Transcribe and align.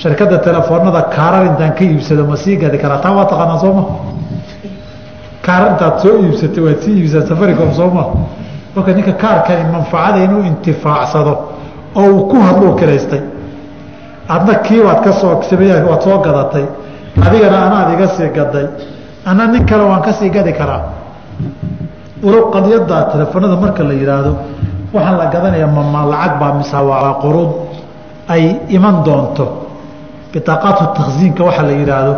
sharkada 0.00 0.38
telefoonada 0.46 1.02
kaarar 1.16 1.44
intaan 1.50 1.72
ka 1.76 1.84
iibsado 1.84 2.24
ma 2.24 2.36
sii 2.36 2.56
gadi 2.56 2.78
karaa? 2.78 2.98
Taa 3.04 3.12
waa 3.12 3.24
taqaanaa 3.28 3.58
sooma 3.60 3.82
kaarar 5.44 5.68
intaad 5.72 5.98
soo 6.02 6.14
iibsatay 6.24 6.62
waad 6.64 6.78
sii 6.84 6.94
iibsaa 7.00 7.26
safaricom 7.28 7.72
sooma 7.78 8.04
marka 8.74 8.92
ninka 8.96 9.12
kaarkani 9.12 9.64
manfacada 9.72 10.18
inuu 10.24 10.42
intifaacsado 10.50 11.32
oo 12.00 12.08
uu 12.14 12.22
ku 12.30 12.36
hadluu 12.46 12.72
kiraystay 12.80 13.20
adna 14.28 14.54
kii 14.66 14.80
waad 14.80 15.00
ka 15.04 15.12
soo 15.12 15.36
waad 15.90 16.00
soo 16.06 16.18
gadatay 16.26 16.64
adigana 17.26 17.58
anaad 17.66 17.88
iga 17.94 18.08
sii 18.16 18.30
gaday 18.38 18.66
ana 19.26 19.46
nin 19.52 19.64
kale 19.68 19.84
waan 19.84 20.02
ka 20.02 20.12
sii 20.12 20.30
gadi 20.30 20.52
karaa? 20.52 20.82
Walow 22.24 22.50
qadiyada 22.52 23.04
telefoonada 23.12 23.56
marka 23.56 23.82
la 23.84 23.92
yihaahdo 23.92 24.32
waxaan 24.94 25.16
la 25.18 25.26
gadanaya 25.26 25.66
mama 25.66 26.04
lacag 26.12 26.32
baa 26.40 26.52
mise 26.58 26.76
waa 26.88 27.12
quruud 27.20 27.50
ay 28.28 28.56
iman 28.76 29.04
doonto 29.04 29.69
biaaqaatu 30.32 30.84
taksiinka 30.96 31.42
waxa 31.48 31.62
la 31.62 31.72
yihaahdo 31.80 32.14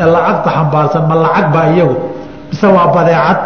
ee 0.00 0.06
lacagta 0.14 0.50
xambaarsan 0.56 1.02
ma 1.08 1.14
lacag 1.24 1.46
baa 1.54 1.66
iyagu 1.74 1.96
mise 2.50 2.66
waa 2.76 2.86
badeecad 2.96 3.38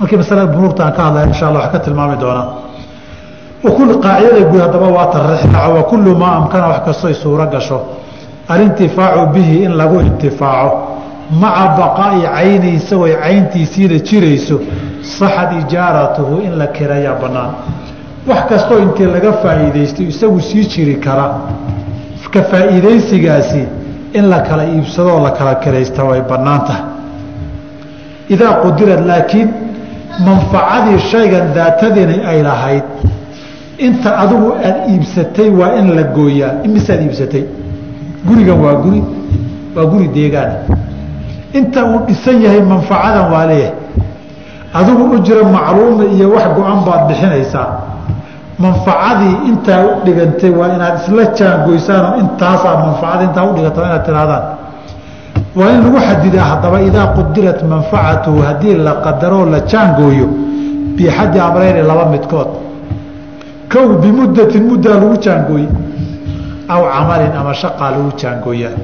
markii 0.00 0.16
masalada 0.22 0.46
bunuurta 0.54 0.80
aan 0.86 0.92
ka 0.96 1.02
hadlaya 1.06 1.26
insha 1.26 1.46
alla 1.48 1.58
wax 1.58 1.70
ka 1.72 1.78
tilmaami 1.78 2.16
doonaa 2.22 2.46
qaacidada 4.04 4.44
guud 4.50 4.60
haddaba 4.60 4.86
waa 4.96 5.06
tarixraaco 5.14 5.74
wa 5.78 5.82
kullu 5.90 6.16
maa 6.22 6.34
amkana 6.36 6.66
wax 6.68 6.80
kastoy 6.86 7.14
suuro 7.14 7.46
gasho 7.46 7.78
alintifaacu 8.48 9.26
bihi 9.34 9.64
in 9.64 9.72
lagu 9.76 10.00
intifaaco 10.00 10.76
maca 11.42 11.64
baqaa'i 11.78 12.20
cayni 12.34 12.74
isagooy 12.78 13.14
cayntiisiina 13.22 13.98
jirayso 14.08 14.56
saxad 15.18 15.52
ijaaratuhu 15.62 16.40
in 16.46 16.58
la 16.58 16.66
kirayaa 16.66 17.14
bannaan 17.22 17.50
wax 18.28 18.40
kastoo 18.48 18.78
intii 18.78 19.06
laga 19.06 19.32
faa'iidaysto 19.42 20.02
isagu 20.02 20.40
sii 20.40 20.64
jiri 20.66 20.94
kara 20.96 21.26
ka 22.30 22.42
faa'iidaysigaasi 22.42 23.62
in 24.14 24.28
la 24.30 24.40
kala 24.40 24.64
iibsadoo 24.64 25.20
la 25.22 25.30
kala 25.30 25.54
kiraysta 25.54 26.04
way 26.04 26.20
bannaan 26.30 26.60
tahay 26.66 26.84
idaa 28.28 28.52
qudirad 28.62 29.06
laakiin 29.06 29.48
manfacadii 30.26 30.98
shaygan 31.10 31.54
daatadini 31.54 32.16
ay 32.30 32.42
lahayd 32.42 32.84
inta 33.78 34.10
adigu 34.22 34.52
aad 34.68 34.76
iibsatay 34.92 35.48
waa 35.50 35.72
in 35.80 35.94
la 35.96 36.02
gooyaa. 36.02 36.52
Imisaad 36.64 37.00
iibsatay? 37.02 37.44
Gurigan 38.26 38.58
waa 38.64 38.74
guri 38.84 39.02
waa 39.76 39.84
guri 39.92 40.08
deegaana 40.08 40.54
inta 41.52 41.84
uu 41.84 41.98
dhisan 42.06 42.42
yahay 42.42 42.60
manfacadan 42.60 43.32
waa 43.32 43.46
leeyahay. 43.46 43.74
Adigu 44.74 45.04
ujra 45.16 45.42
macluuma 45.44 46.04
iyo 46.14 46.30
wax 46.30 46.46
go-an 46.56 46.84
baad 46.86 47.08
bixinaysaa 47.08 47.66
manfacadii 48.64 49.36
intaa 49.50 49.80
u 49.88 49.90
dhigantay 50.04 50.50
waa 50.60 50.68
inaad 50.76 50.94
isla 51.02 51.24
jaangoysaanoo 51.38 52.14
intaasaa 52.22 52.74
manfacada 52.84 53.22
intaa 53.28 53.44
udhiganta 53.50 53.80
inaad 53.88 54.04
tirahdaan 54.08 54.44
waa 55.58 55.70
in 55.74 55.80
lagu 55.84 55.98
xadidaa 56.08 56.44
haddaba 56.52 56.78
idaa 56.88 57.06
qudirat 57.16 57.60
manfacatuhu 57.74 58.38
haddii 58.48 58.74
la 58.86 58.92
qadaroo 59.04 59.44
la 59.54 59.60
jaangooyo 59.72 60.26
bixaddi 60.96 61.38
amreyni 61.46 61.82
laba 61.90 62.04
midkood. 62.14 62.48
Kow 63.72 63.88
bimuddatin 64.02 64.62
muddaa 64.70 64.94
lagu 65.02 65.16
jaangooye 65.26 65.68
aw 66.74 66.82
camalin 66.94 67.32
ama 67.40 67.52
shaqaa 67.62 67.90
lagu 67.94 68.10
jaangooyaa. 68.22 68.74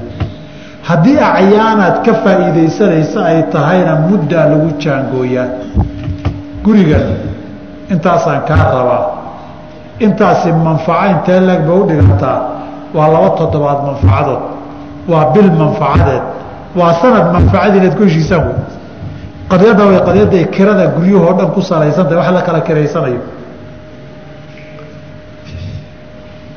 Haddii 0.89 1.17
acyaanaad 1.29 1.95
ka 2.05 2.13
faa'iidaysanaysa 2.23 3.19
ay 3.31 3.39
tahayna 3.53 3.93
muddaa 4.09 4.45
lagu 4.51 4.69
jaangooyaa. 4.83 5.47
Gurigan 6.65 7.07
intaasaan 7.93 8.41
kaa 8.49 8.63
rabaa 8.75 9.18
intaasi 10.05 10.51
manfaco 10.51 11.05
intee 11.13 11.39
leeg 11.47 11.61
ba 11.67 11.73
u 11.73 11.83
dhigantaa. 11.89 12.37
Waa 12.93 13.07
laba 13.13 13.29
toddobaad 13.39 13.79
manfacadood. 13.87 14.41
Waa 15.11 15.25
bil 15.33 15.51
manfacadeed. 15.61 16.23
Waa 16.75 16.93
sanad 17.01 17.25
manfacadii 17.33 17.77
inaad 17.79 17.95
ku. 17.97 18.03
Heshiisaan 18.03 18.43
wey 18.47 18.55
qadiyadda 19.51 19.83
way 19.89 19.99
qadiyadday 20.07 20.45
kirada 20.55 20.85
guryahoo 20.95 21.33
dhan 21.37 21.49
ku 21.55 21.61
salaysantahay. 21.61 22.17
Wax 22.17 22.31
la 22.37 22.41
kala 22.47 22.61
kiraysanayo. 22.67 23.21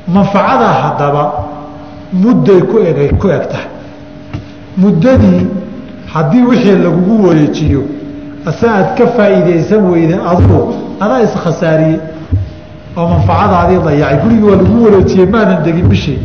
Manfacada 0.07 0.67
haddaba 0.83 1.23
mudday 2.13 2.61
ku 2.69 2.79
egay 2.79 3.09
ku 3.21 3.27
eg 3.29 3.47
tahay. 3.51 3.69
Muddadii 4.77 5.47
haddii 6.13 6.43
wixii 6.49 6.77
lagugu 6.83 7.27
wareejiyo 7.27 7.81
ase 8.45 8.65
aad 8.67 8.97
ka 8.97 9.07
faa'iidaysan 9.15 9.83
weyda 9.91 10.17
adugu 10.31 10.73
adaa 10.99 11.21
iskhasaariyey 11.27 11.99
oo 12.97 13.07
manfacadaadii 13.13 13.79
dayacay 13.85 14.17
gurigii 14.23 14.45
waa 14.49 14.55
lagu 14.61 14.83
wareejiyey 14.85 15.25
maanan 15.35 15.63
degin 15.65 15.87
bishii. 15.91 16.19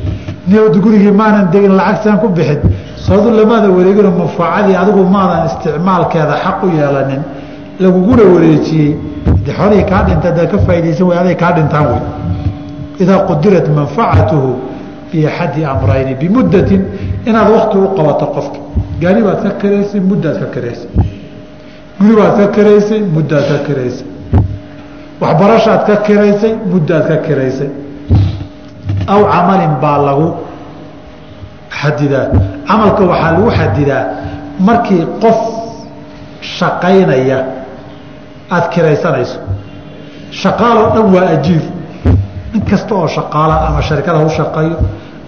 Niyowd 0.48 0.76
gurigii 0.84 1.10
maanan 1.20 1.46
degin 1.52 1.72
lacagtaan 1.80 2.18
ku 2.22 2.28
bixin. 2.28 2.60
Soodu 3.06 3.30
lamaada 3.38 3.68
wareegino 3.76 4.10
manfacadii 4.20 4.74
adigu 4.82 5.02
maadan 5.16 5.40
isticmaalkeeda 5.48 6.34
xaq 6.44 6.58
u 6.64 6.68
yeelanin. 6.78 7.22
Laguguna 7.82 8.22
wareejiyey. 8.34 8.90
De 9.46 9.50
xoolihii 9.58 9.84
kaa 9.90 10.02
dhinta 10.06 10.28
adaad 10.32 10.48
ka 10.52 10.58
faaidaysan 10.66 11.06
way 11.08 11.18
aday 11.22 11.34
kaa 11.42 11.52
dhintaan 11.56 11.86
wey 11.90 12.00
idaa 13.02 13.18
qudirat 13.28 13.66
manfacatuhu 13.78 14.50
biaxadi 15.12 15.60
amrayni 15.72 16.14
bimuddatin 16.20 16.82
inaad 17.28 17.48
wakti 17.54 17.76
u 17.78 17.88
qabato 17.96 18.26
qofka. 18.34 18.58
Gaari 19.00 19.20
baad 19.26 19.40
ka 19.44 19.50
karaysay 19.62 20.00
muddaad 20.10 20.36
ka 20.42 20.46
karaysay 20.54 20.90
guri 22.00 22.14
baad 22.20 22.34
ka 22.40 22.46
karaysay 22.56 23.00
muddaad 23.16 23.44
ka 23.52 23.58
karaysay 23.68 24.06
waxbarashaad 25.20 25.80
ka 25.86 25.96
kiraysay 26.06 26.52
muddaad 26.72 27.04
ka 27.10 27.16
kiraysay. 27.26 27.70
Aw 29.12 29.20
camalin 29.32 29.74
baa 29.82 29.98
lagu 30.06 30.28
xadidaa. 31.80 32.26
Camalka 32.68 33.02
waxaa 33.10 33.32
lagu 33.32 33.50
xadidaa 33.58 34.04
markii 34.68 35.06
qof 35.22 35.38
shaqaynaya 36.40 37.38
aada 38.50 38.68
kiraysanayso 38.74 39.38
shaqaaloo 40.42 40.88
dhan 40.94 41.06
waa 41.14 41.28
ajiir 41.36 41.62
nin 42.52 42.62
kasta 42.70 42.94
oo 42.94 43.08
shaqaala 43.16 43.54
ama 43.68 43.80
sharikada 43.88 44.18
hau 44.18 44.30
shaqeeyo 44.38 44.76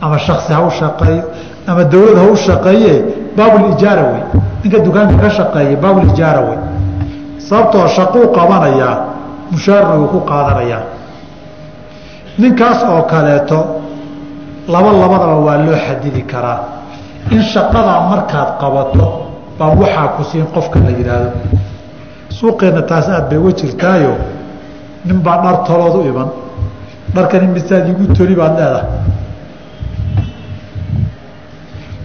ama 0.05 0.19
shaksi 0.27 0.53
hau 0.53 0.71
shaqeeyo 0.81 1.23
ama 1.71 1.83
dawlad 1.93 2.19
hau 2.25 2.37
shaqeeye 2.47 2.95
baabulijaara 3.37 4.03
wey 4.13 4.23
ninka 4.65 4.79
dukaanka 4.87 5.17
ka 5.23 5.31
shaqeeya 5.39 5.77
baabulijaara 5.83 6.41
wey 6.49 6.59
sababtoo 7.49 7.87
shaquu 7.97 8.21
qabanayaa 8.39 8.95
mushaarna 9.53 9.95
uu 10.01 10.09
ku 10.15 10.21
qaadanayaa 10.31 10.83
ninkaas 12.43 12.79
oo 12.93 13.03
kaleeto 13.13 13.59
laba 14.73 14.91
labadaba 15.03 15.37
waa 15.47 15.59
loo 15.67 15.77
xadidi 15.87 16.23
karaa. 16.33 16.59
In 17.35 17.43
shaqadaa 17.53 18.01
markaad 18.11 18.49
qabato 18.61 19.07
baa 19.59 19.71
waxaa 19.81 20.09
ku 20.17 20.23
siin 20.31 20.47
qofka 20.55 20.79
la 20.87 20.91
yidhaahdo. 20.99 21.31
Suuqeenna 22.39 22.83
taas 22.91 23.07
aad 23.09 23.25
bay 23.31 23.39
uga 23.39 23.53
jirtaayo 23.61 24.13
nin 25.07 25.19
baa 25.27 25.39
dhar 25.43 25.57
tolood 25.67 25.95
u 26.01 26.09
iman 26.11 26.29
dharkan 27.15 27.43
imisaad 27.49 27.85
iigu 27.89 28.05
toli 28.17 28.35
baad 28.41 28.55
leedahay 28.59 28.87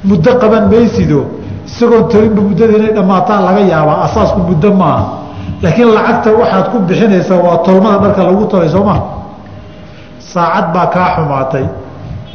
muddo 0.10 0.32
qaban 0.42 0.64
maysido 0.74 1.20
isagoon 1.68 2.04
tolinba 2.12 2.42
muddada 2.48 2.74
inay 2.78 2.94
dhammaataan 2.98 3.42
laga 3.48 3.62
yaabaa 3.74 3.98
asaasku 4.06 4.40
muddo 4.50 4.70
maaha 4.82 5.04
laakiin 5.64 5.90
lacagta 5.98 6.30
waxaad 6.42 6.66
ku 6.72 6.78
bixinaysaa 6.80 7.40
waa 7.46 7.58
tolmada 7.66 7.98
dharka 8.04 8.24
lagu 8.24 8.46
tolay 8.52 8.70
soo 8.70 8.84
maa 8.84 9.02
saacad 10.20 10.74
baa 10.74 10.88
kaa 10.88 11.10
xumaatay. 11.16 11.66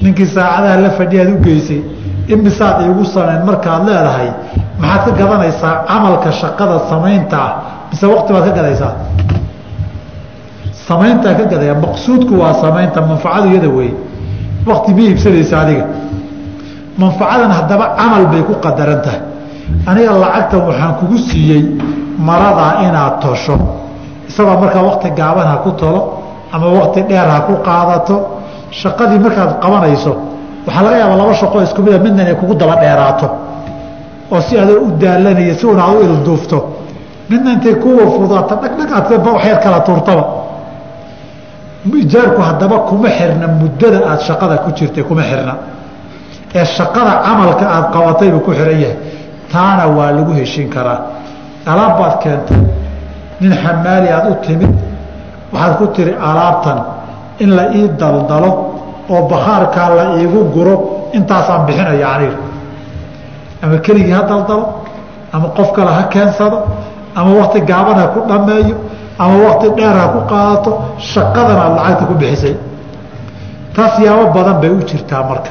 Ninkii 0.02 0.26
saacadaha 0.26 0.76
la 0.80 0.90
fadhiyaad 0.98 1.28
u 1.34 1.38
geysay 1.44 1.80
imisaad 2.32 2.76
iigu 2.86 3.04
samayn 3.04 3.44
markaad 3.48 3.82
leedahay 3.88 4.28
maxaad 4.80 5.04
ka 5.04 5.12
gadanaysaa 5.20 5.74
camalka 5.88 6.32
shaqada 6.32 6.76
samaynta 6.90 7.36
ah? 7.46 7.52
Mise 7.90 8.06
waqti 8.06 8.32
baad 8.32 8.44
ka 8.48 8.52
gadaysaa 8.58 8.92
samayntaa 10.88 11.34
ka 11.38 11.44
gadaya 11.52 11.74
maqsuudku 11.84 12.34
waa 12.42 12.54
samaynta 12.62 13.00
manfacadu 13.10 13.46
iyada 13.52 13.68
wey 13.68 13.90
wakti 14.66 14.94
ma 14.94 15.00
iibsanaysa 15.00 15.60
adiga. 15.60 15.84
Manfacadan 16.98 17.50
haddaba 17.58 17.84
camal 17.98 18.24
bay 18.32 18.42
ku 18.48 18.54
qadaran 18.64 19.00
tahay. 19.04 19.20
Aniga 19.86 20.12
lacagtan 20.22 20.60
waxaan 20.68 20.92
kugu 21.00 21.16
siiyey 21.28 21.62
maradaa 22.18 22.72
inaad 22.86 23.20
tosho. 23.20 23.56
Isagoo 24.28 24.60
markaa 24.60 24.82
wakti 24.82 25.10
gaaban 25.10 25.46
ha 25.46 25.56
ku 25.64 25.70
tolo 25.72 26.22
ama 26.52 26.66
wakti 26.66 27.02
dheer 27.02 27.28
ha 27.28 27.40
ku 27.40 27.54
qaadato. 27.66 28.16
Shaqadii 28.70 29.18
markaad 29.18 29.60
qabanayso 29.62 30.12
waxaa 30.66 30.82
laga 30.82 30.96
yaabaa 30.98 31.16
laba 31.16 31.34
shaqoo 31.34 31.62
isku 31.62 31.82
mida 31.82 31.98
midna 31.98 32.22
inay 32.22 32.34
kugu 32.34 32.54
daba 32.54 32.76
dheeraato. 32.76 33.28
Oo 34.32 34.40
si 34.40 34.58
adoo 34.58 34.80
u 34.86 34.90
daalanaya 35.00 35.54
si 35.58 35.66
una 35.66 35.84
ad 35.84 35.94
u 35.96 36.02
ilduufto. 36.02 36.58
Midna 37.30 37.52
intay 37.52 37.74
kuwa 37.74 38.04
fudaato 38.14 38.54
dhagdhagaad 38.62 39.26
wax 39.26 39.44
yar 39.44 39.58
kala 39.60 39.80
tuurtaba. 39.80 40.24
Ijaarku 42.02 42.40
haddaba 42.42 42.78
kuma 42.88 43.08
xirna 43.08 43.46
muddada 43.48 43.98
aada 44.06 44.20
shaqada 44.28 44.56
ku 44.58 44.70
jirtay 44.76 45.02
kuma 45.02 45.22
xirna. 45.22 45.54
Ee 46.54 46.64
shaqada 46.64 47.12
camalka 47.24 47.64
aada 47.74 47.88
qabatay 47.94 48.30
buu 48.30 48.40
ku 48.40 48.50
xihan 48.52 48.80
yahay. 48.84 48.96
Taana 49.52 49.86
waa 49.96 50.10
lagu 50.12 50.32
heshin 50.32 50.68
karaa 50.68 50.98
alaab 51.66 51.98
baad 51.98 52.14
keentay 52.22 52.60
nin 53.40 53.52
xamaali 53.62 54.08
aada 54.08 54.28
u 54.30 54.34
timid 54.46 54.72
waxaad 55.52 55.76
ku 55.78 55.86
tiri 55.96 56.12
alaabtan 56.28 56.78
in 57.40 57.50
la 57.56 57.64
ii 57.74 57.88
daldalo 58.00 58.50
oo 59.08 59.22
bakhaarkaa 59.28 59.88
la 59.98 60.04
iigu 60.20 60.40
guro 60.54 60.74
intaasaan 61.12 61.66
bixinaya 61.66 62.08
aniga. 62.14 62.38
Ama 63.62 63.76
keligii 63.78 64.12
ha 64.12 64.22
daldalo 64.22 64.64
ama 65.32 65.48
qof 65.56 65.72
kale 65.76 65.90
ha 65.90 66.02
keensado 66.12 66.58
ama 67.14 67.30
wakti 67.40 67.60
gaaban 67.60 67.98
ha 67.98 68.06
ku 68.14 68.20
dhammeeyo 68.28 68.76
ama 69.18 69.34
wakti 69.46 69.68
dheer 69.76 69.96
ha 70.02 70.06
ku 70.14 70.20
qaadato 70.30 70.70
shaqadan 71.12 71.58
aad 71.64 71.72
lacagta 71.76 72.04
ku 72.10 72.14
bixisay. 72.14 72.56
Taas 73.74 73.98
yaabo 73.98 74.24
badan 74.36 74.60
bay 74.60 74.70
u 74.70 74.78
jirtaa 74.88 75.22
marka. 75.28 75.50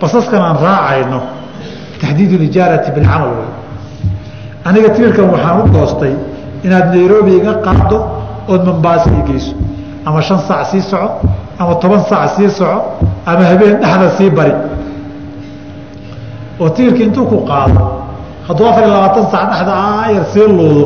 Basaskan 0.00 0.42
aan 0.42 0.56
raacayno 0.64 1.20
taxdiid 2.00 2.32
lijaarati 2.42 2.90
bilcamal 2.96 3.30
wey 3.38 3.57
aniga 4.68 4.88
tiirkan 4.96 5.26
waxaan 5.32 5.56
u 5.64 5.68
doostay 5.72 6.14
inaad 6.64 6.86
nairobi 6.94 7.32
iga 7.40 7.52
qaado 7.66 7.98
ood 8.52 8.62
mambaasa 8.68 9.10
i 9.10 9.22
geyso 9.28 9.52
ama 10.06 10.20
shan 10.22 10.38
saac 10.48 10.66
sii 10.70 10.82
soco 10.90 11.08
ama 11.58 11.74
toban 11.82 12.02
saac 12.10 12.30
sii 12.36 12.50
soco 12.58 12.78
ama 13.26 13.44
habeen 13.50 13.76
dhexda 13.80 14.08
sii 14.18 14.30
bari. 14.30 14.54
Oo 16.60 16.68
tiirka 16.76 17.00
intuu 17.06 17.26
ku 17.26 17.36
qaado 17.48 17.80
hadduu 18.48 18.66
afar 18.70 18.82
iyo 18.84 18.92
labaatan 18.92 19.24
sac 19.32 19.42
dhexda 19.50 19.72
ayar 20.06 20.24
sii 20.32 20.46
luudo 20.48 20.84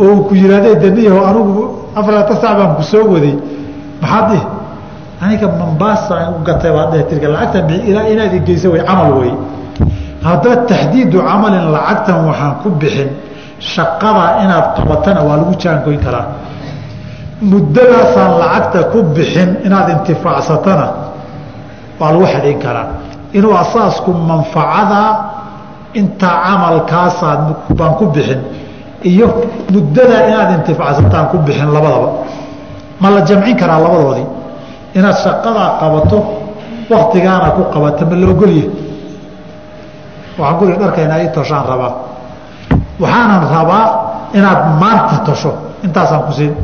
oo 0.00 0.04
uu 0.04 0.24
ku 0.28 0.32
yihahde 0.34 0.70
daniyaho 0.82 1.20
anigu 1.28 1.62
afar 1.98 2.10
iyo 2.12 2.18
labaatan 2.20 2.36
sac 2.42 2.52
baan 2.58 2.70
ku 2.76 3.12
waday. 3.14 3.34
Maxaad 4.02 4.24
dhihi 4.30 4.46
aniga 5.22 5.46
mambaasa 5.60 6.14
u 6.38 6.44
gatay 6.46 6.70
baad 6.76 6.88
dhihi 6.92 7.04
tiirka 7.08 7.28
lacagtan 7.34 7.70
ilaa 7.90 8.06
inaad 8.12 8.34
igeysa 8.38 8.68
way 8.70 8.82
camal 8.88 9.12
wey 9.20 9.32
haddaba 10.26 10.56
taxdiidu 10.70 11.18
camalin 11.28 11.64
lacagtan 11.74 12.18
waxaan 12.28 12.54
ku 12.62 12.68
bixin. 12.80 13.10
Shaqada 13.72 14.24
inaad 14.44 14.66
qabatana 14.76 15.20
waa 15.28 15.36
lagu 15.40 15.54
jaangoyn 15.62 15.98
karaa. 16.04 16.26
Muddadaasaan 17.50 18.32
lacagta 18.42 18.78
ku 18.92 18.98
bixin 19.14 19.50
inaad 19.66 19.88
intifaacsatana 19.94 20.86
waa 22.00 22.10
lagu 22.12 22.26
xadhin 22.32 22.58
karaa. 22.64 22.86
Inuu 23.38 23.54
asaasku 23.62 24.10
manfacada 24.30 25.02
intaa 26.00 26.36
camalkaasaad 26.44 27.40
baan 27.78 27.92
ku 27.98 28.04
bixin 28.14 28.40
iyo 29.10 29.26
muddadaa 29.74 30.22
inaad 30.30 30.50
intifaacsataan 30.58 31.26
ku 31.30 31.36
bixin 31.46 31.70
labadaba. 31.76 32.08
Ma 33.00 33.08
la 33.14 33.20
jamcin 33.28 33.56
karaa 33.60 33.78
labadoodii? 33.84 34.26
Inaad 34.98 35.16
shaqadaa 35.24 35.70
qabato 35.80 36.18
waktigaana 36.90 37.48
ku 37.56 37.62
qabata 37.74 38.02
ma 38.10 38.14
la 38.16 38.26
ogolya 38.34 38.66
waxaan 40.38 40.58
guriga 40.58 40.78
dharkayna 40.82 41.14
ii 41.22 41.28
toshaan 41.36 41.64
rabaa. 41.70 41.92
Waxaanan 43.02 43.42
rabaa 43.56 43.84
inaad 44.38 44.60
maanta 44.80 45.16
tosho. 45.26 45.52
Intaasaan 45.84 46.22
ku 46.26 46.32
siin. 46.32 46.54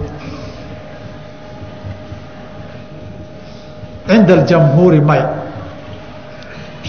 Cinda 4.09 4.33
aljamhuuri 4.35 5.01
maya 5.01 5.27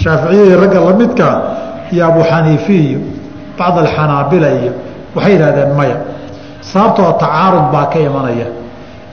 shaaficiyadii 0.02 0.56
ragga 0.62 0.80
lamidkaa 0.88 1.36
iyo 1.94 2.04
abu 2.08 2.22
xaniifi 2.30 2.76
iyo 2.88 3.00
bacd 3.58 3.78
alxanaabila 3.84 4.50
iyo 4.60 4.72
waxay 5.16 5.32
yidhahdeen 5.34 5.72
maya 5.80 5.96
sababtoo 6.72 7.12
tacaarud 7.22 7.66
baa 7.74 7.86
ka 7.94 8.00
imanaya. 8.00 8.48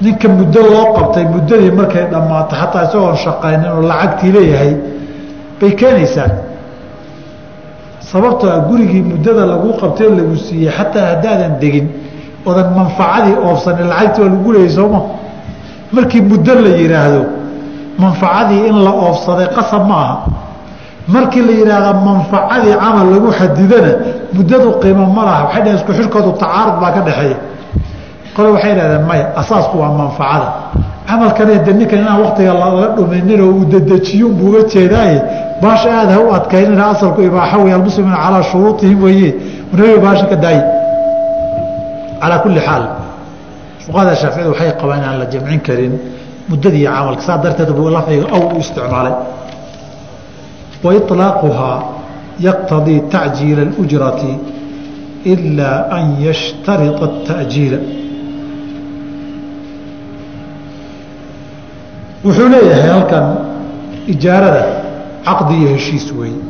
Ninka 0.03 0.29
muddo 0.29 0.61
loo 0.73 0.87
qabtay 0.97 1.25
muddadii 1.35 1.71
markay 1.79 2.05
dhammaato 2.13 2.55
xataa 2.61 2.83
isagoon 2.89 3.17
shaqaynin 3.25 3.71
oo 3.75 3.83
lacagtii 3.91 4.33
leeyahay 4.37 4.73
bay 5.61 5.71
keenaysaa 5.81 6.29
sababtoo 8.13 8.51
ah 8.57 8.61
gurigii 8.69 9.03
muddada 9.11 9.45
lagu 9.53 9.69
qabtay 9.81 10.09
lagu 10.19 10.37
siiyey 10.47 10.71
xataa 10.79 11.07
haddaadan 11.13 11.53
degin 11.63 11.87
odan 12.49 12.69
manfacadii 12.79 13.37
oofsanin 13.47 13.87
lacagtii 13.93 14.23
waa 14.23 14.31
lagu 14.35 14.53
leeyay 14.55 14.71
sooma 14.79 15.01
markii 15.95 16.23
muddo 16.31 16.55
la 16.65 16.71
yidhaahdo 16.81 17.23
manfacadii 18.03 18.61
in 18.71 18.77
la 18.87 18.91
oofsaday 19.07 19.49
qasab 19.57 19.83
ma 19.91 19.97
aha. 20.05 20.17
Markii 21.15 21.43
la 21.49 21.53
yidhaahda 21.61 21.93
manfacadii 22.09 22.75
camal 22.83 23.07
lagu 23.15 23.29
xadidana 23.39 23.93
muddadu 24.37 24.69
qiimo 24.83 25.05
ma 25.17 25.23
laha. 25.29 25.41
Waxay 25.45 25.63
dhaheen 25.63 25.77
isku 25.81 25.93
xirkoodu 25.99 26.31
tacaarud 26.43 26.77
baa 26.83 26.93
ka 26.97 27.01
dhexeeya. 27.07 27.37
Qole 28.35 28.49
waxay 28.55 28.73
dhahdeen 28.79 29.05
maya 29.11 29.25
asaasku 29.41 29.75
waa 29.83 29.93
manfacada 30.01 30.49
camalkane 31.10 31.56
de 31.66 31.72
ninkan 31.80 32.00
inaan 32.04 32.20
waktiga 32.26 32.54
laga 32.62 32.88
dhuminin 32.98 33.40
oo 33.46 33.52
uu 33.58 33.66
dedejiyon 33.74 34.32
buu 34.38 34.48
uga 34.52 34.62
jeedaaye 34.74 35.18
baasha 35.62 35.90
aada 36.00 36.12
ha 36.16 36.20
u 36.26 36.30
adkaynina 36.38 36.84
asalku 36.94 37.20
ibaaxa 37.30 37.58
wey 37.64 37.74
almuslimuuna 37.78 38.18
calaa 38.26 38.44
shuruutihim 38.52 39.00
weeye 39.06 39.30
nabiga 39.74 40.00
baasha 40.06 40.26
ka 40.32 40.36
daaye 40.44 40.62
calaa 42.22 42.40
kulli 42.44 42.60
xaal 42.68 42.84
fuqahada 43.86 44.14
shaaficiyadu 44.22 44.50
waxay 44.54 44.72
qabaan 44.82 45.00
inaan 45.02 45.18
la 45.22 45.26
jamcin 45.34 45.60
karin 45.68 45.94
muddadii 46.50 46.86
camalka 46.96 47.22
saa 47.28 47.38
darteed 47.44 47.72
buu 47.78 47.90
lafdiga 47.96 48.26
aw 48.36 48.42
u 48.56 48.60
isticmaalay 48.64 49.16
وإطلاaqها 50.84 51.72
يqتضي 52.48 52.98
تacجiiل 53.14 53.60
الأجرة 53.68 54.22
إلا 55.34 55.72
أن 56.00 56.06
يشhتaرط 56.28 57.00
التأجiiل 57.04 57.74
wuxuu 62.25 62.49
leeyahay 62.49 62.89
halkan 62.95 63.27
ijaarada 64.13 64.63
caqdi 65.27 65.55
iyo 65.61 65.69
heshiis 65.75 66.07
weeye 66.19 66.41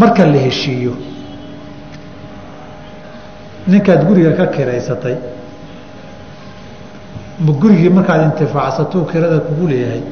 marka 0.00 0.26
la 0.26 0.38
heshiiyo 0.46 0.92
ninkaad 3.66 4.00
guriga 4.08 4.32
ka 4.38 4.46
kiraysatay 4.46 5.16
ma 7.44 7.52
gurigii 7.52 7.90
markaad 7.90 8.22
intifaacsato 8.28 8.98
kirada 9.10 9.38
kugu 9.46 9.66
leeyahay 9.68 10.02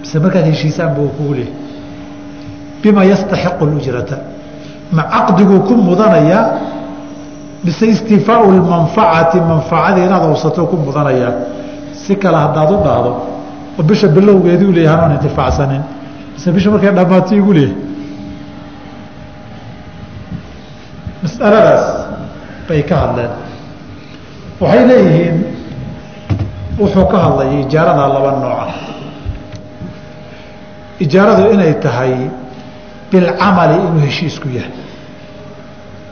mise 0.00 0.18
markaad 0.24 0.44
heshiisaan 0.50 0.94
bu 0.94 1.08
kugu 1.16 1.34
leeyahay? 1.34 1.60
Bima 2.82 3.04
yastaxiqu 3.04 3.64
اujrata 3.64 4.16
ma 4.92 5.02
caqdiguu 5.12 5.60
ku 5.66 5.74
mudanayaa 5.74 6.44
mise 7.64 7.86
istifaau 7.94 8.50
manfacati 8.50 9.38
manfacadii 9.40 10.04
inaad 10.06 10.22
awsato 10.30 10.66
ku 10.66 10.76
mudanayaa 10.76 11.32
si 12.02 12.16
kale 12.16 12.36
haddaad 12.36 12.70
u 12.70 12.76
dhahdo 12.86 13.31
oo 13.78 13.82
bisha 13.88 14.06
bilowgeedii 14.16 14.68
u 14.70 14.72
leeyahay 14.76 14.98
anoon 14.98 15.12
intifaacsanin 15.18 15.82
mise 16.34 16.48
bisha 16.56 16.70
markay 16.70 16.90
dhammaato 16.98 17.34
igu 17.40 17.52
leeyahay. 17.56 17.76
Masaladaas 21.22 21.84
bay 22.68 22.82
ka 22.88 22.96
hadleen. 23.02 23.30
Waxay 24.60 24.84
leeyihiin 24.90 25.36
wuxuu 26.78 27.06
ka 27.12 27.18
hadlayay 27.24 27.60
ijaarada 27.64 28.06
laba 28.14 28.30
nooca 28.42 28.74
ijaaradu 31.04 31.44
inay 31.54 31.74
tahay 31.84 32.14
bilcamali 33.10 33.74
inuu 33.86 34.00
heshiisku 34.06 34.48
yahay 34.56 34.74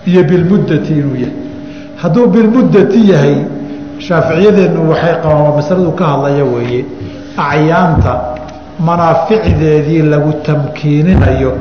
iyo 0.08 0.22
bilmuddati 0.30 0.92
inuu 1.00 1.16
yahay. 1.22 1.34
Hadduu 2.02 2.26
bilmuddati 2.34 2.98
yahay 3.12 3.36
shaaficiyadeennu 4.06 4.80
waxay 4.90 5.14
qabaan 5.22 5.54
masaladu 5.58 5.92
ka 5.98 6.04
hadlaya 6.12 6.44
weeye 6.52 6.82
acyaanta 7.36 8.12
manaaficdeedii 8.78 10.02
lagu 10.02 10.32
tamkiininayo 10.46 11.52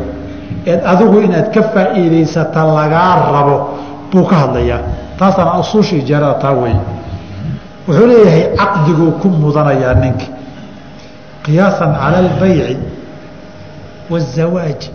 eed 0.65 0.81
adigu 0.91 1.19
inaad 1.25 1.47
ka 1.53 1.61
faa'iidaysata 1.73 2.63
lagaa 2.77 3.31
rabo 3.35 3.57
buu 4.11 4.23
ka 4.29 4.35
hadlayaa. 4.35 4.79
Taasaana 5.19 5.59
usuusha 5.59 5.95
ijaarada 5.95 6.33
taa 6.43 6.51
weeye 6.61 6.79
wuxuu 7.87 8.07
leeyahay 8.07 8.43
caqdiguu 8.59 9.11
ku 9.21 9.27
mudanayaa 9.29 9.93
ninki. 9.93 10.27
Qiyaasan 11.43 11.91
cala 12.01 12.17
albayci 12.23 12.77
waazawaaji 14.09 14.89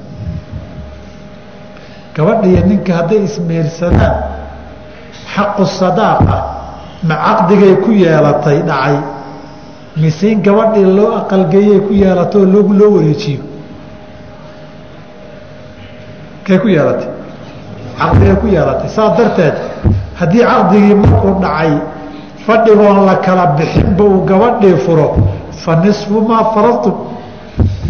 gabadhiyo 2.17 2.61
ninka 2.71 2.93
hadday 2.99 3.21
ismeersadaan 3.29 4.17
xaqu 5.35 5.63
sadaaqa 5.81 6.37
ma 7.09 7.15
caqdigay 7.27 7.75
ku 7.85 7.91
yeelatay 7.93 8.59
dhacay 8.69 8.97
mise 9.97 10.25
in 10.33 10.41
gabadhii 10.43 10.85
loo 10.97 11.13
aqalgeeyay 11.21 11.81
ku 11.87 11.93
yeelato 11.93 12.39
oo 12.39 12.45
loo 12.45 12.73
loo 12.73 12.91
wareejiyo? 12.97 13.41
Kay 16.45 16.59
ku 16.59 16.69
yeelatay 16.69 17.09
caqdigay 17.99 18.37
ku 18.41 18.47
yeelatay 18.47 18.89
saas 18.89 19.17
darteed 19.19 19.55
haddii 20.19 20.45
caqdigii 20.45 20.95
markuu 20.95 21.35
dhacay 21.41 21.73
fadhigoon 22.47 22.99
la 23.07 23.15
kala 23.25 23.47
bixinba 23.57 24.05
uu 24.05 24.25
gabadhii 24.29 24.77
furo. 24.85 25.17
Fa 25.65 25.77
nisfu 25.77 26.21
maa 26.29 26.45
faradtum 26.55 26.95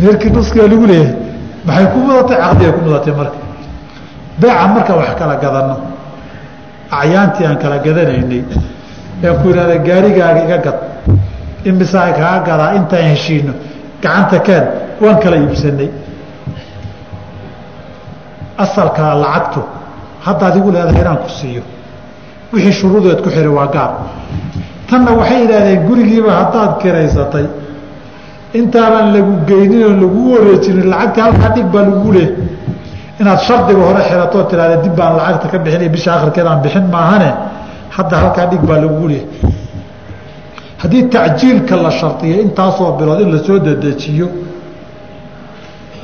meerkii 0.00 0.30
nuskaa 0.30 0.68
lagu 0.70 0.87
leeyahay. 0.87 1.16
Maxay 1.66 1.87
ku 1.92 1.99
mudatay? 1.99 2.37
Caqdigay 2.44 2.73
ku 2.73 2.80
mudatay 2.87 3.12
marka. 3.18 3.38
Beeca 4.40 4.66
markaan 4.75 4.96
wax 5.00 5.11
kala 5.18 5.34
gadanno. 5.42 5.76
Acyaantii 6.90 7.46
aan 7.46 7.56
kala 7.58 7.78
gadanaynay. 7.78 8.44
Yaan 9.23 9.37
ku 9.42 9.49
ihahda 9.50 9.76
gaarigaaga 9.87 10.40
iga 10.46 10.58
gad 10.58 10.78
imisaa 11.71 12.09
kaga 12.18 12.38
gadaa 12.49 12.71
intaan 12.78 13.06
heshiino 13.12 13.52
gacanta 14.02 14.38
keen 14.47 14.64
waan 15.02 15.16
kala 15.23 15.37
iibsanay 15.42 15.88
asalkaa 18.64 19.12
lacagtu 19.23 19.61
haddaad 20.26 20.54
igu 20.61 20.71
leedahay 20.75 21.00
inaan 21.04 21.18
ku 21.25 21.28
siiyo. 21.38 21.62
Wixii 22.52 22.73
shuruudeed 22.80 23.21
ku 23.25 23.28
xihay 23.35 23.50
waa 23.59 23.66
gaar. 23.75 23.90
Tanna 24.88 25.11
waxay 25.18 25.38
yidhaahdeen 25.42 25.80
gurigiiba 25.88 26.30
haddaad 26.40 26.73
kiraysatay 26.83 27.47
intaanan 28.59 29.06
lagu 29.14 29.33
geynin 29.49 29.83
oo 29.88 29.94
lagu 30.02 30.21
wareejinin 30.35 30.87
lacagtii 30.92 31.23
halkaa 31.26 31.50
dhig 31.56 31.66
baa 31.75 31.83
lagu 31.90 32.11
leeh 32.16 32.30
inaad 33.21 33.40
shardiga 33.47 33.83
hore 33.88 34.00
xirato 34.09 34.37
oo 34.40 34.44
tirahda 34.50 34.76
dib 34.85 34.94
baan 34.99 35.12
lacagta 35.18 35.47
ka 35.52 35.59
bixin 35.64 35.88
bisha 35.94 36.11
akhirkeedaan 36.16 36.59
bixin 36.64 36.85
maahane 36.94 37.30
hadda 37.97 38.14
halkaa 38.23 38.47
dhig 38.52 38.62
baa 38.68 38.78
lagu 38.85 39.04
leeh 39.11 39.25
haddii 40.84 41.02
tacjiilka 41.08 41.76
la 41.76 41.90
shardiyo 41.90 42.40
intaasoo 42.44 42.92
bilood 42.98 43.20
in 43.20 43.30
la 43.32 43.38
soo 43.46 43.58
dedejiyo 43.58 44.28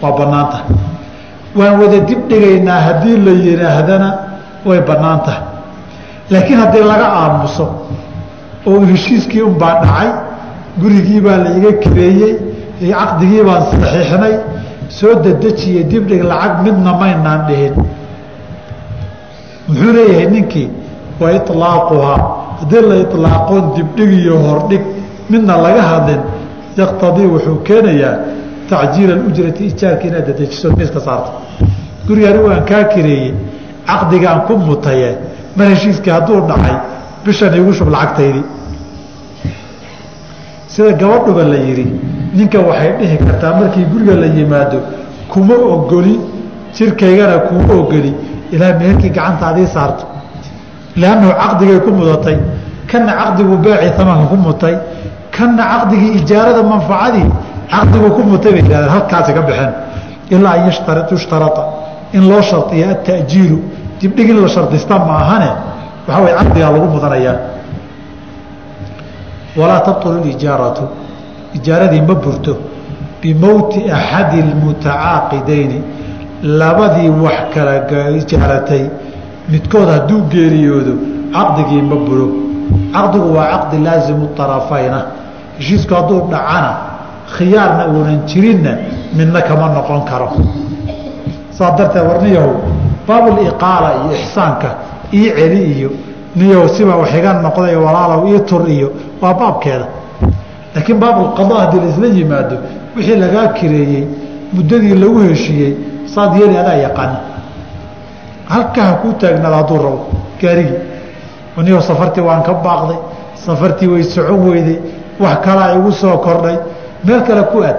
waa 0.02 0.12
bannaan 0.18 0.46
tahay. 0.52 0.66
Waan 1.56 1.80
wada 1.80 1.99
dib 2.08 2.20
dhigaynaa 2.30 2.80
haddii 2.80 3.16
la 3.26 3.32
yidhaahdana 3.46 4.08
way 4.64 4.80
bannaan 4.80 5.20
tahay. 5.26 5.42
Laakiin 6.30 6.58
haddii 6.60 6.84
laga 6.92 7.06
aamuso 7.22 7.66
oo 8.66 8.80
heshiiskii 8.90 9.42
unbaa 9.42 9.75
dhacay 9.84 10.08
gurigii 10.80 11.20
baa 11.20 11.37
la 11.44 11.50
iga 11.58 11.72
kireeyey 11.82 12.34
caqdigii 12.80 13.42
baan 13.49 13.62
saxiixnay 13.70 14.34
soo 14.88 15.14
dedejiye 15.25 15.84
dibdhig 15.90 16.22
lacag 16.30 16.62
midna 16.64 16.92
maynaan 17.00 17.40
dhihin. 17.49 17.75
Muxuu 19.68 19.92
leeyahay 19.96 20.26
ninkii? 20.34 20.68
Wa 21.20 21.30
ilaaquhaa 21.32 22.39
haddii 22.61 22.83
la 22.90 22.97
ilaaqoon 23.05 23.64
dibdhig 23.76 24.12
iyo 24.23 24.37
hordhig 24.47 24.83
midna 25.31 25.57
laga 25.64 25.83
hadlin 25.93 26.21
yaqtadii 26.81 27.26
wuxuu 27.35 27.57
keenayaa 27.69 28.14
tacjiila 28.71 29.14
ujrati 29.29 29.62
ijaarka 29.71 30.05
inaad 30.09 30.26
dedejiso 30.29 30.67
miiska 30.79 31.00
saarto 31.07 31.31
guriga 32.07 32.29
anigu 32.31 32.49
aan 32.55 32.64
kaa 32.71 32.85
kireeyey 32.93 33.35
caqdigaan 33.90 34.40
ku 34.47 34.52
mutaye 34.69 35.11
mar 35.57 35.67
heshiiskii 35.73 36.12
hadduu 36.17 36.40
dhacay 36.50 36.76
bishan 37.25 37.55
igu 37.61 37.73
shub 37.79 37.88
lacagtaydii 37.95 38.45
sida 40.73 40.93
gabadhuba 41.00 41.43
la 41.52 41.57
yidhi 41.67 41.87
ninka 42.37 42.59
waxay 42.69 42.90
dhihi 43.00 43.17
kartaa 43.26 43.52
markii 43.61 43.85
guriga 43.93 44.14
la 44.23 44.26
yimaado 44.26 44.79
kuma 45.33 45.55
ogoli 45.75 46.14
jirkaygana 46.76 47.38
kuma 47.49 47.75
ogoli 47.81 48.14
ilaa 48.52 48.73
meherkii 48.79 49.11
gacanta 49.17 49.47
adii 49.52 49.67
saarto 49.67 50.05
liannahu 50.97 51.32
caqdigay 51.42 51.80
ku 51.80 51.90
mudatay 51.90 52.38
kana 52.90 53.12
caqdigu 53.20 53.56
beecii 53.56 53.92
tamanka 53.97 54.26
ku 54.32 54.37
mutay 54.37 54.75
kana 55.30 55.62
caqdigii 55.73 56.12
ijaarada 56.18 56.62
manfacadii 56.62 57.28
caqdigu 57.70 58.09
ku 58.16 58.23
mutay 58.23 58.52
bay 58.52 58.62
yihahdeen 58.62 58.90
halkaasi 58.97 59.32
ka 59.35 59.42
baxeen 59.42 59.73
ilaa 60.30 60.52
an 60.52 60.66
yushtarata 60.66 61.62
in 62.12 62.28
loo 62.28 62.42
shardiya 62.42 62.90
atajiilu 62.90 63.59
dibdhig 64.00 64.30
in 64.30 64.42
la 64.42 64.49
shardista 64.49 64.99
maahane 64.99 65.50
waxaa 66.06 66.23
way 66.25 66.35
caqdigaa 66.35 66.70
lagu 66.75 66.87
mudanayaa 66.94 67.37
walaa 69.56 69.80
tabطulu 69.80 70.25
ijaaratu 70.35 70.82
ijaaradii 71.54 72.00
ma 72.00 72.14
burto 72.14 72.56
bimowti 73.23 73.90
axadi 73.90 74.38
اlmutacaaqidayni 74.47 75.78
labadii 76.42 77.11
wax 77.25 77.38
kala 77.54 77.73
ijaaratay 78.20 78.85
midkood 79.52 79.88
hadduu 79.95 80.21
geeriyoodo 80.33 80.92
caqdigii 81.35 81.83
ma 81.83 81.97
buro. 82.07 82.26
Caqdigu 82.95 83.28
waa 83.37 83.47
caqdi 83.52 83.76
laazimu 83.87 84.26
طarafayna 84.37 84.99
heshiisku 85.59 85.95
hadduu 85.95 86.21
dhacana 86.33 86.71
khiyaarna 87.37 87.85
uunan 87.92 88.19
jirinna 88.26 88.73
midna 89.16 89.40
kama 89.49 89.66
noqon 89.76 90.00
karo. 90.11 90.28
Saas 91.57 91.76
darteed 91.78 92.04
warniyahow 92.11 92.52
baabuliqaala 93.09 93.88
iyo 94.04 94.12
ixsaanka 94.23 94.69
ii 95.14 95.30
celi 95.37 95.61
iyo 95.76 95.90
niyow 96.37 96.69
siba 96.75 96.95
wax 96.97 97.14
iga 97.19 97.33
noqday 97.47 97.75
walaalow 97.85 98.21
ii 98.33 98.40
tur 98.49 98.62
iyo 98.69 98.88
waa 99.23 99.35
baabkeeda. 99.35 99.87
Laakiin 100.75 100.99
baabulqada 101.02 101.54
haddii 101.61 101.80
laisla 101.85 102.07
yimaado 102.07 102.57
wixii 102.97 103.16
lagaa 103.16 103.49
kireeyey 103.59 104.04
muddadii 104.54 104.95
lagu 105.02 105.19
heshiiyey 105.28 105.73
saad 106.14 106.33
yeeli 106.40 106.57
adaa 106.59 106.75
yaqaana 106.87 107.16
halkaa 108.52 108.85
ha 108.88 108.92
kuu 109.02 109.12
taagnaada 109.21 109.57
hadduu 109.61 109.78
rabo 109.85 110.00
gaarigii. 110.42 110.78
Niyow 111.64 111.80
safartii 111.88 112.25
waan 112.28 112.42
ka 112.49 112.52
baaqday 112.66 112.99
safartii 113.47 113.88
way 113.92 114.02
socon 114.14 114.40
weyday 114.49 114.78
wax 115.23 115.37
kalaa 115.45 115.75
igu 115.78 115.92
soo 115.92 116.16
kordhay. 116.26 116.57
Meel 117.04 117.21
kale 117.28 117.42
ku 117.52 117.59
aad 117.69 117.76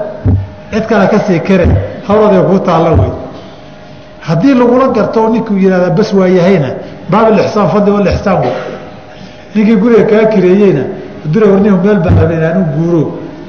cid 0.71 0.85
kale 0.89 1.05
ka 1.11 1.19
sii 1.27 1.39
kare 1.47 1.65
hawladay 2.07 2.41
kuu 2.49 2.59
taalla 2.67 2.89
wey 3.01 3.11
haddii 4.27 4.53
lagula 4.59 4.87
garto 4.95 5.29
ninkuu 5.29 5.57
yihahda 5.63 5.89
bas 5.97 6.09
waayahayna 6.19 6.69
baabilixsaan 7.11 7.67
fadli 7.73 7.91
walixsaan 7.91 8.37
wey 8.43 8.53
ninkii 9.55 9.75
guriga 9.81 10.03
kaa 10.11 10.25
kireeyeyna 10.33 10.83
dura 11.33 11.47
warnihu 11.51 11.77
meel 11.83 11.99
baan 12.05 12.15
rabay 12.21 12.37
inaanu 12.37 12.61
guuro 12.75 13.01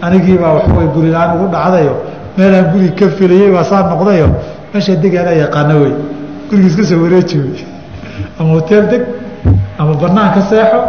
anigiibaa 0.04 0.52
waxaway 0.56 0.86
gurilaan 0.94 1.30
ugu 1.36 1.46
dhacdayo 1.54 1.94
meelaan 2.38 2.66
guri 2.72 2.88
ka 2.98 3.06
filayey 3.18 3.50
baa 3.54 3.64
saa 3.70 3.82
noqdayo 3.90 4.28
meesha 4.74 4.94
degaanaa 5.02 5.36
yaqaano 5.42 5.74
wey 5.82 5.92
gurigiis 6.52 6.76
ka 6.76 6.84
soo 6.84 7.00
wareeji 7.02 7.38
wey 7.38 7.64
ama 8.38 8.50
hoteel 8.60 8.84
deg 8.92 9.02
ama 9.78 9.94
banaan 10.02 10.34
ka 10.34 10.40
seexo 10.50 10.80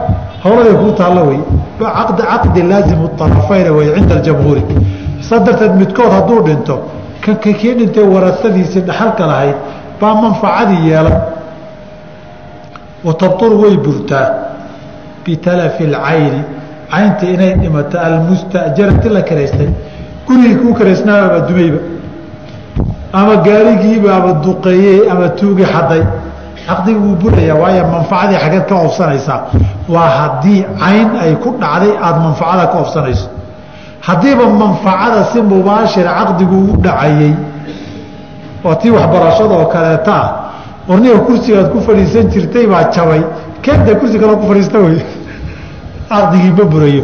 hawladay 0.43 0.75
kuu 0.81 0.91
taalla 0.99 1.21
wey 1.23 1.39
caqdi 1.79 2.61
laazimu 2.71 3.09
arafayna 3.19 3.71
wey 3.71 3.87
cinda 3.95 4.15
aljamhuuri. 4.15 4.63
Saa 5.21 5.39
darteed 5.39 5.75
midkood 5.79 6.11
hadduu 6.11 6.41
dhinto 6.47 6.75
kanka 7.23 7.53
kii 7.59 7.73
dhintay 7.79 8.03
warasadiisii 8.03 8.81
dhaxalka 8.89 9.25
lahayd 9.31 9.55
baa 10.01 10.13
manfacadii 10.23 10.89
yeelan 10.89 11.17
wa 13.05 13.13
tabturu 13.13 13.61
way 13.63 13.77
burtaa. 13.77 14.27
Bitalafi 15.25 15.83
alcayni 15.87 16.41
cayntii 16.91 17.33
inay 17.33 17.53
dhimato 17.61 17.97
almustajarati 17.99 19.09
la 19.09 19.21
karaystay. 19.21 19.69
Gurigii 20.27 20.55
kuu 20.55 20.73
karaysnaaba 20.73 21.39
dumayba 21.47 21.79
ama 23.13 23.35
gaarigiibaaba 23.35 24.33
duqeeyey 24.43 25.09
ama 25.11 25.29
tuugi 25.29 25.65
xaday. 25.73 26.03
Caqdigi 26.67 26.99
wuu 26.99 27.15
burayaa 27.15 27.57
waayo 27.61 27.83
manfacadii 27.87 28.37
xageed 28.43 28.65
ka 28.69 28.75
oofsanaysaa. 28.75 29.41
Waa 29.89 30.09
haddii 30.19 30.65
cayn 30.79 31.09
ay 31.21 31.35
ku 31.43 31.49
dhacday 31.61 31.93
aada 32.01 32.19
manfacada 32.19 32.67
ka 32.71 32.77
oofsanayso. 32.79 33.27
Haddiiba 34.01 34.45
manfacada 34.47 35.23
si 35.31 35.41
mubaashira 35.41 36.11
caqdigu 36.19 36.57
u 36.71 36.77
dhacayey 36.77 37.33
oo 38.65 38.75
tii 38.75 38.91
waxbarashada 38.91 39.53
oo 39.55 39.65
kaleeta 39.65 40.15
ah 40.87 41.19
kursigaad 41.27 41.71
ku 41.71 41.81
fadhiisan 41.81 42.29
jirtay 42.31 42.65
baa 42.67 42.89
jabay. 42.91 43.21
Kenta 43.61 43.95
kursi 43.95 44.19
kaloo 44.19 44.37
ku 44.37 44.47
fadhiista 44.47 44.79
wey. 44.79 44.99
Caqdigii 46.09 46.53
ma 46.57 46.63
burayo. 46.63 47.03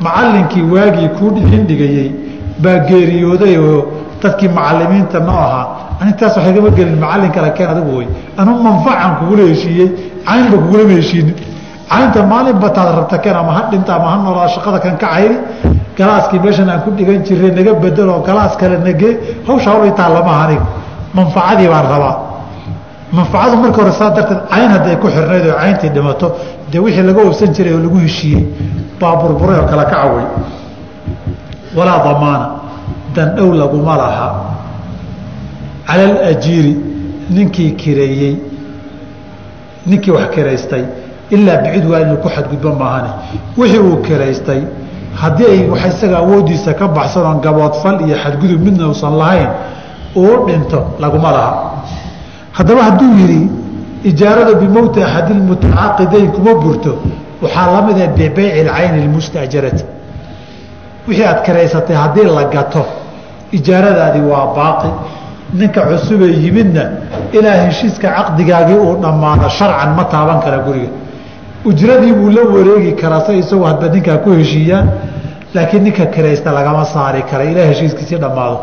Macallinkii 0.00 0.62
waagii 0.62 1.08
kuu 1.18 1.34
hindhigayey 1.52 2.12
baa 2.58 2.78
geeriyooday 2.88 3.56
oo 3.58 3.97
dadkii 4.22 4.48
macalimiinta 4.58 5.18
no 5.28 5.32
ahaa 5.46 5.64
anintaas 6.00 6.34
wax 6.36 6.46
igama 6.50 6.70
gelin 6.78 6.96
macallin 7.04 7.30
kale 7.36 7.50
keen 7.56 7.68
adigu 7.74 7.92
wey 7.98 8.06
anu 8.40 8.50
manfacan 8.66 9.10
kugula 9.20 9.42
heshiiyey 9.52 9.88
caynba 10.28 10.56
kugulama 10.62 10.92
heshiinin 11.00 11.34
caynta 11.92 12.20
maalinba 12.32 12.68
taad 12.76 12.88
rabta 12.98 13.16
keen 13.24 13.36
ama 13.42 13.52
ha 13.56 13.62
dhinta 13.70 13.92
ama 13.98 14.06
ha 14.12 14.16
noolaa 14.24 14.48
shaqada 14.54 14.78
kan 14.84 14.96
ka 15.02 15.06
cayri. 15.14 15.36
Galaaskii 15.98 16.38
meeshan 16.44 16.68
aan 16.70 16.80
ku 16.84 16.90
dhigan 16.98 17.22
jiray 17.26 17.50
naga 17.58 17.72
bedeloo 17.82 18.20
galaas 18.28 18.54
kale 18.60 18.76
nagee 18.86 19.12
hawsha 19.46 19.70
hawl 19.72 19.86
itaa 19.90 20.08
lamaha 20.16 20.40
aniga 20.46 20.64
manfacadii 21.16 21.68
baan 21.72 21.86
rabaa. 21.92 22.14
Manfacadu 23.16 23.56
marka 23.62 23.78
hore 23.82 23.92
saa 23.98 24.10
darteed 24.16 24.40
cayn 24.52 24.70
hadday 24.74 24.96
ku 25.02 25.06
xirnayd 25.14 25.44
oo 25.50 25.56
cayntii 25.62 25.90
dhimato 25.96 26.26
dee 26.70 26.78
wixii 26.84 27.02
laga 27.08 27.20
oobsan 27.26 27.50
jiray 27.56 27.72
oo 27.76 27.80
lagu 27.84 27.98
heshiiyey 28.06 28.42
baa 29.00 29.14
burburay 29.20 29.58
oo 29.60 29.66
kala 29.70 29.84
kacaway 29.90 30.26
walaa 31.76 31.98
damaana 32.06 32.46
dandhow 33.18 33.50
laguma 33.60 33.94
laha. 34.02 34.28
Cala 35.86 36.04
alajiiri 36.20 36.72
ninkii 37.30 37.70
kireeyey 37.80 38.34
ninkii 39.86 40.10
wax 40.16 40.28
kiraystay 40.34 40.84
ilaa 41.30 41.56
bicid 41.62 41.84
waa 41.90 42.00
inuu 42.00 42.16
ku 42.22 42.28
xadgudbo 42.28 42.70
maahane. 42.80 43.10
Wixii 43.58 43.78
uu 43.78 43.96
kiraystay 44.06 44.60
haddii 45.20 45.46
ay 45.54 45.60
wax 45.72 45.82
isaga 45.94 46.16
awooddiisa 46.18 46.74
ka 46.74 46.88
baxsan 46.88 47.40
gaboodfal 47.44 47.96
iyo 48.06 48.16
xadgudub 48.22 48.60
midna 48.66 48.88
uusan 48.88 49.14
lahayn 49.20 49.48
uu 50.16 50.46
dhinto 50.46 50.80
laguma 51.00 51.30
laha. 51.36 51.52
Haddaba 52.52 52.82
hadduu 52.88 53.12
yidhi 53.20 53.40
ijaarada 54.10 54.54
bimowti 54.60 55.02
axadi 55.02 55.32
lmutacaaqidayn 55.40 56.28
kuma 56.36 56.54
burto 56.62 56.92
waxaa 57.42 57.66
la 57.74 57.80
mid 57.86 57.98
ah 58.02 58.06
bibeyci 58.18 58.62
lcayni 58.68 58.98
lmustajarati. 59.06 59.84
Wixii 61.08 61.24
aad 61.30 61.40
kiraysatay 61.46 61.96
haddii 61.96 62.24
la 62.36 62.44
gato 62.54 62.84
ijaaradaadii 63.52 64.24
waa 64.32 64.46
baaqi. 64.56 64.90
Ninka 65.58 65.80
cusubee 65.90 66.32
yimidna 66.44 66.82
ilaa 67.32 67.54
heshiiska 67.64 68.08
caqdigaagii 68.16 68.76
uu 68.86 68.96
dhammaado 69.02 69.48
sharcan 69.48 69.90
ma 69.96 70.04
taaban 70.04 70.40
kara 70.44 70.58
guriga. 70.66 70.90
Ujradii 71.64 72.12
buu 72.12 72.30
la 72.30 72.42
wareegi 72.54 72.92
karaa 73.00 73.20
sa 73.26 73.32
isagoo 73.32 73.64
hadba 73.70 73.88
ninkaa 73.94 74.18
ku 74.24 74.30
heshiiyaan 74.38 74.86
laakiin 75.54 75.82
ninka 75.84 76.06
kiraysta 76.06 76.52
lagama 76.52 76.84
saari 76.84 77.22
kara. 77.30 77.44
Ilaa 77.44 77.66
heshiiskiisii 77.70 78.18
dhammaado. 78.22 78.56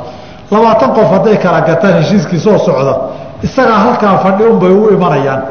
Labaatan 0.51 0.89
qof 0.97 1.07
hadday 1.13 1.37
kala 1.43 1.61
gataan 1.61 1.93
heshiiskii 2.01 2.39
soo 2.39 2.57
socda. 2.67 2.95
Isagaa 3.43 3.79
halkaa 3.85 4.17
fadhi 4.23 4.43
unbay 4.43 4.69
u 4.71 4.89
imanayaan. 4.95 5.41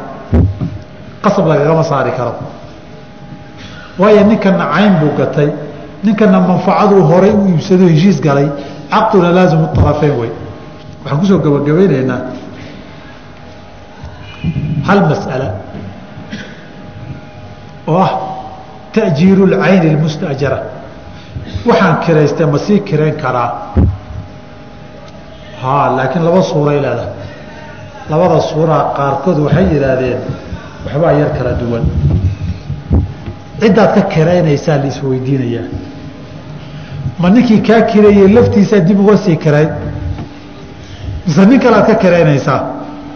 Qasab 1.23 1.47
lagagama 1.51 1.83
saari 1.85 2.11
karo. 2.19 2.33
Waayo 3.99 4.25
ninkana 4.25 4.67
cayn 4.75 4.93
buu 5.01 5.13
gatay. 5.19 5.49
Ninkana 6.05 6.41
manfacaduu 6.41 7.03
horay 7.11 7.31
u 7.31 7.49
iibsado 7.49 7.87
heshiis 7.89 8.21
galay 8.21 8.49
caqduna 8.94 9.30
laazimu 9.38 9.66
طarafeyn 9.78 10.16
wey 10.22 10.32
waxaan 11.04 11.20
kusoo 11.22 11.40
gabagabaynaynaa 11.46 12.20
hal 14.88 15.00
mas'ala 15.12 15.48
oo 17.88 17.98
ah 18.06 18.12
ta'jiiru 18.96 19.44
اlcayni 19.50 19.88
اlmustajara 19.94 20.60
waxaan 21.70 21.96
kiraystay 22.06 22.46
ma 22.54 22.58
sii 22.66 22.80
kirayn 22.90 23.16
karaa 23.24 23.50
ha 25.62 25.74
laakiin 25.98 26.24
laba 26.28 26.42
suuray 26.52 26.78
leedahay 26.86 27.12
labada 28.12 28.38
suuraa 28.52 28.84
qaarkood 28.98 29.38
waxay 29.46 29.66
yidhaahdeen 29.74 30.20
waxbaa 30.86 31.14
yar 31.22 31.30
kala 31.38 31.52
duwan 31.62 31.84
ciddaad 33.62 33.92
ka 33.96 34.02
kiraynaysaa 34.14 34.78
la 34.82 34.88
isweydiinayaa 34.92 35.66
ma 37.19 37.29
ninkii 37.31 37.61
kaa 37.69 37.81
kireeyey 37.91 38.29
laftiisaa 38.37 38.81
dib 38.89 38.99
uga 39.01 39.17
sii 39.17 39.37
kirayn 39.45 39.71
mise 41.27 41.47
nin 41.47 41.61
kale 41.61 41.77
aad 41.77 41.87
ka 41.87 41.95
kiraynaysaa. 41.95 42.61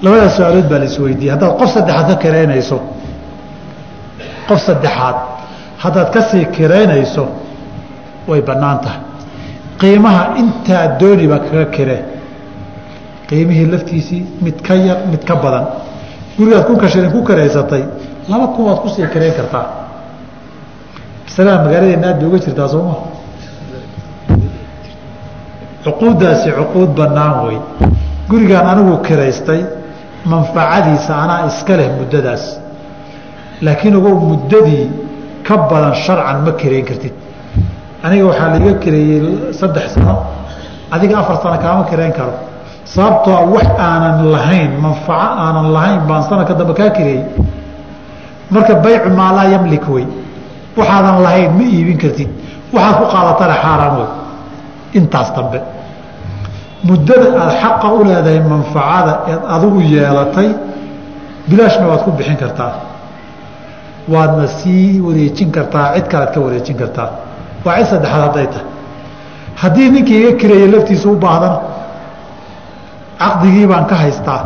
Labadaas 0.02 0.37
su'aalood 0.37 0.68
baa 0.71 0.78
la 0.78 0.85
isweydiiyey 0.90 1.33
haddaad 1.35 1.52
qof 1.61 1.71
saddexaad 1.75 2.09
ka 2.11 2.16
kiraynayso 2.25 2.76
qof 4.49 4.61
saddexaad 4.68 5.16
haddaad 5.83 6.09
ka 6.14 6.21
sii 6.30 6.45
kiraynayso 6.57 7.25
way 8.28 8.40
bannaan 8.49 8.78
tahay. 8.85 9.00
Qiimaha 9.80 10.23
intaa 10.40 10.85
dooniba 11.00 11.38
kaga 11.38 11.64
kiree 11.76 12.00
qiimihii 13.28 13.66
laftiisii 13.73 14.23
mid 14.45 14.57
ka 14.66 14.75
yar 14.75 14.99
mid 15.11 15.23
ka 15.28 15.35
badan. 15.42 15.64
Gurigaad 16.38 16.64
kunka 16.66 16.88
shilin 16.88 17.11
ku 17.11 17.21
kiraysatay 17.28 17.83
laba 18.30 18.47
kun 18.54 18.64
waad 18.68 18.78
ku 18.83 18.88
sii 18.95 19.07
kirayn 19.12 19.35
kartaa. 19.38 19.66
Masalada 21.26 21.64
magaaladeena 21.64 22.07
aad 22.09 22.18
bay 22.21 22.28
uga 22.28 22.38
jirtaa 22.45 22.68
sooma 22.68 22.95
cuquuddaasi 25.88 26.49
cuquud 26.59 26.90
bannaan 26.99 27.35
wey 27.49 27.59
gurigaan 28.30 28.66
anigu 28.73 28.95
kiraystay 29.09 29.61
manfacadiisa 30.33 31.12
anaa 31.25 31.47
iska 31.50 31.76
leh 31.76 31.88
muddadaas. 31.99 32.45
Laakiin 33.64 33.97
ogow 33.97 34.14
muddadii 34.30 34.85
ka 35.47 35.57
badan 35.71 35.95
sharcan 36.04 36.38
ma 36.45 36.52
kirayn 36.61 36.85
kartid. 36.85 37.14
Aniga 38.04 38.25
waxaa 38.30 38.49
laiga 38.54 38.73
kireeyey 38.83 39.52
saddex 39.61 39.87
sano 39.95 40.14
adiga 40.95 41.18
afar 41.23 41.37
sano 41.42 41.57
kaama 41.64 41.85
kirayn 41.90 42.12
karo. 42.12 42.35
Sababtoo 42.85 43.40
wax 43.54 43.66
aanan 43.87 44.16
lahayn 44.35 44.71
manfaco 44.85 45.28
aanan 45.45 45.66
lahayn 45.76 46.00
baan 46.09 46.23
sanadka 46.28 46.54
dambe 46.61 46.75
kaa 46.80 46.90
kireeyey 46.97 47.25
marka 48.50 48.75
baycu 48.85 49.09
maa 49.18 49.33
laa 49.37 49.49
yamlik 49.54 49.85
wey 49.95 50.07
waxaadan 50.78 51.16
lahayn 51.26 51.50
ma 51.59 51.64
iibin 51.75 51.99
kartid. 52.02 52.28
Waxaad 52.75 52.95
ku 53.00 53.04
qaadatana 53.14 53.54
xaaraan 53.64 53.95
wey 54.00 54.09
intaas 54.99 55.28
dambe 55.37 55.59
muddada 56.85 57.26
aada 57.40 57.54
xaqa 57.62 57.88
u 57.99 58.04
leedahay 58.04 58.40
manfacada 58.52 59.12
eed 59.30 59.40
adigu 59.54 59.80
yeelatay 59.94 60.49
bilaashna 61.49 61.87
waad 61.90 62.02
ku 62.04 62.11
bixin 62.18 62.37
kartaa. 62.37 62.73
Waadna 64.12 64.47
sii 64.58 65.00
wareejin 65.06 65.50
kartaa 65.56 65.94
cid 65.94 66.06
kalead 66.12 66.30
ka 66.35 66.40
wareejin 66.40 66.76
kartaa. 66.76 67.11
Waa 67.64 67.76
cid 67.78 67.87
saddexaad 67.90 68.23
hadday 68.26 68.47
tahay. 68.47 68.66
Haddii 69.62 69.88
ninkii 69.94 70.18
iga 70.23 70.32
kireeyey 70.40 70.68
laftiisa 70.75 71.08
u 71.08 71.16
baahdana 71.25 71.58
caqdigii 73.18 73.66
baan 73.66 73.85
ka 73.90 73.94
haystaa. 73.97 74.42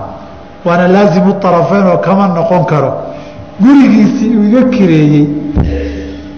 Waana 0.64 0.88
laazimu 0.88 1.32
طarafeyn 1.42 1.86
oo 1.92 1.98
kama 1.98 2.28
noqon 2.28 2.64
karo. 2.64 2.92
Gurigiisii 3.62 4.36
uu 4.36 4.44
iga 4.48 4.62
kireeyey 4.74 5.26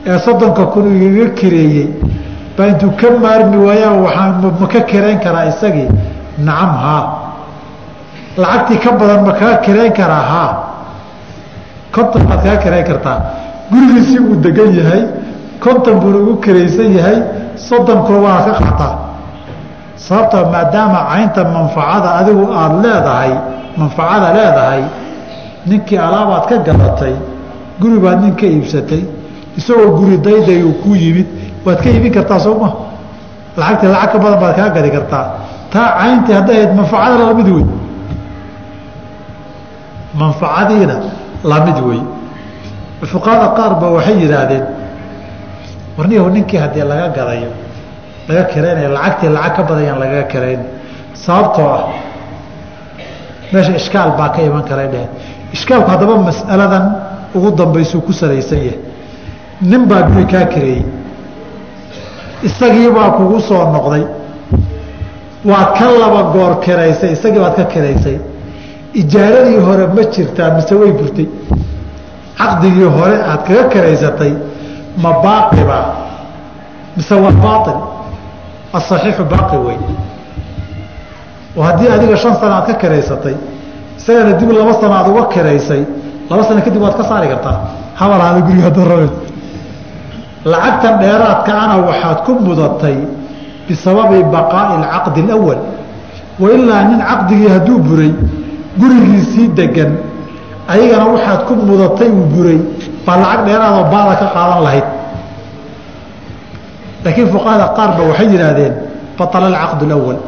ee 0.07 0.19
soddonka 0.19 0.67
kun 0.73 0.85
uu 0.87 1.07
iga 1.15 1.29
kireeyey 1.39 1.87
baa 2.57 2.67
intuu 2.73 2.91
ka 3.01 3.09
maarmi 3.23 3.57
waayaan 3.67 3.99
waaan 4.05 4.33
ma 4.61 4.67
ka 4.73 4.81
kirayn 4.91 5.19
karaa 5.25 5.45
isagii 5.53 5.89
nacam 6.47 6.73
haa. 6.85 7.05
Lacagtii 8.37 8.79
ka 8.85 8.91
badan 8.99 9.21
ma 9.27 9.33
kaga 9.33 9.57
kirayn 9.67 9.93
karaa 9.99 10.25
haa. 10.33 10.51
Konton 11.95 12.23
baad 12.29 12.41
kaga 12.45 12.57
kirayn 12.65 12.85
kartaa. 12.91 13.19
Gurigiisii 13.71 14.19
uu 14.19 14.37
degan 14.45 14.71
yahay 14.79 15.03
konton 15.65 15.97
buuna 16.01 16.19
ugu 16.19 16.35
kiraysan 16.45 16.91
yahay 16.99 17.19
soddon 17.67 17.99
kuna 18.07 18.19
waa 18.27 18.41
ka 18.47 18.53
qaataa 18.61 18.95
sababtoo 19.97 20.45
maadaama 20.53 21.01
caynta 21.11 21.43
manfacada 21.55 22.09
adigu 22.21 22.45
aada 22.61 22.77
leedahay 22.85 23.33
manfacada 23.79 24.29
leedahay 24.37 24.83
ninkii 25.69 25.99
alaabaad 26.07 26.45
ka 26.51 26.57
gadatay 26.67 27.15
guri 27.81 27.99
baad 28.05 28.19
nin 28.25 28.35
ka 28.41 28.47
iibsatay 28.47 29.03
isagoo 29.59 29.91
guri 29.99 30.17
dayday 30.27 30.61
uu 30.63 30.75
ku 30.83 30.91
yimid 31.03 31.27
waad 31.65 31.79
ka 31.83 31.89
iibin 31.91 32.13
kartaa 32.13 32.39
sooma 32.47 32.69
lacagtii 33.57 33.89
lacag 33.95 34.13
ka 34.13 34.19
badan 34.19 34.41
baad 34.41 34.55
kaa 34.57 34.69
gadi 34.77 34.91
kartaa. 34.97 35.25
Taa 35.73 35.89
cayntii 35.99 36.35
hadday 36.39 36.57
ahayd 36.57 36.73
manfacadana 36.79 37.25
la 37.31 37.35
mid 37.35 37.49
wey 37.55 37.65
manfacadiina 40.21 40.97
la 41.51 41.59
mid 41.67 41.79
wey 41.89 42.01
fuqahada 43.13 43.49
qaar 43.57 43.73
ba 43.81 43.87
waxay 43.97 44.17
yidhaahdeen 44.23 44.65
warniyahu 45.99 46.29
ninkii 46.37 46.59
haddii 46.65 46.85
laga 46.91 47.09
gadayo 47.17 47.51
laga 48.29 48.43
kiraynayo 48.53 48.89
lacagtii 48.97 49.29
lacag 49.37 49.57
ka 49.57 49.63
badan 49.69 49.85
yaan 49.89 49.99
lagaga 50.03 50.25
kirayn. 50.33 50.61
Sababtoo 51.15 51.69
ah 51.79 51.85
meesha 53.53 53.73
ishkaal 53.81 54.11
baa 54.19 54.29
ka 54.35 54.43
iman 54.43 54.63
karay 54.69 54.89
dheheen 54.93 55.11
ishkaalku 55.57 55.91
haddaba 55.91 56.15
mas'aladan 56.29 56.85
ugu 57.35 57.51
dambaysuu 57.59 58.01
ku 58.07 58.13
salaysan 58.13 58.59
yahay. 58.67 58.79
Nin 59.71 59.87
baa 59.91 60.03
guri 60.09 60.25
kaa 60.33 60.45
kireeyey 60.53 60.85
isagiibaa 62.49 63.11
kugu 63.17 63.41
soo 63.49 63.65
noqday. 63.75 64.05
Waad 65.51 65.69
ka 65.79 65.87
laba 66.01 66.23
goor 66.35 66.53
kiraysay 66.65 67.13
isagii 67.17 67.41
baad 67.45 67.55
ka 67.57 67.65
kiraysay. 67.73 68.17
Ijaaradii 69.01 69.59
hore 69.67 69.87
ma 69.97 70.03
jirtaa 70.15 70.51
mise 70.57 70.75
way 70.81 70.93
burtay. 70.99 71.29
Caqdigii 72.39 72.89
hore 72.97 73.17
aad 73.31 73.41
kaga 73.47 73.65
kiraysatay 73.73 74.33
ma 75.03 75.11
baaqibaa 75.25 75.87
mise 76.97 77.15
waa 77.25 77.33
baail 77.45 77.79
asaxiixu 78.79 79.25
baaqi 79.33 79.57
wey 79.67 79.79
oo 81.57 81.63
haddii 81.63 81.89
adiga 81.97 82.17
shan 82.17 82.35
sana 82.41 82.55
aad 82.59 82.67
ka 82.67 82.75
kiraysatay 82.83 83.35
isagana 83.99 84.33
dib 84.39 84.51
laba 84.51 84.73
sano 84.81 84.95
aad 84.95 85.09
uga 85.13 85.25
kiraysay 85.35 85.83
laba 86.31 86.43
sano 86.45 86.61
kadib 86.67 86.83
waad 86.83 86.97
ka 86.97 87.05
saari 87.05 87.29
kartaa. 87.29 87.57
Habalaada 87.95 88.41
guriga 88.47 88.71
rabe 88.91 89.09
lacagtan 90.53 90.95
dheeraadka 91.03 91.53
ana 91.63 91.77
waxaad 91.89 92.19
ku 92.27 92.33
mudatay 92.47 92.97
bisababi 93.69 94.21
baqaa'i 94.35 94.75
alcaqdi 94.81 95.21
alawal 95.27 95.61
wailaa 96.43 96.83
nin 96.91 97.01
caqdigii 97.11 97.49
hadduu 97.55 97.79
buray 97.87 98.13
gurigiisii 98.81 99.49
degan 99.59 99.93
ayagana 100.69 101.07
waxaad 101.15 101.41
ku 101.49 101.53
mudatay 101.69 102.09
uu 102.19 102.27
buray 102.35 102.59
baa 103.07 103.17
lacag 103.23 103.41
dheeraadoo 103.49 103.85
baada 103.93 104.15
ka 104.21 104.27
qaadan 104.37 104.61
lahayd. 104.67 104.87
Laakiin 107.05 107.29
fuqahada 107.35 107.67
qaarba 107.77 108.03
waxay 108.11 108.29
yidhaahdeen 108.33 108.75
baala 109.19 109.47
alcaqdu 109.53 109.85
alawal 109.89 110.19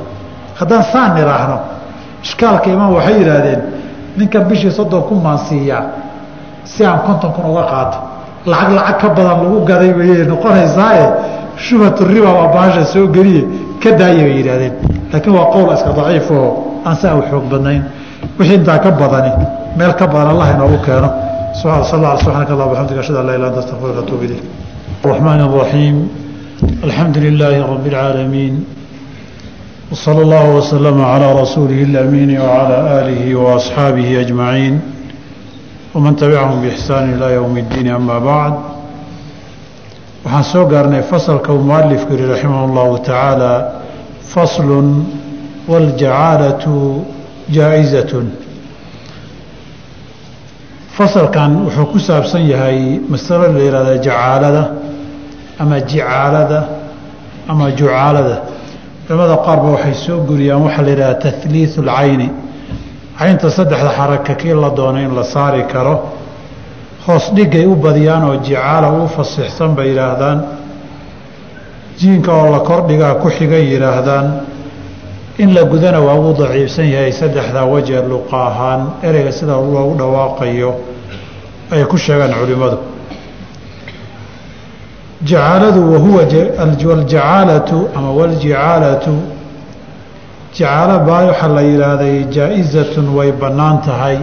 haddaan 0.58 0.84
saan 0.92 1.10
nidhaahno 1.18 1.56
ishkaalka 2.24 2.68
imaan 2.74 2.92
waxay 2.96 3.16
yidhaahdeen 3.20 3.60
ninkan 4.18 4.42
bishii 4.48 4.72
soddon 4.78 5.02
kun 5.08 5.18
maan 5.24 5.38
siiyaa 5.48 5.82
si 6.64 6.80
aan 6.88 7.00
konton 7.06 7.32
kun 7.36 7.44
uga 7.52 7.64
qaato 7.72 7.98
lacag 8.51 8.71
lacag 8.77 8.97
ka 9.01 9.07
badan 9.17 9.37
lagu 9.43 9.57
gaday 9.69 9.91
bayay 9.99 10.23
noqonaysaaye 10.31 11.05
shubhatu 11.65 12.01
riba 12.13 12.29
waa 12.37 12.47
baasha 12.55 12.83
soo 12.93 13.07
geliye 13.15 13.43
ka 13.83 13.89
daaya 13.99 14.23
bay 14.27 14.35
yidhahdeen 14.39 14.73
laakiin 15.13 15.33
waa 15.37 15.47
qowl 15.53 15.69
iska 15.75 15.91
daciif 15.99 16.27
oo 16.31 16.47
aan 16.85 16.95
saa 17.01 17.15
u 17.19 17.21
xoog 17.29 17.45
badnayn 17.51 17.81
wixii 18.39 18.55
intaa 18.59 18.79
ka 18.85 18.89
badani 19.01 19.31
meel 19.77 19.93
ka 19.99 20.05
badan 20.13 20.29
allah 20.33 20.47
inoogu 20.55 20.77
keeno 20.85 21.09
subxana 21.61 21.83
sal 21.91 21.99
alla 22.05 22.17
subxanaka 22.23 22.51
allah 22.55 22.67
bxamdika 22.71 22.99
ashhadu 23.03 23.19
an 23.21 23.25
laa 23.27 23.35
ilaha 23.37 23.49
anta 23.51 23.59
astaغfiruka 23.63 23.99
atuub 24.05 24.23
ilayk 24.27 24.43
الرحمن 25.05 25.41
الرحيم 25.49 25.95
الحمد 26.87 27.17
لله 27.25 27.55
رب 27.73 27.85
العالمين 27.93 28.53
وصلى 29.91 30.21
الله 30.25 30.45
وسلم 30.57 30.97
على 31.13 31.27
رسوله 31.41 31.79
الأمين 31.89 32.31
وعلى 32.45 32.77
آله 32.99 33.21
وأصحابه 33.35 34.07
أجمعين 34.23 34.73
waman 35.96 36.14
tabicahum 36.20 36.60
biixsaani 36.62 37.12
ilaa 37.16 37.30
yowmi 37.38 37.60
iddiini 37.64 37.90
amaa 37.98 38.20
bacd 38.28 38.56
waxaan 40.24 40.44
soo 40.52 40.64
gaarnay 40.72 41.02
fasalka 41.12 41.52
uu 41.56 41.62
mualifku 41.70 42.12
yihi 42.14 42.26
raximah 42.32 42.60
allahu 42.68 42.98
tacaala 43.08 43.52
faslun 44.32 44.88
waljacaalatu 45.70 46.74
jaa-izatun 47.56 48.26
fasalkan 50.96 51.50
wuxuu 51.64 51.86
ku 51.92 51.98
saabsan 52.08 52.42
yahay 52.52 52.80
masalo 53.12 53.46
la 53.56 53.60
yihahda 53.66 53.94
jacaalada 54.06 54.62
ama 55.62 55.76
jicaalada 55.90 56.60
ama 57.48 57.66
jucaalada 57.78 58.36
culamada 59.06 59.36
qaarba 59.46 59.68
waxay 59.76 59.94
soo 60.06 60.18
guriyaan 60.28 60.60
waxaa 60.66 60.82
la 60.88 60.90
yihahda 60.92 61.14
tahliiu 61.24 61.68
اlcayni 61.82 62.28
caynta 63.18 63.50
saddexda 63.50 63.90
xaraka 63.98 64.34
kii 64.34 64.54
la 64.54 64.70
doono 64.70 64.98
in 65.00 65.14
la 65.14 65.24
saari 65.24 65.62
karo 65.72 65.94
hoos 67.06 67.30
dhigay 67.34 67.64
u 67.66 67.74
badiyaan 67.76 68.24
oo 68.24 68.36
jicaala 68.46 68.88
u 68.90 69.08
fasixsan 69.08 69.74
bay 69.76 69.88
yidhaahdaan. 69.90 70.38
Jiinka 71.98 72.32
oo 72.32 72.50
la 72.50 72.60
kordhigaa 72.60 73.14
ku 73.14 73.28
xiga 73.30 73.56
yidhaahdaan 73.56 74.26
in 75.38 75.54
la 75.54 75.62
gudana 75.64 76.00
waa 76.00 76.14
uu 76.14 76.32
daciifsan 76.40 76.88
yahay 76.94 77.12
saddexdaa 77.12 77.64
wajee 77.64 78.02
luqa 78.10 78.36
ahaan 78.48 78.80
ereyga 79.02 79.32
sida 79.32 79.52
loogu 79.52 79.94
dhawaaqayo 80.00 80.70
ay 81.72 81.84
ku 81.84 81.96
sheegaan 81.96 82.32
culimmadu 82.40 82.78
jacaaladu 85.24 85.80
wahuwa 85.92 86.22
aljacaalatu 86.22 87.88
ama 87.96 88.10
waljicaalatu 88.18 89.12
jacaalo 90.58 90.98
baa 91.06 91.24
waxaa 91.30 91.48
la 91.56 91.62
yidhaahday 91.70 92.16
jaa-izatun 92.36 93.06
way 93.16 93.32
bannaan 93.32 93.78
tahay. 93.86 94.18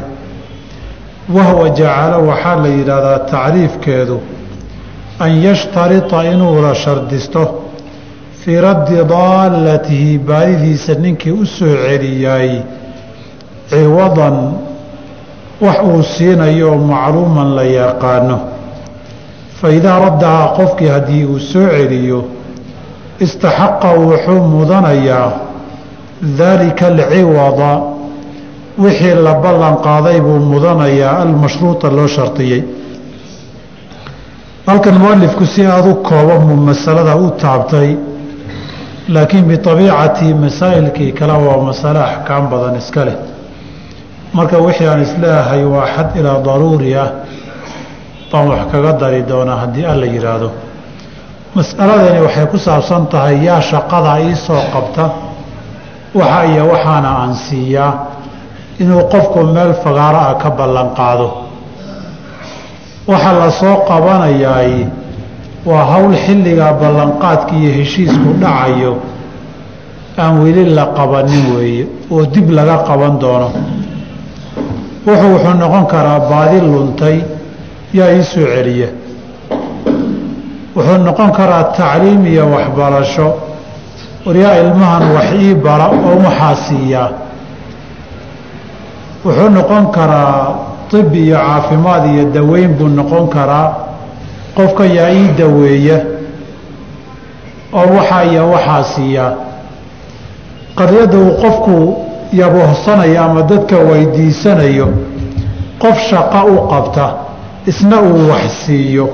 Wahwa 1.35 1.69
jacaalo 1.79 2.17
waxaa 2.29 2.55
la 2.63 2.67
yidhaahdaa 2.77 3.19
tacriifkeedu 3.33 4.17
an 5.19 5.31
yashtarita 5.47 6.23
inuu 6.31 6.61
la 6.65 6.73
shardisto 6.75 7.41
fii 8.41 8.57
raddi 8.67 8.95
daallatihi 9.13 10.17
baadidiisa 10.29 10.93
ninkii 11.03 11.31
u 11.31 11.45
soo 11.45 11.75
celiyay 11.85 12.49
ciwadan 13.69 14.37
wax 15.61 15.77
uu 15.89 16.03
siinayo 16.03 16.75
macluuman 16.77 17.49
la 17.55 17.63
yaqaano. 17.63 18.37
Fa 19.61 19.67
idaa 19.77 19.99
raddahaa 20.05 20.47
qofkii 20.57 20.87
haddii 20.95 21.23
uu 21.25 21.39
soo 21.39 21.67
celiyo 21.75 22.19
istaxaqa 23.19 23.89
wuxuu 24.01 24.39
mudanayaa 24.53 25.31
daalika 26.23 26.87
alciwada 26.87 27.71
wixii 28.83 29.15
la 29.25 29.33
ballan 29.43 29.75
qaaday 29.87 30.19
buu 30.21 30.39
mudanayaa 30.51 31.17
almashruuta 31.25 31.87
loo 31.97 32.07
shardiyey 32.07 32.61
halkan 34.67 34.95
mualifku 35.03 35.45
si 35.45 35.61
aada 35.65 35.89
u 35.89 35.95
kooban 35.95 36.39
buu 36.47 36.55
masalada 36.69 37.15
u 37.15 37.29
taabtay 37.41 37.89
laakiin 39.13 39.45
biabiicati 39.49 40.33
masaa'ilkii 40.33 41.11
kale 41.19 41.33
waa 41.47 41.61
masale 41.69 41.99
axkaam 41.99 42.43
badan 42.51 42.75
iska 42.81 43.05
leh. 43.05 43.15
Marka 44.33 44.57
wixii 44.65 44.87
aan 44.87 45.01
is 45.01 45.13
leeyahay 45.21 45.63
waa 45.73 45.85
xad 45.95 46.09
ilaa 46.19 46.39
daruuri 46.45 46.95
ah 47.03 47.09
baan 48.31 48.47
wax 48.51 48.61
kaga 48.71 48.91
dari 49.01 49.21
doonaa 49.29 49.57
haddii 49.63 49.85
alla 49.93 50.05
yidhaahdo 50.05 50.49
mas'aladani 51.55 52.19
waxay 52.25 52.45
ku 52.51 52.57
saabsan 52.57 53.03
tahay 53.11 53.35
yaa 53.47 53.61
shaqada 53.61 54.11
iisoo 54.25 54.61
qabta 54.73 55.05
waxa 56.19 56.45
iyo 56.51 56.63
waxaana 56.71 57.09
aan 57.21 57.33
siiyaa 57.35 57.93
inuu 58.81 59.03
qofku 59.13 59.39
meel 59.53 59.73
fagaaro 59.83 60.17
ah 60.29 60.33
ka 60.41 60.49
ballan 60.57 60.89
qaado. 60.97 61.27
Waxaa 63.07 63.33
la 63.41 63.49
soo 63.51 63.75
qabanayaay 63.89 64.73
waa 65.65 65.83
hawl 65.91 66.13
xilligaa 66.25 66.73
ballanqaadka 66.81 67.53
iyo 67.59 67.71
heshiisku 67.79 68.29
dhacayo 68.41 68.93
aan 70.21 70.33
weli 70.43 70.65
la 70.77 70.85
qabanin 70.97 71.45
weeye 71.55 71.83
oo 72.11 72.25
dib 72.33 72.49
laga 72.57 72.77
qaban 72.87 73.13
doono. 73.21 73.49
Wuxuu 75.05 75.29
wuxuu 75.35 75.53
noqon 75.61 75.85
karaa 75.93 76.19
baadi 76.31 76.57
luntay 76.61 77.17
yaa 77.97 78.11
ii 78.17 78.23
soo 78.23 78.45
celiya. 78.53 78.89
Wuxuu 80.75 80.97
noqon 81.07 81.29
karaa 81.37 81.63
tacliim 81.77 82.25
iyo 82.31 82.45
waxbarasho 82.55 83.27
waryaa 84.25 84.55
ilmahan 84.63 85.03
wax 85.15 85.27
ii 85.41 85.53
bara 85.65 85.87
oo 85.87 86.15
waxaa 86.25 86.55
siiyaa 86.67 87.09
wuxuu 89.25 89.49
noqon 89.49 89.85
karaa 89.91 90.55
طib 90.91 91.15
iyo 91.15 91.37
caafimaad 91.37 92.03
iyo 92.13 92.23
daweyn 92.35 92.73
buu 92.77 92.87
noqon 92.87 93.27
karaa. 93.35 93.69
Qofka 94.55 94.85
yaa 94.85 95.09
ii 95.11 95.27
daweeya 95.37 95.97
oo 97.73 97.87
waxaa 97.97 98.23
iyo 98.31 98.43
waxaa 98.51 98.83
siiyaa 98.83 99.31
qaryadda 100.77 101.17
uu 101.17 101.31
qofku 101.41 101.75
yabohsanayo 102.33 103.23
ama 103.23 103.41
dadka 103.41 103.75
weydiisanayo 103.89 104.87
qof 105.81 105.97
shaqo 106.09 106.39
u 106.53 106.67
qabta 106.71 107.05
isna 107.67 107.97
uu 108.01 108.29
wax 108.31 108.43
siiyo 108.65 109.05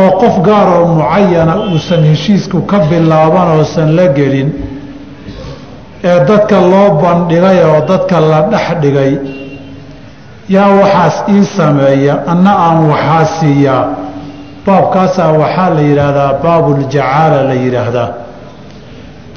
oo 0.00 0.10
qof 0.20 0.36
gaar 0.46 0.68
oo 0.78 0.86
mucayana 0.98 1.54
uusan 1.70 2.02
heshiisku 2.10 2.58
ka 2.70 2.78
bilaaban 2.90 3.48
oosan 3.58 3.88
la 3.96 4.06
gelin 4.16 4.48
ee 6.10 6.18
dadka 6.28 6.56
loo 6.72 6.88
bandhigay 7.02 7.58
oo 7.70 7.80
dadka 7.90 8.16
la 8.30 8.40
dhex 8.52 8.66
dhigay 8.82 9.12
yaa 10.54 10.68
waxaas 10.80 11.16
ii 11.34 11.44
sameeya 11.56 12.14
anna 12.32 12.52
aan 12.66 12.78
waxaa 12.92 13.24
siiyaa 13.38 13.84
baabkaasaa 14.66 15.30
waxaa 15.42 15.70
la 15.76 15.80
yidhaahdaa 15.88 16.32
baabuljacaala 16.42 17.38
la 17.48 17.54
yidhaahdaa. 17.64 18.08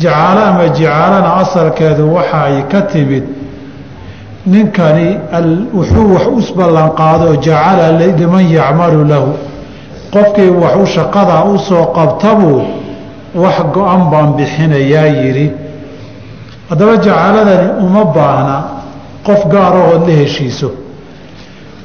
Jacaalo 0.04 0.42
ama 0.50 0.66
jicaalana 0.78 1.30
asalkeedu 1.44 2.04
waxa 2.16 2.38
ay 2.48 2.58
ka 2.72 2.82
timid 2.92 3.24
ninkani 4.46 5.08
wuxuu 5.78 6.14
wax 6.16 6.26
us 6.40 6.48
ballanqaado 6.58 7.28
jacala 7.46 7.86
liman 8.20 8.46
yacmalu 8.58 9.02
lahu 9.12 9.30
qofkii 10.14 10.50
waxu 10.64 10.86
shaqadaa 10.96 11.44
u 11.54 11.58
soo 11.68 11.86
qabtabuu 11.98 12.62
wax 13.44 13.58
go-an 13.74 14.02
baan 14.12 14.34
bixinayaa 14.38 15.06
yidhi. 15.22 15.48
Haddaba 16.70 16.94
jacaladani 17.06 17.68
uma 17.86 18.04
baahna 18.16 18.56
qof 19.28 19.42
gaarahood 19.54 20.08
la 20.08 20.14
heshiiso. 20.22 20.70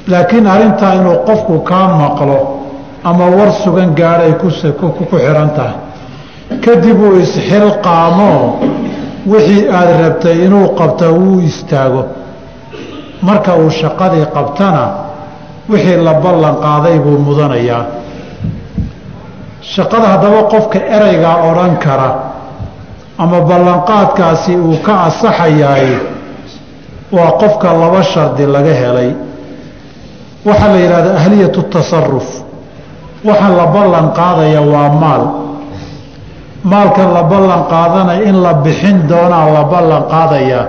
Laakiin 0.07 0.47
arrintaa 0.47 0.93
inuu 0.99 1.17
qofku 1.27 1.59
kaa 1.69 1.87
maqlo 2.01 2.37
ama 3.03 3.25
war 3.37 3.51
sugan 3.63 3.89
gaadhay 3.99 4.33
ku 4.41 4.49
xihan 5.11 5.49
tahay. 5.55 5.75
Kadib 6.65 6.99
uu 7.03 7.15
isxilqaamoo 7.23 8.41
wixii 9.31 9.67
aada 9.77 9.93
rabtay 10.03 10.45
inuu 10.45 10.67
qabta 10.79 11.07
wuu 11.11 11.39
istaago. 11.49 12.03
Marka 13.21 13.55
uu 13.55 13.69
shaqadii 13.69 14.25
qabtana 14.35 14.83
wixii 15.69 15.97
la 16.07 16.13
ballan 16.23 16.55
qaaday 16.65 16.99
buu 16.99 17.17
mudanayaa 17.27 18.00
shaqada 19.61 20.07
haddaba 20.17 20.43
qofka 20.53 20.79
ereygaa 20.95 21.37
odhan 21.49 21.77
kara 21.77 22.09
ama 23.17 23.39
ballanqaadkaasi 23.49 24.55
uu 24.57 24.77
ka 24.85 24.93
asaxayaay 25.09 25.87
waa 27.15 27.31
qofka 27.41 27.67
laba 27.81 28.01
shardi 28.03 28.45
laga 28.45 28.73
helay. 28.81 29.09
Waxaa 30.45 30.69
la 30.73 30.77
yidhahdaa 30.83 31.15
ahliyatu 31.21 31.61
tasaruf 31.73 32.27
waxa 33.27 33.49
la 33.59 33.65
ballan 33.75 34.07
qaadaya 34.19 34.61
waa 34.73 34.89
maal. 35.03 35.23
Maalka 36.63 37.03
la 37.15 37.23
ballan 37.23 37.61
qaadanaya 37.69 38.23
in 38.29 38.41
la 38.41 38.53
bixin 38.53 38.97
doonaa 39.09 39.45
la 39.55 39.63
ballan 39.73 40.03
qaadayaa 40.13 40.65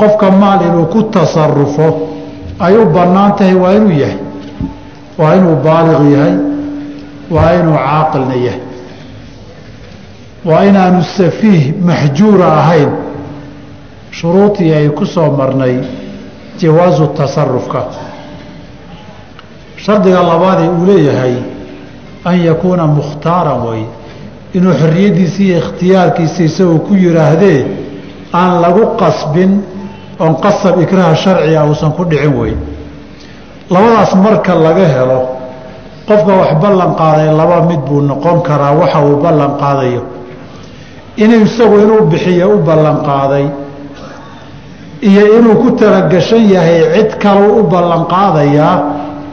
qofka 0.00 0.30
maal 0.30 0.60
inuu 0.68 0.86
ku 0.90 1.02
tasarufo 1.14 1.86
ay 2.58 2.74
u 2.76 2.84
bannaan 2.96 3.32
tahay 3.38 3.54
waa 3.54 3.72
inuu 3.78 3.94
yahay. 4.02 4.18
Waa 5.18 5.34
inuu 5.38 5.56
baaliq 5.66 6.00
yahay 6.16 6.34
waa 7.30 7.52
inuu 7.60 7.74
caaqilna 7.76 8.34
yahay. 8.34 8.60
Waa 10.44 10.64
inaanu 10.64 11.02
safiih 11.16 11.74
maxjuura 11.88 12.46
ahayn. 12.60 12.90
Shuruudii 14.10 14.72
ay 14.74 14.88
ku 14.88 15.04
soo 15.06 15.30
marnay 15.36 15.76
jawaasu 16.60 17.06
tasarufka 17.16 17.80
shardiga 19.76 20.22
labaadee 20.22 20.68
uu 20.68 20.86
leeyahay 20.86 21.34
an 22.24 22.36
yakuuna 22.46 22.86
mukhtaaran 22.86 23.60
way. 23.68 23.82
Inuu 24.54 24.72
xorriyaddiisa 24.80 25.42
iyo 25.42 25.58
ikhtiyaarkiisa 25.58 26.42
isagoo 26.42 26.78
ku 26.78 26.94
yidhaahdee 26.94 27.66
aan 28.32 28.60
lagu 28.62 28.84
qasbin 29.00 29.52
oon 30.20 30.34
qasab 30.44 30.80
ikraha 30.82 31.14
sharciga 31.16 31.64
uusan 31.64 31.92
ku 31.92 32.04
dhicin 32.10 32.34
wey 32.40 32.54
labadaas 33.70 34.14
marka 34.14 34.54
laga 34.54 34.86
helo 34.94 35.20
qofka 36.08 36.32
wax 36.40 36.50
ballan 36.62 36.92
qaaday 37.00 37.28
laba 37.40 37.58
mid 37.68 37.80
buu 37.88 38.00
noqon 38.10 38.38
karaa 38.48 38.72
waxa 38.80 38.98
uu 39.08 39.16
ballan 39.24 39.52
qaadayo. 39.62 40.02
Inuu 41.22 41.42
isagu 41.48 41.76
inuu 41.84 42.02
bixiyo 42.10 42.46
u 42.54 42.58
ballan 42.68 42.98
qaaday. 43.08 43.46
Iyo 45.08 45.24
inuu 45.38 45.54
ku 45.62 45.68
talagashan 45.80 46.44
yahay 46.54 46.80
cid 46.94 47.10
kaleu 47.22 47.50
u 47.60 47.62
ballan 47.72 48.02
qaadayaa 48.12 48.74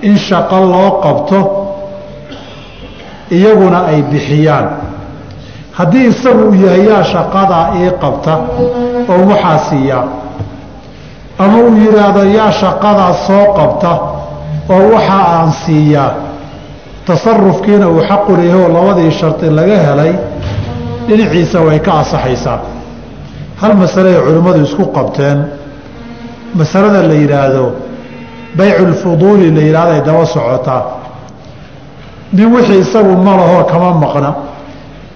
in 0.07 0.17
shaqo 0.27 0.57
loo 0.71 0.89
qabto 1.03 1.39
iyaguna 3.31 3.79
ay 3.91 4.01
bixiyaan. 4.11 4.67
Haddii 5.77 6.07
isagu 6.11 6.41
uu 6.49 6.55
yahay 6.65 6.83
yaa 6.89 7.03
shaqadaa 7.13 7.65
ii 7.79 7.91
qabta 8.03 8.33
oo 9.13 9.21
waxaa 9.31 9.57
siiyaa 9.69 10.05
ama 11.43 11.57
uu 11.67 11.75
yidhaahdo 11.83 12.23
yaa 12.37 12.51
shaqadaa 12.61 13.13
soo 13.27 13.45
qabta 13.57 13.91
oo 14.75 14.83
waxa 14.95 15.19
aan 15.35 15.51
siiyaa 15.65 16.11
tasarufkiina 17.07 17.87
uu 17.89 18.01
xaqu 18.09 18.31
leeyahoo 18.37 18.69
labadii 18.77 19.11
shardi 19.19 19.49
laga 19.49 19.77
helay 19.87 20.13
dhinaciisa 21.07 21.57
way 21.67 21.79
ka 21.79 21.91
asaxaysaa 22.01 22.59
hal 23.61 23.73
masale 23.81 24.09
ay 24.15 24.21
culimmadu 24.25 24.59
isku 24.67 24.85
qabteen 24.97 25.37
masalada 26.59 27.01
la 27.07 27.13
yidhaahdo 27.13 27.65
bayculfuduuli 28.57 29.51
la 29.55 29.61
yidhahdo 29.67 29.91
ay 29.95 30.01
daba 30.07 30.25
socotaa. 30.25 30.83
Nin 32.33 32.47
wixii 32.55 32.79
isagu 32.79 33.13
ma 33.25 33.33
lahoo 33.39 33.63
kama 33.71 33.89
maqna 34.03 34.29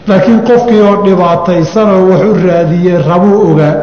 laakiin 0.08 0.39
qofkii 0.49 0.82
oo 0.82 0.95
dhibaataysanoo 1.06 2.02
wax 2.10 2.21
u 2.32 2.34
raadiyey 2.47 2.97
rabuu 3.10 3.52
ogaa 3.52 3.75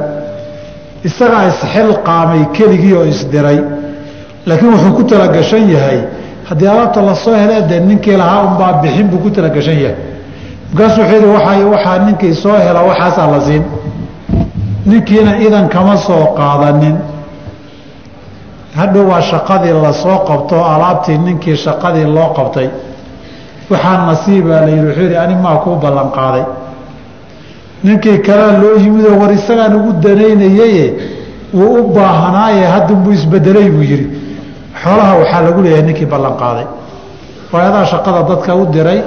isagaa 1.08 1.42
isxilqaamay 1.50 2.42
keligii 2.56 2.94
oo 2.98 3.04
isdiray 3.12 3.58
laakiin 4.46 4.72
wuxuu 4.72 4.92
ku 4.96 5.02
talagashan 5.10 5.64
yahay 5.74 5.98
haddii 6.48 6.66
alaabta 6.66 7.02
la 7.02 7.14
soo 7.14 7.34
hele 7.34 7.62
dee 7.68 7.80
ninkii 7.80 8.16
lahaa 8.16 8.42
unbaa 8.42 8.72
bixin 8.82 9.08
buu 9.10 9.18
ku 9.18 9.30
talagashan 9.30 9.78
yahay. 9.78 9.96
Markaasuu 10.72 11.02
wuxuu 11.02 11.14
yidhi 11.14 11.26
waa 11.26 11.70
waxaa 11.70 11.98
ninkii 11.98 12.34
soo 12.34 12.56
hela 12.56 12.82
waxaasaa 12.82 13.26
la 13.30 13.40
siin. 13.40 13.62
Ninkiina 14.86 15.38
idan 15.38 15.68
kama 15.68 15.96
soo 15.96 16.24
qaadanin. 16.36 16.96
Hadhow 18.76 19.08
waa 19.10 19.20
shaqadii 19.22 19.72
la 19.82 19.92
soo 19.92 20.18
qabto 20.28 20.64
alaabtii 20.64 21.18
ninkii 21.18 21.56
shaqadii 21.56 22.04
loo 22.04 22.28
qabtay. 22.36 22.68
Waxaa 23.70 24.06
nasiibaa 24.06 24.60
la 24.60 24.68
yidhi 24.68 24.86
wuxuu 24.86 25.02
yidhi 25.02 25.16
ani 25.16 25.34
maa 25.34 25.56
kuu 25.56 25.76
ballan 25.76 26.10
qaaday. 26.10 26.44
Ninkii 27.84 28.18
kalea 28.18 28.58
loo 28.62 28.76
yimidoo 28.78 29.18
war 29.20 29.32
isagaan 29.32 29.74
ugu 29.74 29.92
danaynayaye 29.92 30.94
wuu 31.54 31.74
u 31.80 31.88
baahanaaye 31.94 32.64
haddunbuu 32.66 33.12
isbedelay 33.12 33.70
buu 33.70 33.82
yidhi 33.82 34.25
xoolaha 34.82 35.12
waxaa 35.20 35.42
lagu 35.46 35.60
leeyahay 35.64 35.82
ninkii 35.88 36.06
ballan 36.12 36.34
qaaday. 36.42 36.66
Waayadaa 37.52 37.84
shaqada 37.92 38.22
dadka 38.30 38.54
u 38.54 38.66
diray 38.74 39.00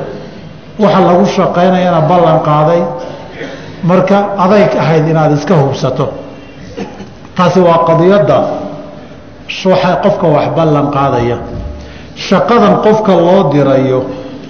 waxa 0.79 0.99
lagu 1.09 1.25
shaqaynayana 1.37 2.01
ballan 2.11 2.39
qaaday. 2.49 2.81
Marka 3.83 4.17
adayg 4.43 4.71
ahayd 4.83 5.07
inaad 5.07 5.31
iska 5.37 5.55
hubsato. 5.55 6.05
Taasi 7.35 7.59
waa 7.59 7.79
qadiyadda. 7.89 8.37
Qofka 10.03 10.27
wax 10.35 10.47
ballan 10.57 10.87
qaadaya. 10.95 11.37
Shaqadan 12.15 12.73
qofka 12.85 13.13
loo 13.15 13.49
dirayo 13.53 13.99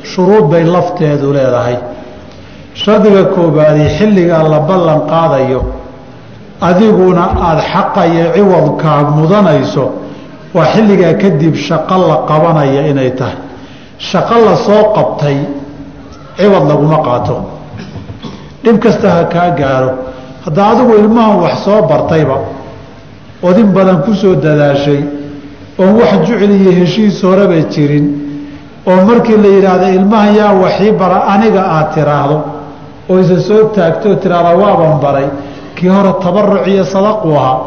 shuruud 0.03 0.45
bay 0.51 0.63
lafteedu 0.63 1.34
leedahay. 1.34 1.77
Shardiga 2.73 3.23
koobaadi 3.36 3.84
xilligaa 3.97 4.43
la 4.53 4.60
ballan 4.60 4.99
qaadayo 5.12 5.62
adiguna 6.62 7.23
aada 7.47 7.62
xaqa 7.73 8.01
iyo 8.13 8.25
ciwadkaa 8.36 9.01
mudanayso 9.17 9.86
waa 10.56 10.66
xilligaa 10.74 11.14
kadib 11.22 11.56
shaqo 11.56 11.96
la 12.10 12.18
qabanaya 12.30 12.82
inay 12.92 13.12
tahay. 13.20 13.38
Shaqo 14.10 14.36
la 14.46 14.56
soo 14.66 14.84
qabtay 14.96 15.38
ciwad 16.38 16.64
laguma 16.70 16.98
qaato. 17.08 17.36
Dhib 18.64 18.78
kasta 18.84 19.08
ha 19.16 19.24
kaa 19.34 19.50
gaaro. 19.60 19.92
Hadda 20.46 20.62
adigu 20.72 20.94
ilmahan 21.02 21.36
wax 21.44 21.56
soo 21.66 21.82
bartayba 21.90 22.38
odin 23.44 23.72
badan 23.76 24.02
ku 24.04 24.14
soo 24.14 24.36
dadaashay 24.36 25.02
oon 25.80 25.94
wax 26.00 26.12
jucli 26.28 26.56
iyo 26.62 26.72
heshiis 26.80 27.22
horeba 27.24 27.56
jirin 27.74 28.06
oo 28.88 29.00
markii 29.10 29.38
la 29.44 29.48
yidhaahdo 29.56 29.88
ilmahan 29.98 30.36
yaa 30.36 30.54
waxii 30.64 30.92
bara 31.02 31.18
aniga 31.34 31.62
aad 31.76 31.88
tiraahdo 31.94 32.38
oo 33.10 33.20
isa 33.20 33.38
soo 33.48 33.64
taagto 33.76 34.10
oo 34.10 34.16
tiraahda 34.16 34.52
waaban 34.62 35.00
baray 35.04 35.28
kii 35.76 35.88
hore 35.88 36.12
tabaruc 36.24 36.68
iyo 36.68 36.84
sadaqu 36.94 37.28
ahaa 37.38 37.58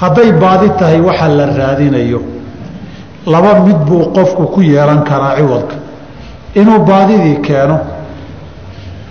hadday 0.00 0.32
baadi 0.32 0.68
tahay 0.78 1.00
waxa 1.00 1.28
la 1.28 1.46
raadinayo. 1.46 2.20
Laba 3.26 3.60
mid 3.66 3.76
buu 3.86 4.12
qofku 4.16 4.46
ku 4.54 4.60
yeelan 4.62 5.02
karaa 5.04 5.36
ciwadka 5.36 5.74
inuu 6.54 6.78
baadidii 6.88 7.36
keeno 7.46 7.78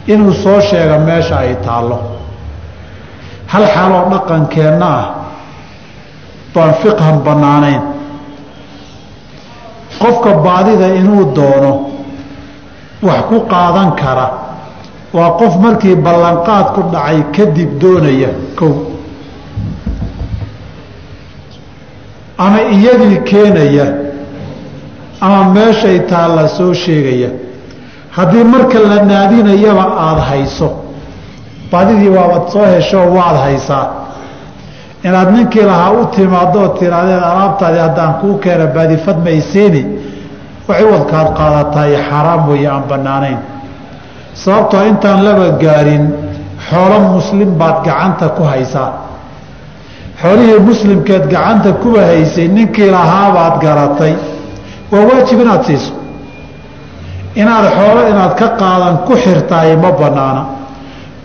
inuu 0.08 0.34
soo 0.44 0.60
sheego 0.62 0.98
meesha 1.08 1.36
ay 1.40 1.56
taallo. 1.66 1.98
Hal 3.52 3.64
xaaloo 3.74 4.10
dhaqankeenna 4.12 4.88
ah 5.00 5.06
baan 6.54 6.74
fiqhan 6.82 7.18
bannaanayn. 7.26 7.82
Qofka 10.02 10.32
baadida 10.46 10.88
inuu 11.00 11.24
doono 11.36 11.72
wax 13.08 13.22
ku 13.30 13.38
qaadan 13.52 13.92
kara. 14.02 14.28
Waa 15.14 15.32
qof 15.40 15.54
markii 15.64 15.96
ballanqaad 15.96 16.68
ku 16.76 16.82
dhacay 16.94 17.20
kadib 17.36 17.80
doonaya. 17.82 18.30
Kow 18.60 18.72
ama 22.38 22.62
iyadii 22.62 23.18
keenaya 23.30 23.86
ama 25.22 25.44
meeshay 25.54 26.00
taalla 26.00 26.48
soo 26.48 26.74
sheegaya. 26.74 27.30
Haddii 28.12 28.44
marka 28.44 28.80
la 28.80 29.04
naadinayaba 29.12 29.86
aada 30.06 30.22
hayso 30.22 30.70
baadidii 31.72 32.10
waabad 32.10 32.44
soo 32.54 32.66
hesho 32.66 33.00
waad 33.16 33.38
haysaa. 33.46 33.88
Inaad 35.04 35.32
ninkii 35.36 35.62
lahaa 35.62 35.92
u 35.92 36.06
timaadoo 36.06 36.68
tiraadeen 36.68 37.24
alaabtaadi 37.24 37.80
haddaan 37.80 38.14
kuu 38.14 38.38
keena 38.38 38.66
baadifad 38.76 39.18
maysiini 39.28 39.82
ciwadkaad 40.68 41.28
qaadataay 41.40 41.94
xaaraam 42.10 42.50
weeye 42.50 42.70
aan 42.70 42.84
bannaanayn. 42.90 43.38
Sababtoo 44.34 44.84
intaan 44.92 45.26
laba 45.26 45.48
gaarin 45.64 46.04
xoolo 46.70 47.00
muslim 47.00 47.50
baad 47.60 47.78
gacanta 47.86 48.30
ku 48.30 48.44
haysaa 48.44 49.07
xoolihii 50.22 50.60
muslimkeed 50.70 51.24
gacanta 51.34 51.72
kuba 51.82 52.02
haysay 52.02 52.48
ninkii 52.48 52.90
lahaabaad 52.96 53.56
garatay. 53.62 54.14
Waa 54.92 55.04
waajib 55.10 55.40
inaad 55.42 55.64
siiso. 55.68 55.92
Inaad 57.36 57.66
xoolo 57.76 58.02
inaad 58.12 58.34
ka 58.40 58.48
qaadan 58.60 58.98
ku 59.06 59.14
xirtaay 59.24 59.76
ma 59.84 59.92
bannaana. 60.00 60.44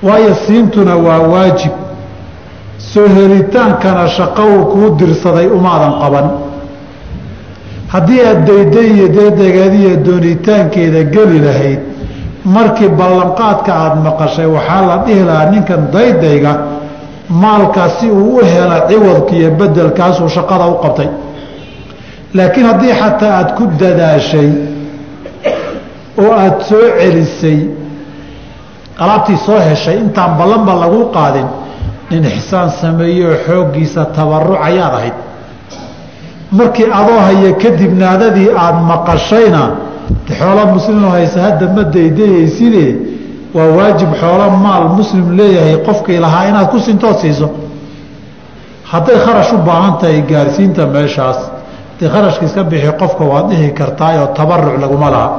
Waayo 0.03 0.35
siintuna 0.47 0.95
waa 0.97 1.19
waajib. 1.33 1.73
Soo 2.79 3.09
helitaankana 3.17 4.09
shaqo 4.09 4.43
uu 4.55 4.65
kuu 4.73 4.89
dirsaday 4.99 5.47
umaadan 5.47 5.93
qaban. 6.03 6.27
Haddii 7.93 8.21
aad 8.29 8.41
dayday 8.49 8.87
iyo 8.97 9.09
deedegeediiyo 9.17 9.97
doonitaankeeda 10.07 11.03
geli 11.15 11.39
lahayd 11.47 11.81
markii 12.45 12.89
ballanqaadka 12.89 13.71
aada 13.75 13.95
maqashay 14.07 14.47
waxaa 14.57 14.83
la 14.89 14.97
dhihi 15.07 15.23
lahaa 15.29 15.51
ninkan 15.51 15.83
daydayga 15.95 16.53
maalkaa 17.29 17.89
si 18.01 18.11
uu 18.11 18.37
u 18.37 18.45
hela 18.45 18.81
ciwadka 18.89 19.33
iyo 19.37 19.51
bedelkaasuu 19.51 20.29
shaqada 20.29 20.67
u 20.67 20.75
qabtay. 20.83 21.09
Laakiin 22.35 22.67
haddii 22.67 22.93
xataa 23.01 23.33
aada 23.39 23.53
ku 23.53 23.65
dadaashay 23.81 24.49
oo 26.23 26.33
aada 26.33 26.65
soo 26.69 26.87
celisay 27.01 27.59
alaabtii 28.99 29.37
soo 29.47 29.59
heshay 29.69 29.97
intaan 30.05 30.33
ballanba 30.39 30.75
lagu 30.75 31.01
qaadin 31.17 31.47
nin 32.11 32.25
ixsaan 32.25 32.71
sameeyeoo 32.81 33.37
xooggiisa 33.47 34.05
tabaruc 34.17 34.59
ayaad 34.69 34.95
ahayd. 34.99 35.17
Markii 36.59 36.87
adoo 37.01 37.21
haya 37.27 37.53
kadib 37.63 37.93
naadadii 38.03 38.51
aada 38.65 38.81
maqashayna 38.93 39.63
xoolo 40.39 40.63
muslimoo 40.75 41.11
haysa 41.17 41.39
hadda 41.47 41.67
ma 41.77 41.83
daydayayside 41.95 42.85
waa 43.55 43.67
waajib 43.77 44.11
xoolo 44.21 44.51
maal 44.65 44.85
muslim 44.99 45.27
leeyahay 45.39 45.77
qofkii 45.87 46.19
lahaa 46.25 46.45
inaad 46.49 46.69
ku 46.71 46.79
sintood 46.81 47.17
siiso. 47.23 47.49
Hadday 48.91 49.17
kharash 49.25 49.53
u 49.53 49.59
baahan 49.69 49.95
tahay 50.01 50.21
gaarsiinta 50.31 50.87
meeshaas 50.87 51.39
dee 52.01 52.09
kharashka 52.15 52.45
iska 52.49 52.63
bixi 52.71 52.93
qofka 53.01 53.25
waad 53.33 53.47
dhihi 53.51 53.71
kartaayoo 53.79 54.27
tabaruc 54.39 54.77
laguma 54.83 55.11
laha. 55.15 55.31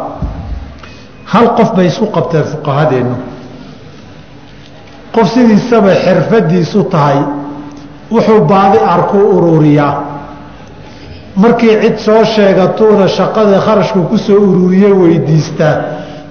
Hal 1.31 1.47
qof 1.57 1.69
bay 1.75 1.87
isu 1.87 2.05
qabteen 2.15 2.43
fuqahadeennu. 2.51 3.15
Qof 5.15 5.27
sidiisaba 5.33 5.91
xirfadiisu 6.05 6.83
tahay 6.93 7.19
wuxuu 8.11 8.41
baadi 8.51 8.77
arku 8.95 9.17
ururiyaa 9.37 9.93
markii 11.35 11.75
cid 11.81 11.97
soo 12.05 12.23
sheegatuuna 12.35 13.07
shaqada 13.07 13.57
kharashku 13.65 13.99
ku 14.09 14.17
soo 14.17 14.37
ururiye 14.49 14.89
weydiistaa 15.01 15.75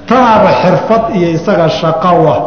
tanaaba 0.08 0.50
xirfad 0.62 1.02
iyo 1.16 1.28
isaga 1.36 1.68
shaqo 1.68 2.08
ah 2.34 2.40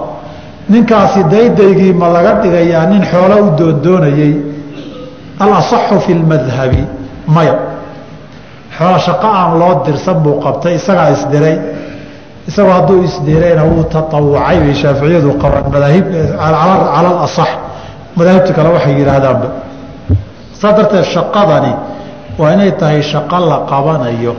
ninkaasi 0.69 1.23
daydaygii 1.33 1.93
ma 1.93 2.07
laga 2.15 2.33
dhigayaa 2.41 2.85
nin 2.91 3.01
xoolo 3.11 3.35
u 3.45 3.49
doondoonayey 3.59 4.33
alasaxu 5.39 5.99
fi 6.05 6.13
lmadhabi 6.13 6.83
maya. 7.27 7.55
Xoolo 8.77 8.97
shaqo 9.07 9.27
aan 9.39 9.59
loo 9.59 9.73
dirsan 9.85 10.17
buu 10.23 10.39
qabtay 10.45 10.75
isagaa 10.79 11.09
isdiray 11.15 11.57
isagoo 12.49 12.71
hadduu 12.77 13.03
isdirayna 13.03 13.63
wuu 13.69 13.83
taawucay 13.93 14.57
bay 14.63 14.73
shaaficiyadu 14.81 15.29
qabaan. 15.43 15.65
Madaahib 15.73 16.05
cala 16.39 16.59
alasax 16.99 17.49
madaahibta 18.17 18.51
kale 18.57 18.69
waxay 18.75 18.93
yidhaahdaanba 18.99 19.47
saa 20.59 20.71
darteed 20.77 21.05
shaqadani 21.15 21.71
waa 22.39 22.53
inay 22.55 22.71
tahay 22.79 23.01
shaqo 23.11 23.37
la 23.49 23.57
qabanayo 23.71 24.33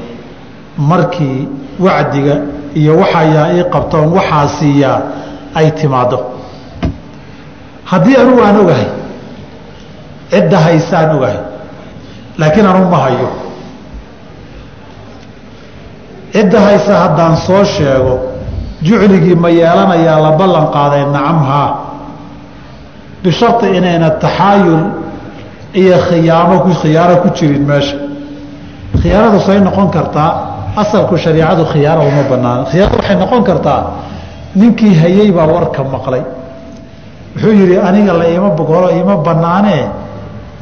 markii 0.91 1.49
wacdiga 1.85 2.37
iyo 2.81 2.93
waxayaa 3.01 3.53
ii 3.57 3.65
qabtoon 3.75 4.07
waxaa 4.17 4.49
siiyaa 4.59 5.01
ay 5.59 5.71
timaado. 5.71 6.19
Haddii 7.85 8.17
anugu 8.23 8.41
aan 8.43 8.57
ogahay 8.63 8.89
cidda 10.31 10.59
haysaan 10.67 11.17
ogahay 11.17 11.39
laakiin 12.39 12.67
anu 12.67 12.91
hayo. 12.91 13.29
Cidda 16.33 16.61
haysa 16.61 16.95
haddaan 17.01 17.37
soo 17.37 17.65
sheego 17.65 18.21
jucligii 18.83 19.35
ma 19.35 19.49
yeelanayaa 19.49 20.21
la 20.23 20.33
ballan 20.33 20.67
qaaday 20.75 21.05
nacam 21.15 21.39
haa 21.49 21.71
bishari 23.23 23.77
inayna 23.79 24.11
taxaayul 24.11 24.85
iyo 25.75 25.97
khiyaamo 26.09 26.57
khiyaano 26.83 27.17
ku 27.23 27.29
jirin 27.37 27.65
meesha. 27.71 27.97
Khiyaanadu 29.01 29.41
say 29.41 29.61
noqon 29.61 29.89
kartaa 29.91 30.56
asalku 30.77 31.17
shariicadu 31.17 31.65
khiyaano 31.73 32.03
uma 32.11 32.23
banaano 32.31 32.65
khiyaano 32.71 32.95
waxay 32.99 33.17
noqon 33.23 33.43
kartaa 33.49 33.83
ninkii 34.55 34.95
hayey 35.03 35.31
baa 35.33 35.47
warka 35.47 35.85
maqlay. 35.85 36.23
Wuxuu 37.35 37.53
yidhi 37.53 37.77
aniga 37.89 38.13
la 38.13 38.27
ima 38.29 38.51
bogolo 38.51 38.91
ima 38.91 39.17
banaanee 39.17 39.85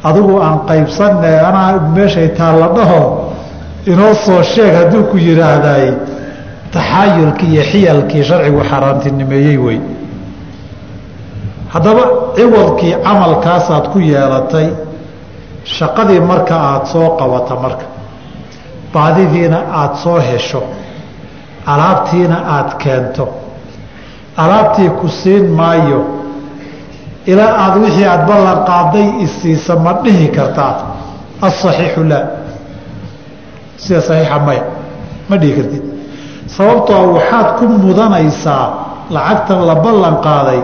adigu 0.03 0.39
aan 0.41 0.59
qaybsanne 0.69 1.31
anaa 1.47 1.79
meeshay 1.95 2.29
taalla 2.37 2.67
dhaho 2.77 3.01
inoo 3.91 4.13
soo 4.25 4.41
sheeg 4.43 4.73
hadduu 4.79 5.03
ku 5.11 5.17
yidhaahdaay 5.17 5.93
taxaayulkii 6.73 7.51
iyo 7.53 7.63
xiyalkii 7.71 8.23
sharcigu 8.23 8.61
xaaraantinimeeyey 8.69 9.57
wey. 9.57 9.79
Haddaba 11.73 12.03
ciwadkii 12.35 12.93
camalkaasaad 13.03 13.85
ku 13.93 13.99
yeelatay 13.99 14.67
shaqadii 15.63 16.19
marka 16.19 16.55
aada 16.55 16.85
soo 16.85 17.09
qabata 17.19 17.55
marka 17.63 17.85
baadidiina 18.95 19.57
aada 19.79 19.95
soo 20.03 20.19
hesho 20.29 20.61
alaabtiina 21.73 22.37
aada 22.55 22.73
keento. 22.83 23.25
Alaabtii 24.43 24.89
ku 24.99 25.07
siin 25.19 25.45
maayo 25.59 25.99
ilaa 27.31 27.51
aada 27.63 27.77
wixii 27.83 28.05
aada 28.13 28.25
ballan 28.31 28.59
qaaday 28.69 29.07
isiisa 29.25 29.73
ma 29.85 29.91
dhihi 30.03 30.27
kartaa 30.37 30.73
asaxiixu 31.47 32.03
laa. 32.11 32.25
Sida 33.83 34.01
saxiixa 34.07 34.39
maya 34.47 34.63
ma 35.29 35.35
dhihi 35.41 35.53
kartid. 35.57 35.83
Sababtoo 36.55 37.03
waxaad 37.15 37.47
ku 37.59 37.63
mudanaysaa 37.85 38.65
lacagtan 39.15 39.59
la 39.69 39.75
ballan 39.85 40.15
qaaday 40.27 40.59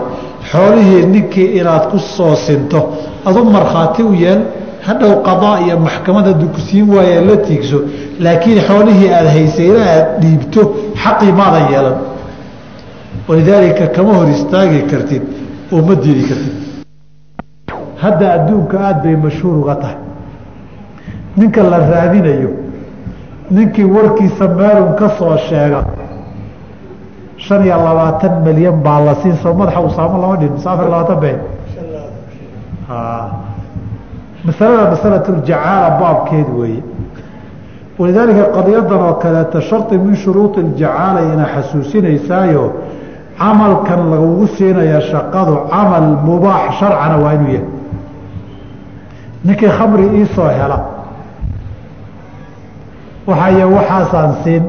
xoolihii 0.50 1.06
ninkii 1.14 1.48
inaad 1.60 1.84
ku 1.90 1.98
soo 2.16 2.34
sinto. 2.46 2.80
Adu 3.26 3.40
markhaati 3.54 4.02
u 4.02 4.12
yeel 4.22 4.40
hadhow 4.86 5.12
qadaa 5.28 5.56
iyo 5.64 5.76
maxkamad 5.86 6.24
hadduu 6.30 6.48
ku 6.54 6.60
siin 6.68 6.86
waaya 6.94 7.20
la 7.28 7.36
tiigso 7.46 7.78
laakiin 8.24 8.60
xoolihii 8.68 9.10
aada 9.16 9.30
haysay 9.36 9.66
ila 9.70 9.82
aad 9.96 10.06
dhiibto 10.22 10.60
xaqii 11.02 11.32
maadan 11.40 11.64
yeelan. 11.72 11.96
Walidaalika 13.28 13.86
kama 13.96 14.12
hor 14.18 14.28
istaagi 14.36 14.80
kartid 14.90 15.22
oo 15.72 15.82
ma 15.86 15.94
diidi 16.02 16.22
kartid. 16.28 16.54
Hadda 18.02 18.26
adduunka 18.36 18.76
aada 18.86 19.00
bay 19.04 19.16
mashhuur 19.24 19.56
uga 19.62 19.74
tahay. 19.82 19.98
Ninka 21.36 21.62
la 21.62 21.78
raadinayo 21.90 22.50
ninkii 23.50 23.84
warkiisa 23.84 24.48
meelun 24.58 24.92
ka 24.98 25.08
soo 25.18 25.36
sheega 25.48 25.80
shan 27.36 27.64
iyo 27.66 27.76
labaatan 27.86 28.34
milyan 28.44 28.76
baa 28.84 29.00
la 29.06 29.14
siin 29.22 29.36
soo 29.42 29.54
madaxa 29.54 29.80
usaamo 29.80 30.16
lama 30.22 30.36
dhin 30.40 30.52
mise 30.52 30.68
afar 30.68 30.86
labaatan 30.92 31.20
been 31.22 31.38
masalada 34.44 34.90
masalatuljacaala 34.90 35.90
baabkeed 36.00 36.48
weeye. 36.58 36.82
Walidaalika 37.98 38.44
qadiyadan 38.56 39.00
oo 39.08 39.14
kaleeta 39.22 39.60
shardi 39.68 39.98
min 39.98 40.16
shuruudi 40.22 40.60
iljacaala 40.60 41.20
ina 41.32 41.46
xasuusinaysaayo 41.54 42.64
camalkan 43.38 44.00
lagugu 44.10 44.46
siinaya 44.56 45.00
shaqadu 45.10 45.54
camal 45.70 46.06
mubaax 46.26 46.72
sharcana 46.80 47.16
waa 47.22 47.32
inuu 47.36 47.52
yahay. 47.54 47.66
Ninkii 49.44 49.68
khamri 49.78 50.06
iisoo 50.18 50.48
hela. 50.58 50.78
Waxay 53.26 53.64
waxaasaan 53.76 54.32
siin. 54.44 54.64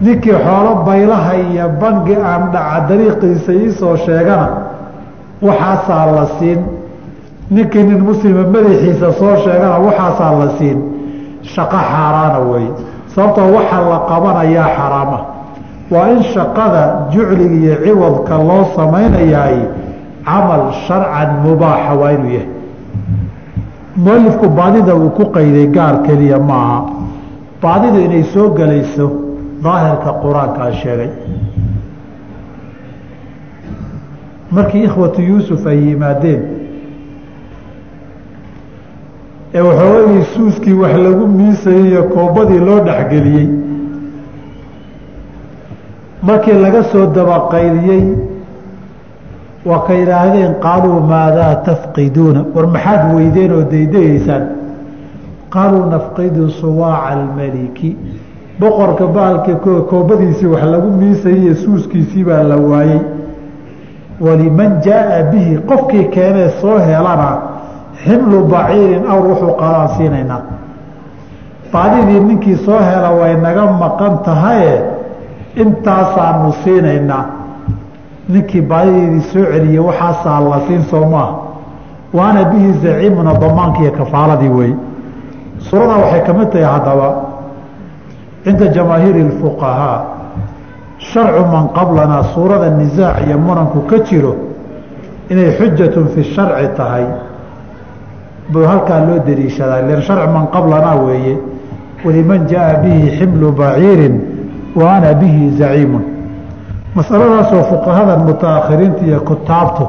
Ninkii 0.00 0.32
xoolo 0.44 0.72
baylaha 0.86 1.32
iyo 1.36 1.68
bangi 1.80 2.16
aan 2.30 2.42
dhaca 2.52 2.80
dariiqiisa 2.88 3.52
iisoo 3.52 3.96
sheegana 3.96 4.48
waxaasaa 5.46 6.06
la 6.16 6.26
siin 6.38 6.60
ninkii 7.50 7.82
nin 7.82 8.00
muslima 8.02 8.42
madaxiisa 8.54 9.12
soo 9.12 9.36
sheegana 9.44 9.78
waxaasaa 9.86 10.32
la 10.40 10.48
siin. 10.58 10.78
Shaqo 11.42 11.76
xaaraana 11.90 12.38
weeye 12.50 12.70
sababtoo 13.14 13.52
waxaa 13.56 13.82
la 13.92 13.98
qabanayaa 14.10 14.68
xaraama. 14.76 15.18
Waa 15.90 16.08
in 16.14 16.22
shaqada 16.22 16.82
jucliga 17.12 17.54
iyo 17.60 17.76
ciwadka 17.84 18.34
loo 18.48 18.64
samaynayaay 18.76 19.58
camal 20.24 20.62
sharcan 20.86 21.30
mubaaxa 21.44 21.92
waa 22.00 22.12
inuu 22.16 22.30
yahay. 22.36 22.48
Mualifku 23.96 24.48
baadida 24.48 24.94
uu 24.94 25.10
ku 25.10 25.24
qayday 25.34 25.66
gaar 25.76 26.02
keliya 26.06 26.38
maaha. 26.38 26.80
Baadidu 27.62 27.98
inay 28.06 28.22
soo 28.32 28.48
gelayso 28.58 29.06
daahirka 29.64 30.10
qur'aankaa 30.22 30.72
sheegay. 30.82 31.10
Markii 34.50 34.84
ikhwatu 34.84 35.20
yuusuf 35.22 35.66
ay 35.66 35.78
yimaadeen 35.88 36.42
ee 39.54 39.60
waxoogagii 39.60 40.24
suuskii 40.34 40.72
wax 40.82 40.94
lagu 41.06 41.26
miisayey 41.38 41.84
iyo 41.90 42.02
koobadii 42.14 42.58
loo 42.68 42.80
dhexgeliyey. 42.86 43.48
Markii 46.22 46.52
laga 46.64 46.82
soo 46.84 47.06
dabaqayliyey 47.14 48.04
waa 49.66 49.78
ka 49.86 49.92
yidhaahdeen 49.94 50.54
qaaluu 50.64 51.00
maadaa 51.12 51.54
tafqiduuna? 51.66 52.40
War 52.54 52.66
maxaad 52.66 53.14
weydeen 53.16 53.52
oo 53.52 53.62
daydayeysaan 53.72 54.44
qaaluu 55.54 55.84
nafqidu 55.94 56.50
suwaaca 56.60 57.08
almaliki. 57.14 57.96
Boqorka 58.60 59.06
baalka 59.06 59.54
koobadiisii 59.90 60.46
wax 60.46 60.64
lagu 60.74 60.90
miisayey 61.00 61.54
suuskiisii 61.54 62.24
baa 62.24 62.42
la 62.42 62.56
waayey. 62.56 63.00
Waliman 64.20 64.72
jaaa 64.84 65.22
bihi 65.32 65.58
qofkii 65.68 66.04
keenee 66.14 66.48
soo 66.60 66.78
helana 66.78 67.30
ximlu 68.04 68.38
baciirin 68.52 69.04
awr 69.12 69.24
wuxuu 69.30 69.54
qaadaan 69.60 69.88
siinaynaa 69.96 70.40
baadidii 71.72 72.20
ninkii 72.28 72.56
soo 72.66 72.78
hela 72.88 73.10
way 73.20 73.34
naga 73.46 73.64
maqan 73.82 74.14
tahaye 74.26 74.74
intaasaanu 75.62 76.52
siinaynaa. 76.64 77.24
Ninkii 78.28 78.62
baadideedii 78.70 79.20
soo 79.32 79.44
celiyey 79.52 79.78
waxaasaa 79.88 80.40
la 80.50 80.58
siin 80.66 80.82
soo 80.90 81.04
maaha 81.14 81.34
waana 82.14 82.44
bihi 82.50 82.72
zaciimuna 82.82 83.32
damaanka 83.42 83.78
iyo 83.82 83.90
kafaaladii 83.98 84.48
weeye 84.48 84.76
suurada 85.58 85.94
waxay 86.02 86.20
ka 86.26 86.32
mid 86.38 86.48
tahay 86.52 86.64
haddaba 86.74 87.08
cinda 88.44 88.66
jamaahiiri 88.76 89.22
اfuqahaa 89.32 89.98
sharcu 90.98 91.42
man 91.52 91.64
qablanaa 91.76 92.22
suurada 92.34 92.70
nisaac 92.70 93.16
iyo 93.26 93.38
muranku 93.38 93.78
ka 93.90 93.98
jiro 94.08 94.32
inay 95.30 95.48
xujatun 95.58 96.06
fi 96.14 96.20
sharci 96.34 96.68
tahay 96.76 97.04
buu 98.52 98.64
halkaa 98.66 99.00
loo 99.08 99.18
dariishadaa 99.26 99.82
len 99.88 100.02
sharcu 100.02 100.28
man 100.36 100.46
qablanaa 100.54 100.96
weeye 101.06 101.38
waliman 102.04 102.46
jaaa 102.52 102.74
bihi 102.84 103.10
ximlu 103.18 103.52
baciirin 103.52 104.14
wa 104.76 104.94
ana 104.96 105.14
bihi 105.14 105.50
zaciimun. 105.58 106.04
Masaladaasoo 106.94 107.62
fuqahadan 107.70 108.20
mutaakhiriinta 108.28 109.02
iyo 109.08 109.20
kutaabtu 109.20 109.84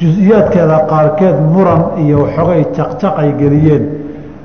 jus-iyaadkeeda 0.00 0.78
qaarkeed 0.90 1.36
muran 1.52 1.82
iyo 2.04 2.28
xogay 2.36 2.64
jaqjaq 2.76 3.14
ay 3.22 3.30
geliyeen 3.40 3.84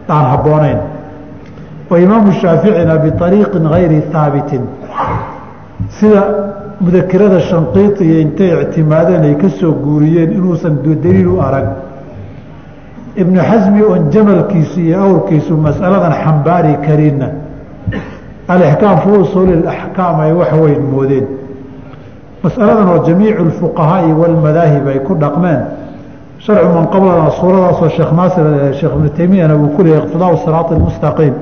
aan 0.09 0.25
habboonayn. 0.31 0.79
Wa 1.89 1.99
imaamu 1.99 2.31
shaaficina 2.41 2.95
biariiqin 3.03 3.63
gayri 3.73 4.03
haabitin 4.13 4.63
sida 5.97 6.23
mudakirada 6.81 7.39
shanqiiti 7.39 8.03
iyo 8.09 8.17
intay 8.25 8.51
ictimaadeen 8.63 9.23
ay 9.23 9.35
ka 9.41 9.49
soo 9.49 9.71
guuriyeen 9.85 10.31
inuusan 10.37 10.75
daliil 11.03 11.27
u 11.27 11.41
arag 11.47 11.67
ibnu 13.15 13.39
xasmi 13.39 13.81
oon 13.83 14.11
jamalkiisu 14.11 14.79
iyo 14.79 15.03
awrkiisu 15.03 15.57
masaladan 15.57 16.13
xambaari 16.23 16.77
karinna. 16.85 17.27
Alixkaam 18.47 18.97
fi 19.03 19.09
usuuli 19.09 19.67
axkaam 19.67 20.19
ay 20.19 20.31
wax 20.33 20.51
weyn 20.53 20.81
moodeen. 20.91 21.27
Masaladan 22.43 22.87
oo 22.89 23.05
jamiicu 23.07 23.43
lfuqahaai 23.45 24.13
walmadaahib 24.13 24.87
ay 24.87 24.99
ku 24.99 25.15
dhaqmeen. 25.15 25.61
Sharcu 26.39 26.67
man 26.75 26.87
qablana 26.93 27.31
suuradaasoo 27.39 27.89
sheekh 27.89 28.11
naasir 28.13 28.45
sheekh 28.79 28.93
ibnu 28.97 29.09
taymiyana 29.09 29.55
uu 29.55 29.69
ku 29.75 29.81
iqtidaau 29.81 30.37
siraati 30.45 30.73
lmustaqiim 30.75 31.33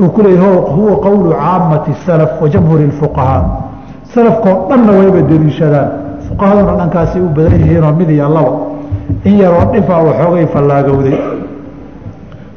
uu 0.00 0.08
ku 0.08 0.22
huwa 0.76 0.96
qowlu 1.00 1.30
caamati 1.32 1.92
salaf 2.06 2.40
wa 2.40 2.48
lfuqahaa 2.48 3.44
salafkoo 4.14 4.68
dhanna 4.68 4.92
wayba 4.92 5.20
deliishadaan 5.28 5.88
fuqahaduna 6.28 6.76
dhankaasay 6.76 7.22
u 7.22 7.28
badan 7.28 7.60
yihiinoo 7.60 7.92
mid 7.92 8.10
iyo 8.10 8.28
laba 8.28 8.71
in 9.24 9.38
yaroo 9.38 9.72
dhifaa 9.72 10.02
waxoogay 10.08 10.46
fallaagowday. 10.54 11.18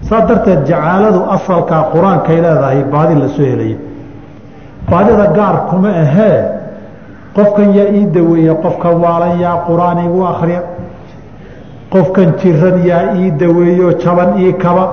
Saa 0.10 0.22
darteed 0.28 0.66
jacaaladu 0.70 1.20
asalkaa 1.36 1.84
qur'aankay 1.94 2.38
leedahay 2.46 2.84
baadi 2.94 3.16
la 3.22 3.28
soo 3.36 3.46
helaya 3.52 3.78
baadida 4.90 5.26
gaar 5.38 5.56
kuma 5.70 5.90
ahee 5.90 6.38
qofkan 7.36 7.70
yaa 7.78 7.88
ii 7.98 8.06
daweeye 8.16 8.54
qofkan 8.64 8.96
waalan 9.04 9.40
yaa 9.40 9.58
qur'aan 9.68 9.98
igu 10.06 10.20
akriya 10.32 10.62
qofkan 11.94 12.34
jiran 12.42 12.78
yaa 12.86 13.16
ii 13.16 13.32
daweeyo 13.32 13.92
jaban 14.04 14.30
ii 14.44 14.54
kaba. 14.54 14.86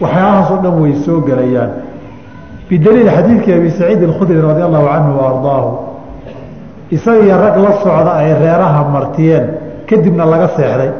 Waxyaalahaasoo 0.00 0.58
dhan 0.62 0.74
way 0.82 0.94
soo 1.04 1.20
gelayaan. 1.20 1.70
Bidaliil 2.68 3.10
xadiidkii 3.16 3.54
abi 3.54 3.70
saciid 3.70 4.02
alkhudri 4.02 4.40
radi 4.42 4.62
allahu 4.62 4.86
canhu 4.92 5.12
wa 5.18 5.24
ardaahu 5.30 5.70
isaga 6.96 7.22
iyo 7.26 7.36
rag 7.44 7.56
la 7.64 7.72
socda 7.82 8.12
ay 8.20 8.28
reeraha 8.42 8.80
martiyeen 8.94 9.44
kadibna 9.88 10.24
laga 10.32 10.48
seexday. 10.56 10.90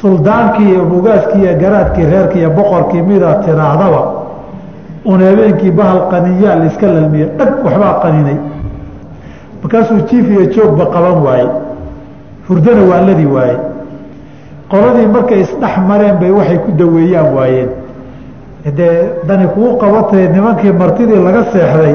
Suldaankii 0.00 0.68
iyo 0.72 0.84
mugaaskii 0.84 1.40
iyo 1.42 1.54
garaadkii 1.62 2.06
reerkii 2.12 2.38
iyo 2.38 2.50
boqorkii 2.50 3.02
midaa 3.02 3.34
tiraahdaba 3.44 4.02
un 5.04 5.20
habeenkii 5.28 5.70
bahal 5.78 6.00
qaniyaa 6.10 6.54
la 6.60 6.64
iska 6.70 6.86
lalmiye 6.94 7.26
dhag 7.38 7.50
waxbaa 7.64 7.94
qaninay. 8.02 8.36
Markaasuu 9.62 10.00
jiif 10.08 10.26
iyo 10.30 10.44
joogba 10.54 10.84
qaban 10.94 11.18
waaye 11.26 11.46
hurdana 12.48 12.82
waa 12.90 13.00
ladi 13.08 13.26
waaye 13.34 13.56
qoladii 14.70 15.06
markay 15.14 15.40
isdhex 15.40 15.74
mareen 15.88 16.16
bay 16.20 16.30
waxay 16.38 16.58
ku 16.64 16.70
daweeyaan 16.80 17.34
waayeen. 17.36 17.68
Dee 18.76 18.96
dani 19.28 19.46
kugu 19.54 19.76
qabatay 19.82 20.28
nimankii 20.34 20.72
martidii 20.72 21.20
laga 21.26 21.42
seexday 21.52 21.94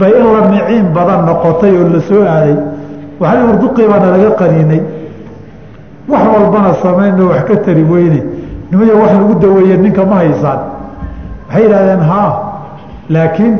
bay 0.00 0.12
in 0.20 0.26
la 0.34 0.40
miciin 0.48 0.86
badan 0.96 1.20
noqotay 1.28 1.72
oo 1.80 1.88
la 1.94 2.00
soo 2.08 2.22
aaday. 2.34 2.56
Waxaa 3.20 3.44
urduqii 3.52 3.86
baana 3.90 4.06
laga 4.16 4.30
qaniinay. 4.40 4.80
Wax 6.08 6.22
walbana 6.34 6.70
samayno 6.82 7.24
wax 7.32 7.42
ka 7.48 7.56
tari 7.64 7.82
weyne. 7.92 8.20
Nimaya 8.70 8.94
wax 9.02 9.12
lagu 9.12 9.34
daweeye 9.42 9.76
ninka 9.76 10.04
ma 10.10 10.16
haysaan. 10.22 10.60
Waxay 11.48 11.62
yidhahdeen 11.64 12.00
haa 12.10 12.30
laakiin 13.14 13.54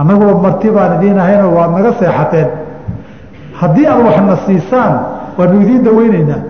annaguba 0.00 0.34
marti 0.44 0.68
baan 0.70 0.92
idiin 0.98 1.18
ahaynoo 1.18 1.52
waad 1.56 1.70
naga 1.76 1.92
seexateen. 2.00 2.48
Haddii 3.60 3.86
aad 3.86 4.00
waxna 4.06 4.36
siisaan 4.46 4.94
waanu 5.38 5.60
idiin 5.62 5.82
daweyneynaa 5.84 6.42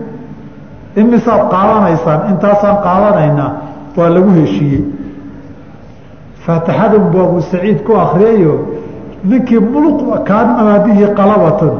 imisaad 1.01 1.43
qaadanaysaan 1.53 2.21
intaasaan 2.31 2.77
qaadanaynaa. 2.87 3.51
Waa 3.97 4.09
lagu 4.15 4.31
heshiiyey. 4.41 4.83
Faatixadun 6.47 7.11
buu 7.13 7.23
abu 7.23 7.41
saciid 7.51 7.83
ku 7.85 7.93
akriyayo 7.97 8.55
ninkii 9.25 9.61
kaanama 10.25 10.79
bihi 10.85 11.05
qalabatun 11.19 11.73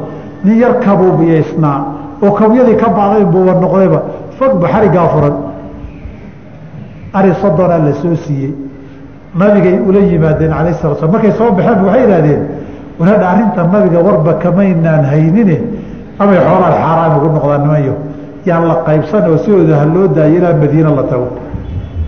nin 0.43 0.57
yar 0.59 0.73
kabuubiyaysnaa 0.79 1.79
oo 2.21 2.31
kawyadii 2.31 2.75
ka 2.75 2.89
bacday 2.89 3.23
buuba 3.25 3.53
noqdayba 3.53 3.99
fogba 4.37 4.67
xarigaa 4.67 5.07
furan 5.13 5.35
ari 7.13 7.33
soddonaa 7.41 7.79
la 7.79 7.93
soo 8.01 8.15
siiyey. 8.15 8.53
Nabigay 9.35 9.79
ula 9.87 9.99
yimaadeen 9.99 10.51
alayh 10.53 10.73
sala 10.81 10.95
slam 10.95 11.11
markay 11.11 11.31
soo 11.31 11.51
baxeen 11.51 11.83
waxay 11.85 12.03
idhahdeen 12.03 12.41
walaadha 12.99 13.25
arrinta 13.31 13.63
nabiga 13.63 13.99
warba 14.03 14.33
kamaynaan 14.33 15.05
haynine? 15.05 15.57
Amay 16.19 16.37
xoolaan 16.37 16.73
xaaraan 16.81 17.11
ugu 17.17 17.27
noqdaan 17.35 17.61
nimanyo 17.61 17.93
yaan 18.45 18.67
la 18.67 18.75
qaybsan 18.87 19.23
oo 19.29 19.37
sidooda 19.37 19.75
ha 19.79 19.85
loo 19.85 20.07
daayo 20.07 20.35
ilaa 20.37 20.53
madiina 20.53 20.89
la 20.91 21.03
tago. 21.03 21.27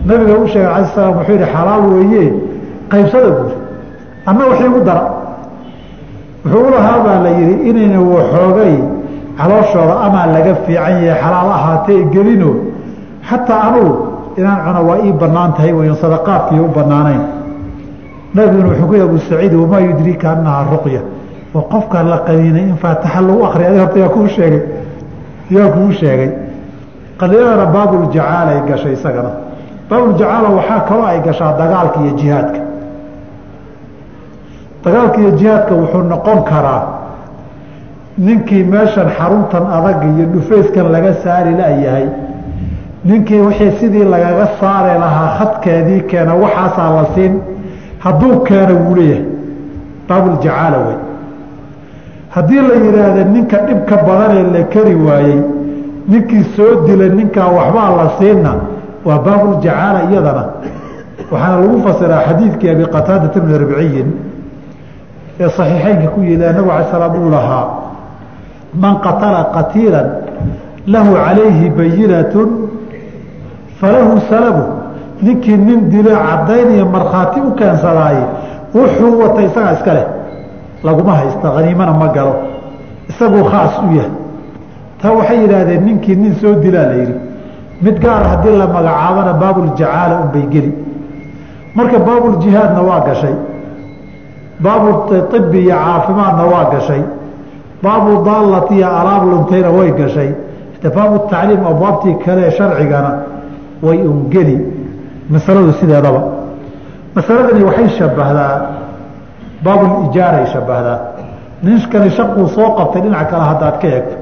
Nabiga 0.05 0.34
u 0.43 0.47
sheegay 0.47 0.73
alay 0.75 0.86
slam 0.93 1.13
wuxuu 1.17 1.34
yihi 1.34 1.45
xalaal 1.53 1.84
weeye 1.93 2.34
qaybsada 2.91 3.29
buuri 3.38 3.55
anna 4.25 4.43
waxay 4.49 4.67
ugu 4.67 4.82
dara 4.88 5.03
wuxuu 6.45 6.67
ulahaa 6.67 6.99
baa 7.05 7.19
la 7.23 7.29
yihi 7.39 7.53
inayna 7.69 7.99
waxoogay 8.13 8.75
calooshooda 9.37 9.95
amaa 10.05 10.25
laga 10.35 10.55
fiican 10.65 10.95
yahay 11.07 11.21
xalaal 11.23 11.49
ahaatee 11.57 12.03
gelino 12.13 12.51
xataa 13.29 13.61
anugu 13.67 13.93
inaan 14.39 14.59
cuna 14.65 14.81
waa 14.89 14.97
ii 15.05 15.11
bannaan 15.21 15.53
tahay 15.53 15.73
wayn 15.79 15.95
sadaqaadkii 16.03 16.59
u 16.59 16.67
banaanayn 16.77 17.21
nabiguna 18.35 18.67
wuxuu 18.69 18.87
ku 18.87 18.93
yhi 18.95 19.01
abu 19.07 19.17
saciid 19.29 19.53
wamaa 19.61 19.79
yudriika 19.87 20.31
annahaa 20.31 20.65
ruqya? 20.73 21.01
Oo 21.55 21.61
qofka 21.71 22.03
la 22.03 22.17
qaniinay 22.27 22.63
in 22.71 22.77
faataxa 22.83 23.21
lagu 23.27 23.43
akriya 23.47 23.67
adi 23.69 23.79
horta 23.79 23.99
yaa 23.99 24.09
kuu 24.15 24.27
sheegay 24.35 24.61
yaa 25.55 25.67
kuu 25.75 25.91
sheegay. 25.99 26.29
Qaniinadana 27.19 27.65
baabuljacaal 27.75 28.47
ay 28.53 28.59
gashay 28.69 28.93
isagana. 28.97 29.31
Baabuljacaala 29.89 30.47
waxaa 30.57 30.79
kaloo 30.89 31.05
ay 31.11 31.19
gashaa 31.27 31.51
dagaalka 31.59 31.97
iyo 32.03 32.13
jihaadka 32.19 32.59
dagaalka 34.84 35.17
iyo 35.21 35.32
jihaadka 35.39 35.73
wuxuu 35.82 36.03
noqon 36.13 36.39
karaa 36.49 36.84
ninkii 38.17 38.63
meeshan 38.73 39.07
xaruntan 39.17 39.63
adag 39.77 39.99
iyo 40.15 40.25
dhufayskan 40.34 40.88
laga 40.95 41.13
saari 41.23 41.51
layahay 41.61 42.05
ninkii 43.05 43.39
wixii 43.47 43.71
sidii 43.79 44.03
lagaga 44.13 44.47
saari 44.59 44.93
lahaa 45.03 45.29
khadkeedii 45.38 46.01
keena 46.09 46.34
waxaasaa 46.43 46.89
la 46.97 47.05
siin. 47.15 47.34
Hadduu 48.03 48.36
keeno 48.47 48.73
wuu 48.84 48.95
leeyahay. 48.95 49.23
Baabuljacaala 50.09 50.77
wey 50.88 50.97
haddii 52.36 52.61
la 52.69 52.75
yidhaahda 52.86 53.23
ninka 53.34 53.57
dhibka 53.67 53.95
badanee 54.07 54.43
la 54.53 54.63
keri 54.73 54.95
waayey 54.95 55.39
ninkii 56.11 56.43
soo 56.55 56.71
dila 56.88 57.05
ninkaa 57.19 57.47
waxbaa 57.57 57.89
la 57.99 58.07
siinna 58.19 58.51
waa 59.05 59.19
baabuljacaala 59.25 59.99
iyadana. 60.11 60.43
Waxaana 61.32 61.57
lagu 61.61 61.77
fasiraa 61.86 62.21
xadiidkii 62.27 62.69
abi 62.69 62.86
qataadata 62.95 63.39
bni 63.39 63.57
rabciyin 63.63 64.09
ee 65.41 65.49
saxiixeynka 65.57 66.07
ku 66.13 66.19
yili 66.21 66.37
nabigu 66.45 66.69
alay 66.75 66.85
slam 66.91 67.13
uu 67.21 67.29
lahaa 67.35 67.65
man 68.83 68.93
qatala 69.05 69.41
qatiila 69.55 70.01
lahu 70.93 71.11
calayhi 71.25 71.69
bayinatun 71.79 72.49
falahu 73.79 74.21
salabu. 74.29 74.63
Ninkii 75.21 75.57
nin 75.57 75.89
dilo 75.93 76.11
cadayn 76.27 76.69
iyo 76.75 76.85
markhaati 76.95 77.39
u 77.47 77.51
keensadaaye 77.59 78.23
wuxuu 78.75 79.13
wata 79.21 79.41
isagaa 79.47 79.73
iska 79.77 79.93
leh 79.97 80.07
laguma 80.83 81.13
haysta 81.19 81.47
haniimana 81.55 81.93
ma 81.93 82.07
galo 82.15 82.33
isaguu 83.09 83.43
khaas 83.51 83.73
u 83.85 83.95
yahay. 83.97 84.13
Taa 85.01 85.11
waxay 85.17 85.37
yidhaahdeen 85.43 85.83
ninkii 85.85 86.15
nin 86.15 86.33
soo 86.41 86.53
dilaa 86.63 86.85
la 86.91 86.95
yidhi 87.01 87.15
mid 87.81 87.95
gaara 88.03 88.27
haddii 88.33 88.57
la 88.61 88.67
magacaabana 88.67 89.33
baabuljacaala 89.41 90.15
unbay 90.23 90.45
geli. 90.53 90.71
Marka 91.75 91.99
baabuljihaadna 91.99 92.81
waa 92.89 92.99
gashay 93.07 93.35
baabu 94.64 94.89
ibi 95.38 95.59
iyo 95.66 95.76
caafimaadna 95.76 96.43
waa 96.53 96.66
gashay. 96.74 97.01
Baabu 97.84 98.12
daalati 98.26 98.74
iyo 98.76 98.88
alaab 98.99 99.24
luntayna 99.32 99.70
way 99.78 99.91
gashay. 99.91 100.30
Baabu 100.95 101.20
tacliim 101.30 101.66
abwaabtii 101.72 102.16
kale 102.26 102.51
sharcigana 102.51 103.12
way 103.84 103.97
ungeli. 103.97 104.57
Masaladu 105.30 105.74
sideedaba. 105.80 106.22
Masaladani 107.16 107.64
waxay 107.64 107.89
shabahdaa 107.97 108.55
baabulijaaray 109.64 110.45
shabahdaa 110.53 110.99
ninkani 111.64 112.09
shaquu 112.18 112.47
soo 112.55 112.70
qabtay 112.78 113.01
dhinaca 113.01 113.26
kale 113.32 113.43
haddaad 113.51 113.76
ka 113.82 113.88
eegto 113.88 114.16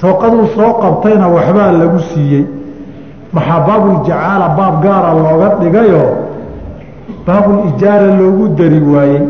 sooqaduu 0.00 0.46
soo 0.56 0.72
qabtayna 0.82 1.26
waxbaa 1.36 1.72
lagu 1.80 1.98
siiyey. 2.10 2.44
Maxaa 3.32 3.60
baabuljacaala 3.66 4.48
baab 4.58 4.74
gaara 4.84 5.10
looga 5.16 5.48
dhigayoo 5.60 6.08
baabulijaara 7.26 8.08
loogu 8.18 8.48
dari 8.58 8.80
waayey. 8.80 9.22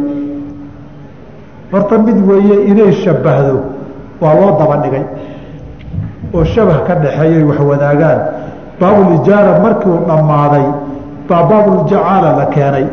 Horta 1.72 1.98
mid 1.98 2.18
weeye 2.28 2.56
inay 2.70 2.92
shabahdo 2.92 3.56
waa 4.20 4.34
loo 4.34 4.52
daba 4.58 4.76
dhigay. 4.82 5.04
Oo 6.34 6.44
shabah 6.44 6.84
ka 6.86 6.94
dhaxeeyay 6.94 7.42
wax 7.48 7.58
wadaagaan. 7.70 8.20
Baabulijaara 8.80 9.58
markiu 9.64 9.94
dhammaaday 10.08 10.66
baa 11.28 11.42
baabuljacaala 11.50 12.30
la 12.38 12.46
keenay. 12.54 12.86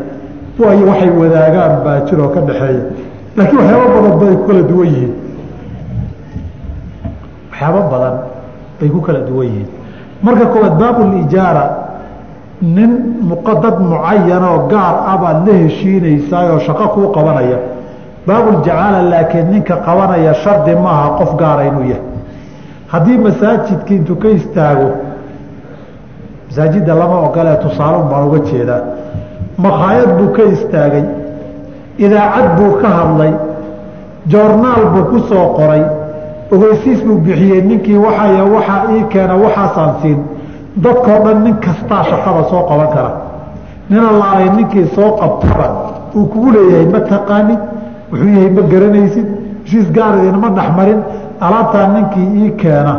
Waayo 0.60 0.86
waxay 0.92 1.10
wadaagaan 1.22 1.74
baa 1.86 2.00
jiroo 2.08 2.30
ka 2.36 2.40
dhaxeeya 2.42 2.84
laakiin 3.38 3.60
waxyaaba 3.60 3.88
badan 3.96 4.20
bay 4.20 4.34
ku 4.36 4.44
kala 4.48 4.62
duwan 4.70 4.88
yihiin. 4.88 5.14
Waxyaabo 7.52 7.80
badan 7.92 8.16
bay 8.80 8.90
ku 8.90 9.00
kala 9.02 9.20
duwan 9.28 9.48
yihiin. 9.48 9.68
Marka 10.24 10.46
koowaad 10.52 10.76
baabulijaara 10.82 11.64
nin 12.62 12.92
muqadad 13.30 13.80
mucayanoo 13.80 14.68
gaar 14.72 14.96
ah 15.12 15.18
baad 15.22 15.48
la 15.48 15.54
heshiinaysaayoo 15.64 16.60
shaqo 16.68 16.88
kuu 16.94 17.08
qabanaya. 17.16 17.58
Baabuljacaala 18.28 19.02
laakiin 19.12 19.48
ninka 19.52 19.76
qabanaya 19.88 20.34
shardi 20.44 20.76
maaha 20.76 21.10
qof 21.20 21.32
gaara 21.42 21.64
inuu 21.70 21.86
yahay. 21.92 22.04
Haddii 22.92 23.18
masaajidka 23.18 23.94
intuu 23.94 24.16
ka 24.16 24.28
istaago 24.40 24.90
masaajidda 26.50 26.94
lama 26.96 27.18
ogolee 27.28 27.56
tusaalun 27.64 28.06
baan 28.12 28.24
uga 28.28 28.40
jeedaa. 28.50 28.82
Makhaayad 29.58 30.10
buu 30.18 30.30
ka 30.38 30.44
istaagay 30.56 31.06
idaacad 32.06 32.48
buu 32.58 32.72
ka 32.82 32.88
hadlay 32.98 33.32
joornaal 34.32 34.84
buu 34.94 35.04
ku 35.12 35.20
soo 35.30 35.46
qoray 35.58 35.84
ogeysiis 36.52 37.00
buu 37.08 37.18
bixiyey 37.26 37.62
ninkii 37.70 37.98
waxay 38.06 38.42
waxaa 38.56 38.82
ii 38.96 39.04
keena 39.14 39.36
waxaasaan 39.44 39.94
siin 40.02 40.20
dadkao 40.84 41.18
dhan 41.26 41.38
nin 41.44 41.56
kastaa 41.66 42.04
shaqada 42.10 42.44
soo 42.52 42.62
qaban 42.70 42.90
kara. 42.96 43.12
Nin 43.90 44.00
allaalay 44.12 44.50
ninkii 44.58 44.88
soo 44.96 45.10
qabtaba 45.22 45.68
uu 46.16 46.26
kugu 46.32 46.50
leeyahay 46.56 46.86
ma 46.94 47.00
taqaanid? 47.12 47.60
Wuxuu 48.12 48.30
yahay 48.36 48.50
ma 48.58 48.62
garanaysid? 48.72 49.28
Heshiis 49.64 49.88
gaar 49.96 50.14
idinma 50.20 50.50
dhexmarin? 50.58 51.00
Alaabtaa 51.46 51.88
ninkii 51.96 52.28
ii 52.44 52.52
keena. 52.62 52.94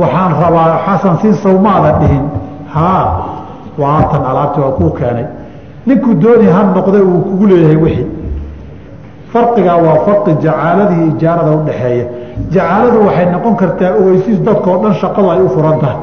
Waxaan 0.00 0.32
rabaa 0.42 0.78
xasan 0.86 1.16
siin 1.20 1.34
sawmaada 1.42 1.90
dhihin. 2.00 2.24
Haa 2.74 3.04
waa 3.80 4.02
tan 4.12 4.22
alaabtii 4.30 4.62
waa 4.64 4.72
kuu 4.78 4.90
keenay. 4.98 5.26
Ninkuu 5.86 6.14
dooni 6.22 6.46
ha 6.54 6.60
noqday 6.76 7.00
uu 7.10 7.20
kugu 7.28 7.44
leeyahay 7.50 7.76
wixii. 7.84 8.06
Farqigaa 9.32 9.76
waa 9.86 9.98
farqi 10.06 10.32
jacaalada 10.44 10.94
iyo 10.96 11.06
ijaarada 11.14 11.50
udhaxeeya 11.58 12.04
jacaaladu 12.54 12.98
waxay 13.06 13.26
noqon 13.34 13.54
kartaa 13.60 13.90
ogeysiis 14.00 14.38
dadkao 14.46 14.76
dhan 14.82 14.94
shaqadu 15.02 15.28
ay 15.34 15.40
u 15.46 15.48
furan 15.54 15.76
tahay 15.82 15.98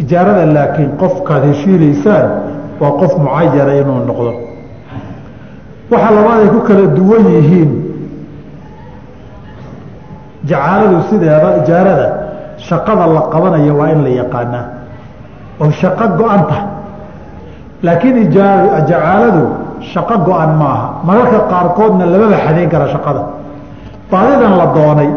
ijaarada 0.00 0.46
laakiin 0.54 0.90
qofkaad 1.00 1.42
heshiinaysaan 1.50 2.26
waa 2.80 2.92
qof 3.00 3.12
mucayana 3.18 3.72
inuu 3.80 4.00
noqdo. 4.08 4.32
Waxa 5.90 6.10
labaad 6.16 6.40
ay 6.42 6.48
ku 6.48 6.60
kala 6.68 6.86
duwan 6.96 7.24
yihiin 7.34 7.70
jacaaladu 10.48 10.96
sideeda 11.10 11.48
ijaarada 11.62 12.06
shaqada 12.68 13.06
la 13.06 13.22
qabanayo 13.32 13.74
waa 13.80 13.90
in 13.94 14.02
la 14.04 14.10
yaqaanaa 14.20 14.64
oo 15.60 15.70
shaqo 15.70 16.04
go-an 16.18 16.42
tahay. 16.48 16.66
Laakiin 17.82 18.30
jacaaladu 18.88 19.42
shaqo 19.92 20.14
go-an 20.26 20.52
maaha. 20.62 20.86
Mararka 21.06 21.38
qaarkoodna 21.52 22.06
lamaba 22.06 22.36
xadayn 22.46 22.68
kara 22.68 22.86
shaqada. 22.94 23.22
Baadidan 24.10 24.56
la 24.60 24.66
doonay 24.76 25.10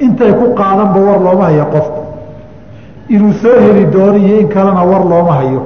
intay 0.00 0.32
ku 0.32 0.54
qaadanba 0.54 0.98
war 1.06 1.18
looma 1.26 1.44
hayo 1.44 1.66
qofku 1.74 1.99
inuu 3.14 3.32
soo 3.42 3.58
heli 3.64 3.84
doono 3.92 4.18
iyo 4.18 4.40
in 4.40 4.48
kalena 4.48 4.82
war 4.90 5.04
looma 5.10 5.32
hayo. 5.32 5.62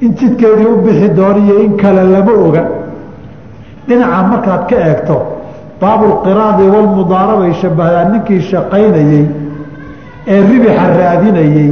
In 0.00 0.14
jidkeedii 0.18 0.66
u 0.66 0.76
bixi 0.84 1.08
doono 1.14 1.38
iyo 1.46 1.58
in 1.64 1.76
kale 1.76 2.02
lama 2.04 2.32
oga. 2.46 2.62
Dhinaca 3.88 4.22
markaad 4.30 4.62
ka 4.68 4.76
eegto 4.88 5.16
baabulqiraadi 5.80 6.62
walmudaarabay 6.74 7.52
shabahdaan 7.60 8.12
ninkii 8.12 8.40
shaqaynayey 8.50 9.24
ee 10.32 10.40
ribixa 10.48 10.86
raadinayey 10.98 11.70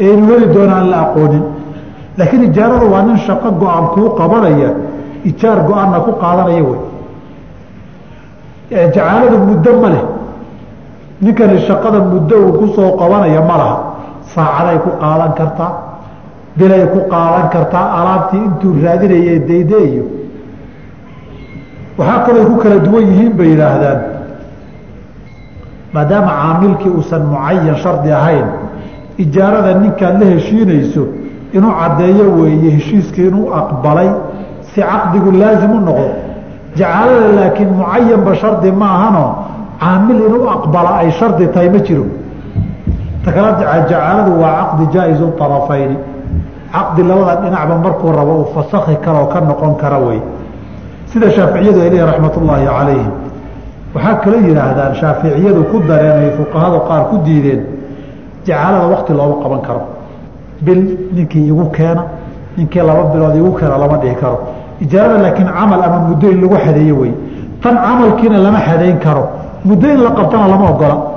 ee 0.00 0.12
inu 0.14 0.26
heli 0.32 0.46
doona 0.54 0.74
aan 0.76 0.90
la 0.90 0.98
aqoonin. 1.04 1.44
Laakiin 2.18 2.42
ijaaradu 2.48 2.86
waa 2.92 3.02
nin 3.02 3.18
shaqo 3.26 3.48
go-an 3.60 3.86
kuu 3.94 4.08
qabanaya 4.18 4.70
ijaar 5.30 5.58
go'aanna 5.68 5.98
ku 6.06 6.12
qaadanaya 6.22 6.62
wey. 6.68 6.80
Jacaaladu 8.70 9.36
muddo 9.48 9.70
ma 9.82 9.88
leh. 9.94 10.04
Ninkani 11.22 11.58
shaqada 11.66 11.98
muddo 12.12 12.36
uu 12.46 12.52
ku 12.58 12.66
qabanaya 13.00 13.40
ma 13.50 13.56
laha 13.60 13.76
saacaday 14.36 14.78
ku 14.84 14.90
qaadan 15.02 15.32
kartaa 15.38 15.72
bilay 16.58 16.84
ku 16.94 17.00
qaadan 17.12 17.46
kartaa 17.54 17.86
alaabtii 17.98 18.42
intuu 18.48 18.72
raadinayay 18.84 19.38
daydeeyo 19.48 20.04
waxaa 21.98 22.20
kaloo 22.26 22.44
ku 22.50 22.54
kala 22.62 22.76
duwan 22.86 23.04
yihiin 23.10 23.32
bay 23.38 23.48
yidhaahdaan. 23.52 24.00
Maadaama 25.94 26.32
caamilkii 26.40 26.92
uusan 26.98 27.22
mucayan 27.32 27.76
shardi 27.84 28.10
ahayn 28.20 28.46
ijaarada 29.24 29.72
ninkaad 29.82 30.14
la 30.20 30.26
heshiinayso 30.32 31.02
inuu 31.56 31.72
caddeeyo 31.80 32.24
weeye 32.38 32.70
heshiiskii 32.76 33.26
inuu 33.30 33.46
aqbalay 33.60 34.10
si 34.74 34.80
caqdigu 34.90 35.30
laasim 35.40 35.72
u 35.78 35.80
noqdo. 35.88 36.08
Jacaalada 36.78 37.28
laakiin 37.38 37.70
mucayanba 37.80 38.32
shardi 38.42 38.70
ma 38.80 38.86
ahano 38.96 39.24
caamil 39.80 40.18
inuu 40.28 40.46
aqbala 40.56 40.90
ay 41.00 41.10
shardi 41.18 41.44
tahay 41.54 41.68
ma 41.74 41.80
jiro 41.86 42.04
ta 43.26 43.32
kale 43.32 43.50
jacaaladu 43.58 44.40
waa 44.40 44.54
caqdi 44.60 44.84
jaa-izu 44.94 45.26
arafayni 45.40 45.96
caqdi 46.72 47.02
labada 47.02 47.40
dhinacba 47.42 47.74
markuu 47.84 48.12
rabo 48.12 48.32
uu 48.40 48.46
fasakhi 48.54 48.96
karoo 49.04 49.26
ka 49.32 49.40
noqon 49.40 49.74
kara 49.82 49.98
wey. 49.98 50.20
Sida 51.10 51.30
shaaficiyadu 51.30 51.80
ay 51.80 51.90
leeyihiin 51.90 52.06
raxmat 52.10 52.36
ullaahi 52.36 52.66
calayhim. 52.66 53.10
Waxaa 53.94 54.14
kale 54.22 54.36
yidhaahdaan 54.46 54.94
shaaficiyadu 55.00 55.64
ku 55.70 55.76
dareenay 55.88 56.30
fuqahada 56.38 56.78
qaar 56.88 57.02
ku 57.10 57.16
diideen 57.26 57.60
jacaalada 58.46 58.86
wakti 58.94 59.12
looma 59.12 59.36
qaban 59.42 59.60
karo. 59.66 59.82
Bil 60.60 60.80
ninkii 61.16 61.48
igu 61.50 61.64
keena 61.76 62.02
ninkii 62.56 62.82
laba 62.88 63.02
bilood 63.12 63.34
igu 63.36 63.52
keena 63.58 63.76
lama 63.78 63.96
dhihi 64.02 64.14
karo. 64.22 64.38
Ijaarada 64.80 65.18
laakiin 65.22 65.48
camal 65.48 65.82
ama 65.82 65.98
muddo 66.08 66.28
lagu 66.30 66.56
xadeeye 66.64 66.92
wey. 66.92 67.12
Tan 67.62 67.74
camalkiina 67.74 68.38
lama 68.38 68.58
xadayn 68.66 68.98
karo. 68.98 69.24
Muddo 69.64 69.88
la 70.04 70.10
qabtana 70.10 70.46
lama 70.48 70.70
ogola 70.70 71.15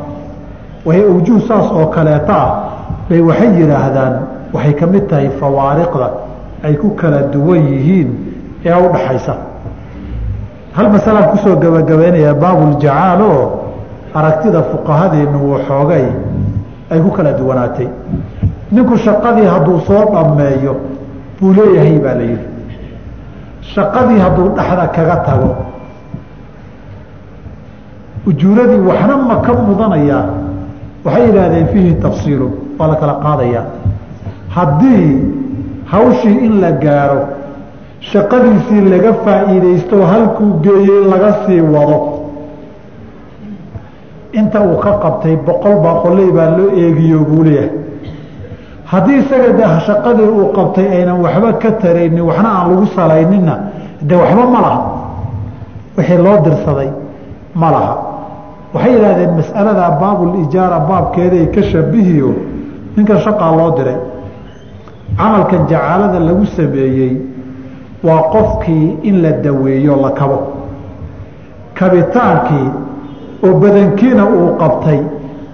way 0.86 1.00
awjuh 1.12 1.40
saas 1.48 1.68
oo 1.72 1.86
kaleeta 1.96 2.34
ah 2.46 2.50
bay 3.10 3.22
waxay 3.22 3.50
yidhaahdaan 3.60 4.14
waxay 4.54 4.74
ka 4.80 4.86
mid 4.88 5.08
tahay 5.10 5.30
fawaariqda 5.40 6.08
ay 6.64 6.74
ku 6.82 6.90
kala 7.00 7.20
duwan 7.34 7.62
yihiin 7.72 8.10
ee 8.66 8.74
u 8.74 8.88
dhaxaysa. 8.94 9.34
Hal 10.76 10.88
masalaan 10.96 11.30
ku 11.32 11.38
soo 11.44 11.56
gabagabeynayaa 11.64 12.34
baabuljacaal 12.44 13.22
oo 13.22 13.44
aragtida 14.14 14.62
fuqahadeennu 14.72 15.40
waxoogay 15.54 16.06
ay 16.92 17.00
ku 17.00 17.10
kala 17.18 17.32
duwanaatay. 17.40 17.88
Ninku 18.72 18.98
shaqadii 18.98 19.48
hadduu 19.54 19.80
soo 19.88 20.04
dhammeeyo 20.14 20.74
buu 21.40 21.54
leeyahay 21.54 21.98
baa 22.04 22.16
la 22.20 22.26
yidhi. 22.32 22.48
Shaqadii 23.74 24.20
hadduu 24.26 24.48
dhexda 24.58 24.86
kaga 24.96 25.16
tago 25.28 25.52
ujuuradii 28.28 28.82
waxna 28.90 29.18
ma 29.18 29.36
ka 29.46 29.54
mudanayaa 29.54 30.24
waxay 31.06 31.26
yidhaahdeen 31.28 31.68
fiihi 31.74 31.94
tafsiilun 32.06 32.52
waa 32.80 32.88
la 32.88 32.96
kala 32.96 33.14
qaadayaa 33.26 33.66
haddii 34.56 35.10
hawshii 35.92 36.38
in 36.46 36.62
la 36.62 36.72
gaaro 36.86 37.22
shaqadiisii 38.12 38.82
laga 38.94 39.14
faa'iidaysto 39.26 40.06
halkuu 40.12 40.52
geeyey 40.66 41.02
laga 41.12 41.32
sii 41.46 41.62
wado 41.62 42.00
inta 44.34 44.60
uu 44.62 44.78
ka 44.84 44.92
qabtay 45.04 45.36
boqol 45.48 45.76
baqoley 45.86 46.32
baa 46.38 46.50
loo 46.58 46.70
eegiyo 46.82 47.20
buu 47.30 47.44
leeyahay. 47.44 47.70
Haddii 48.92 49.18
isaga 49.22 49.50
de 49.58 49.64
shaqadii 49.88 50.30
uu 50.38 50.46
qabtay 50.58 50.88
aynan 50.98 51.18
waxba 51.26 51.54
ka 51.62 51.72
taraynin 51.82 52.22
waxna 52.30 52.50
aan 52.58 52.70
lagu 52.72 52.86
salayninna 52.96 53.56
de 54.02 54.16
waxba 54.16 54.44
ma 54.54 54.60
laha. 54.66 54.82
Wixii 55.98 56.18
loo 56.26 56.38
dirsaday 56.46 56.90
ma 57.56 57.72
laha 57.72 57.94
waxay 58.74 58.92
yidhahdeen 58.96 59.32
mas'alada 59.40 59.86
baabulijaara 60.02 60.80
baabkeeday 60.90 61.46
ka 61.56 61.62
shabihiyo 61.72 62.30
ninkan 62.96 63.20
shaqaa 63.26 63.52
loo 63.60 63.72
diray. 63.78 63.98
Camalkan 65.20 65.62
jacaalada 65.72 66.20
lagu 66.28 66.46
sameeyey 66.58 67.14
waa 68.08 68.22
qofkii 68.34 68.88
in 69.10 69.16
la 69.24 69.32
daweeyo 69.46 69.96
la 70.04 70.12
kabo. 70.20 70.38
Kabitaankii 71.80 72.68
oo 73.46 73.54
badankiina 73.62 74.24
uu 74.38 74.50
qabtay 74.62 75.00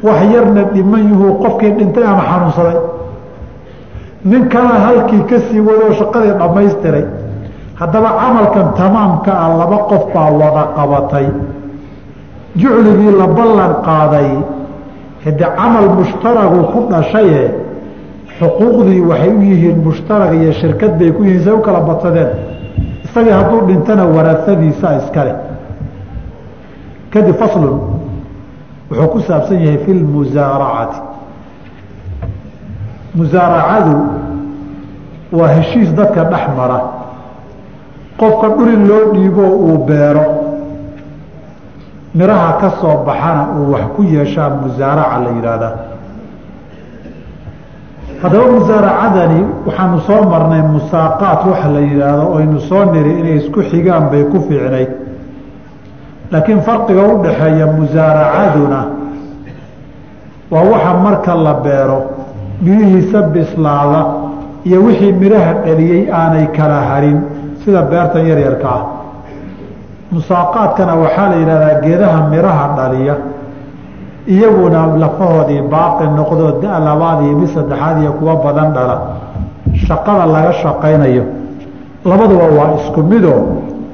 wax 0.06 0.20
yarna 0.34 0.64
dhiman 0.74 1.04
yuhuu 1.12 1.34
qofkii 1.44 1.72
dhintay 1.78 2.04
ama 2.12 2.24
xanuunsaday. 2.30 2.78
Nin 4.30 4.50
kala 4.54 4.76
halkii 4.86 5.24
ka 5.30 5.38
sii 5.48 5.60
wadoo 5.68 5.92
shaqadii 6.00 6.34
dhammaystiray. 6.42 7.06
Haddaba 7.80 8.10
camalkan 8.22 8.68
tamaamka 8.80 9.32
ah 9.44 9.50
laba 9.60 9.78
qof 9.90 10.04
baa 10.14 10.30
wada 10.42 10.64
qabatay 10.78 11.28
jucligii 12.56 13.12
la 13.20 13.28
ballan 13.28 13.74
qaaday 13.88 14.30
hade 15.26 15.46
camal 15.58 15.88
mushtaragu 15.98 16.64
ku 16.72 16.80
dhashaye 16.92 17.44
xuquuqdii 18.40 19.02
waxay 19.10 19.30
u 19.30 19.42
yihiin 19.42 19.78
mushtarag 19.86 20.34
iyo 20.42 20.52
shirkad 20.54 20.98
bay 21.00 21.12
ku 21.12 21.24
yihiin 21.24 21.44
say 21.44 21.54
u 21.54 21.60
kala 21.62 21.80
badsadeen. 21.80 22.30
Isagii 23.06 23.32
hadduu 23.32 23.62
dhintana 23.68 24.04
waraasadiisa 24.06 24.88
iskale 25.00 25.34
kadib 27.14 27.36
faslun 27.40 27.80
wuxuu 28.90 29.08
ku 29.14 29.20
saabsan 29.28 29.60
yahay 29.66 29.78
fi 29.86 29.92
lmusaaracati 29.94 31.00
musaaracadu 33.16 33.96
waa 35.32 35.48
heshiis 35.48 35.90
dadka 35.96 36.24
dhex 36.24 36.46
mara. 36.58 36.80
Qofka 38.20 38.48
dhurin 38.58 38.88
loo 38.88 39.14
dhiiboo 39.14 39.52
uu 39.68 39.78
beero 39.88 40.24
miraha 42.18 42.52
ka 42.62 42.70
soo 42.82 42.96
baxana 43.08 43.44
uu 43.58 43.72
wax 43.74 43.84
ku 43.96 44.02
yeeshaa 44.04 44.50
musaaraca 44.62 45.18
la 45.24 45.30
yidhaahdaa. 45.38 45.74
Haddaba 48.22 48.48
musaaracadani 48.58 49.40
waxaanu 49.68 50.00
soo 50.08 50.22
marnay 50.32 50.62
musaaqaat 50.76 51.42
waxa 51.52 51.68
la 51.76 51.80
yidhaahdo 51.90 52.26
oynu 52.38 52.60
soo 52.70 52.84
niri 52.94 53.12
inay 53.20 53.36
isku 53.42 53.60
xigaan 53.72 54.06
bay 54.12 54.24
ku 54.32 54.38
fiicnayd 54.48 54.90
laakiin 56.32 56.62
farqiga 56.68 57.04
u 57.14 57.24
dhaxeeya 57.24 57.66
musaaracaduna 57.78 58.82
waa 60.52 60.64
waxa 60.72 60.94
marka 61.06 61.36
la 61.46 61.54
beero 61.66 62.00
mirihiisa 62.66 63.20
bislaada 63.34 64.02
iyo 64.68 64.80
wixii 64.86 65.12
midhaha 65.22 65.54
dhaliyey 65.66 66.02
aanay 66.20 66.48
kala 66.58 66.80
harin 66.90 67.18
sida 67.66 67.82
beertan 67.92 68.26
yaryarka 68.30 68.68
ah 68.78 68.82
musaaqaadkana 70.16 70.94
waxaa 71.04 71.30
la 71.32 71.36
yidhahdaa 71.42 71.82
geedaha 71.86 72.20
midhaha 72.34 72.66
dhaliya. 72.78 73.16
Iyaguna 74.36 74.80
lafahoodii 75.04 75.62
baaqi 75.74 76.06
noqdo 76.18 76.46
da 76.62 76.80
labaad 76.88 77.20
iyo 77.26 77.38
mid 77.40 77.50
saddexaad 77.56 77.98
iyo 78.02 78.12
kuwa 78.20 78.36
badan 78.44 78.70
dhala. 78.76 78.96
Shaqada 79.88 80.26
laga 80.26 80.52
shaqaynayo. 80.64 81.24
Labaduba 82.06 82.46
waa 82.58 82.70
isku 82.80 83.02
mido. 83.12 83.36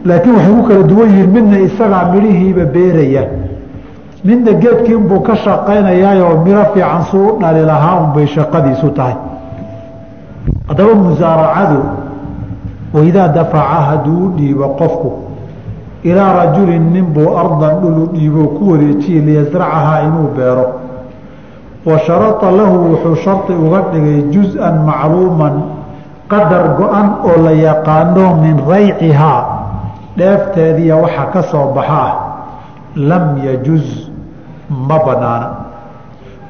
Laakiin 0.05 0.35
waxay 0.35 0.53
ku 0.57 0.63
kala 0.67 0.83
duwan 0.89 1.09
yihiin 1.09 1.31
midna 1.35 1.57
isagaa 1.67 2.03
midhihiiba 2.13 2.63
beeraya. 2.73 3.23
Midna 4.23 4.51
geedkii 4.61 4.95
unbuu 4.95 5.19
ka 5.27 5.35
shaqaynayaayoo 5.35 6.35
miro 6.45 6.63
fiican 6.73 7.03
suu 7.11 7.27
u 7.27 7.39
dhali 7.41 7.61
lahaa 7.65 7.95
unbay 8.03 8.27
shaqadiisu 8.27 8.89
tahay. 8.97 9.15
Haddaba 10.67 10.93
musaaracadu 10.95 11.79
waidaa 12.93 13.27
dafaca 13.27 13.79
hadduu 13.89 14.25
u 14.25 14.29
dhiibo 14.37 14.67
qofku 14.79 15.09
ilaa 16.03 16.33
rajulin 16.33 16.93
ninbuu 16.93 17.37
ardan 17.37 17.81
dhulu 17.81 18.05
dhiiboo 18.13 18.47
ku 18.57 18.71
wareejiye 18.71 19.21
liyasracahaa 19.21 20.01
inuu 20.07 20.27
beero. 20.35 20.65
Wa 21.85 21.99
sharada 21.99 22.51
lahu 22.51 22.75
wuxuu 22.91 23.15
shardi 23.15 23.53
uga 23.53 23.81
dhigay 23.93 24.21
juz-an 24.33 24.85
macluuman 24.85 25.55
qadar 26.29 26.77
go-an 26.77 27.07
oo 27.25 27.37
la 27.43 27.51
yaqaano 27.51 28.35
min 28.41 28.57
raycihaa 28.69 29.41
dheefteediya 30.17 30.95
waxa 30.95 31.25
ka 31.33 31.41
soo 31.51 31.73
baxa 31.75 31.93
ah 31.93 32.13
lam 32.95 33.37
yajuz 33.45 34.09
ma 34.69 34.97
banaana. 35.05 35.49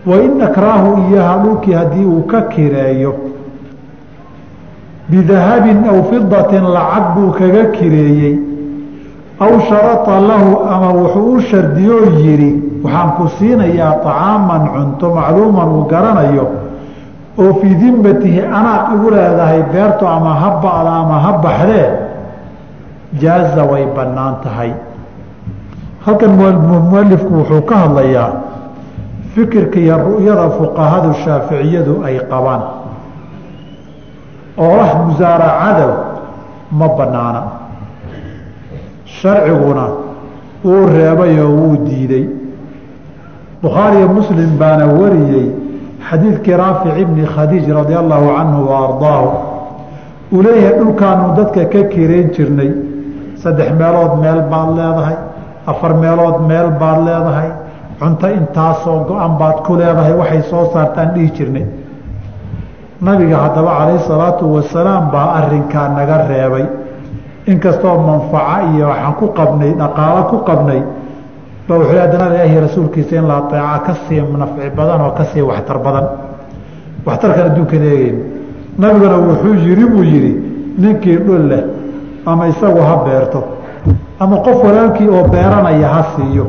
Wain 0.05 0.41
akraahu 0.41 1.11
iyaha 1.11 1.37
dhulkii 1.43 1.73
haddii 1.73 2.05
uu 2.05 2.23
ka 2.27 2.41
kireeyo 2.41 3.13
bidahabin 5.09 5.83
aw 5.91 6.03
fidatin 6.09 6.63
lacag 6.65 7.05
buu 7.15 7.31
kaga 7.31 7.63
kireeyey 7.75 8.50
aw 9.41 9.53
sharata 9.69 10.19
lahu 10.21 10.51
ama 10.73 10.89
wuxuu 10.93 11.33
u 11.35 11.41
shardiyoo 11.49 12.05
yidhi 12.21 12.51
waxaan 12.83 13.09
ku 13.17 13.25
siinayaa 13.37 13.93
طacaaman 14.05 14.63
cunto 14.73 15.07
macluuman 15.17 15.67
uu 15.75 15.83
garanayo 15.91 16.45
oo 17.41 17.53
fii 17.59 17.75
dimatihi 17.81 18.41
anaad 18.57 18.83
igu 18.95 19.07
leedahay 19.15 19.61
beerto 19.73 20.05
ama 20.07 20.31
ha 20.41 20.49
ba'da 20.63 20.91
ama 21.01 21.17
ha 21.25 21.31
baxdee 21.43 21.89
jaaza 23.21 23.63
way 23.71 23.85
bannaan 23.95 24.35
tahay. 24.43 24.71
Halkan 26.05 26.31
mualifku 26.91 27.33
wuxuu 27.33 27.61
ka 27.69 27.75
hadlayaa 27.83 28.29
fikirka 29.33 29.79
iyo 29.79 29.97
ru'yada 30.05 30.49
fuqahadu 30.57 31.09
shaaficiyadu 31.23 31.93
ay 32.07 32.15
qabaan. 32.31 32.61
Oo 34.57 34.75
ah 34.85 34.91
musaaracada 35.07 35.87
ma 36.71 36.87
bannaana 36.97 37.60
sharciguna 39.21 39.85
wuu 40.65 40.85
reebay 40.95 41.33
oo 41.45 41.49
wuu 41.59 41.75
diiday 41.85 42.25
bukhaariyo 43.63 44.07
muslim 44.17 44.51
baana 44.61 44.85
wariyey 44.99 45.47
xadiidkii 46.09 46.57
raafic 46.63 46.95
ibni 47.03 47.25
khadiij 47.35 47.65
radia 47.77 47.99
allahu 48.03 48.27
canhu 48.37 48.61
wa 48.69 48.77
ardaahu. 48.87 49.29
Uu 50.33 50.41
leeyahay 50.45 50.75
dhulkaanu 50.79 51.35
dadka 51.37 51.65
ka 51.73 51.81
kireen 51.93 52.27
jirnay. 52.35 52.71
Saddex 53.43 53.69
meelood 53.79 54.13
meel 54.23 54.41
baad 54.51 54.69
leedahay 54.79 55.17
afar 55.71 55.93
meelood 56.03 56.37
meel 56.49 56.69
baad 56.81 56.99
leedahay 57.07 57.49
cunto 57.99 58.27
intaasoo 58.39 58.99
go-an 59.07 59.33
baad 59.39 59.57
ku 59.65 59.73
leedahay 59.81 60.13
waxay 60.21 60.41
soo 60.49 60.65
saartaan 60.73 61.09
dhihi 61.13 61.29
jirnay. 61.37 61.65
Nabiga 63.01 63.37
haddaba 63.43 63.71
calayhi 63.79 64.03
salaatu 64.07 64.43
wasalaam 64.55 65.11
baa 65.13 65.27
arinkaa 65.37 65.87
naga 65.97 66.17
reebay 66.29 66.65
inkastoo 67.51 67.97
manfaco 67.99 68.57
iyo 68.73 68.87
waxaan 68.87 69.13
ku 69.19 69.25
qabnay 69.37 69.71
dhaqaalo 69.75 70.21
ku 70.31 70.37
qabnay 70.47 70.81
ba 71.67 71.73
wuxuu 71.79 71.99
haddana 71.99 72.25
ilaahi 72.35 72.59
rasuulkiisa 72.67 73.15
in 73.15 73.27
la 73.27 73.37
ateeca 73.37 73.79
ka 73.85 73.93
sii 74.07 74.21
nafci 74.21 74.69
badan 74.75 75.01
oo 75.01 75.11
ka 75.11 75.23
sii 75.31 75.41
waxtar 75.41 75.77
badan. 75.79 76.05
Waxtarkan 77.05 77.45
adduunkan 77.51 77.83
eegeyn 77.83 78.17
nabiguna 78.77 79.17
wuxuu 79.17 79.53
yiri 79.53 79.85
buu 79.85 80.03
yidhi 80.03 80.33
ninkii 80.77 81.17
dhul 81.17 81.43
leh 81.49 81.63
ama 82.25 82.47
isagu 82.47 82.79
ha 82.79 82.95
beerto 83.05 83.43
ama 84.19 84.37
qof 84.45 84.63
walaalkii 84.63 85.09
oo 85.09 85.23
beeranaya 85.27 85.87
ha 85.87 86.01
siiyo. 86.15 86.45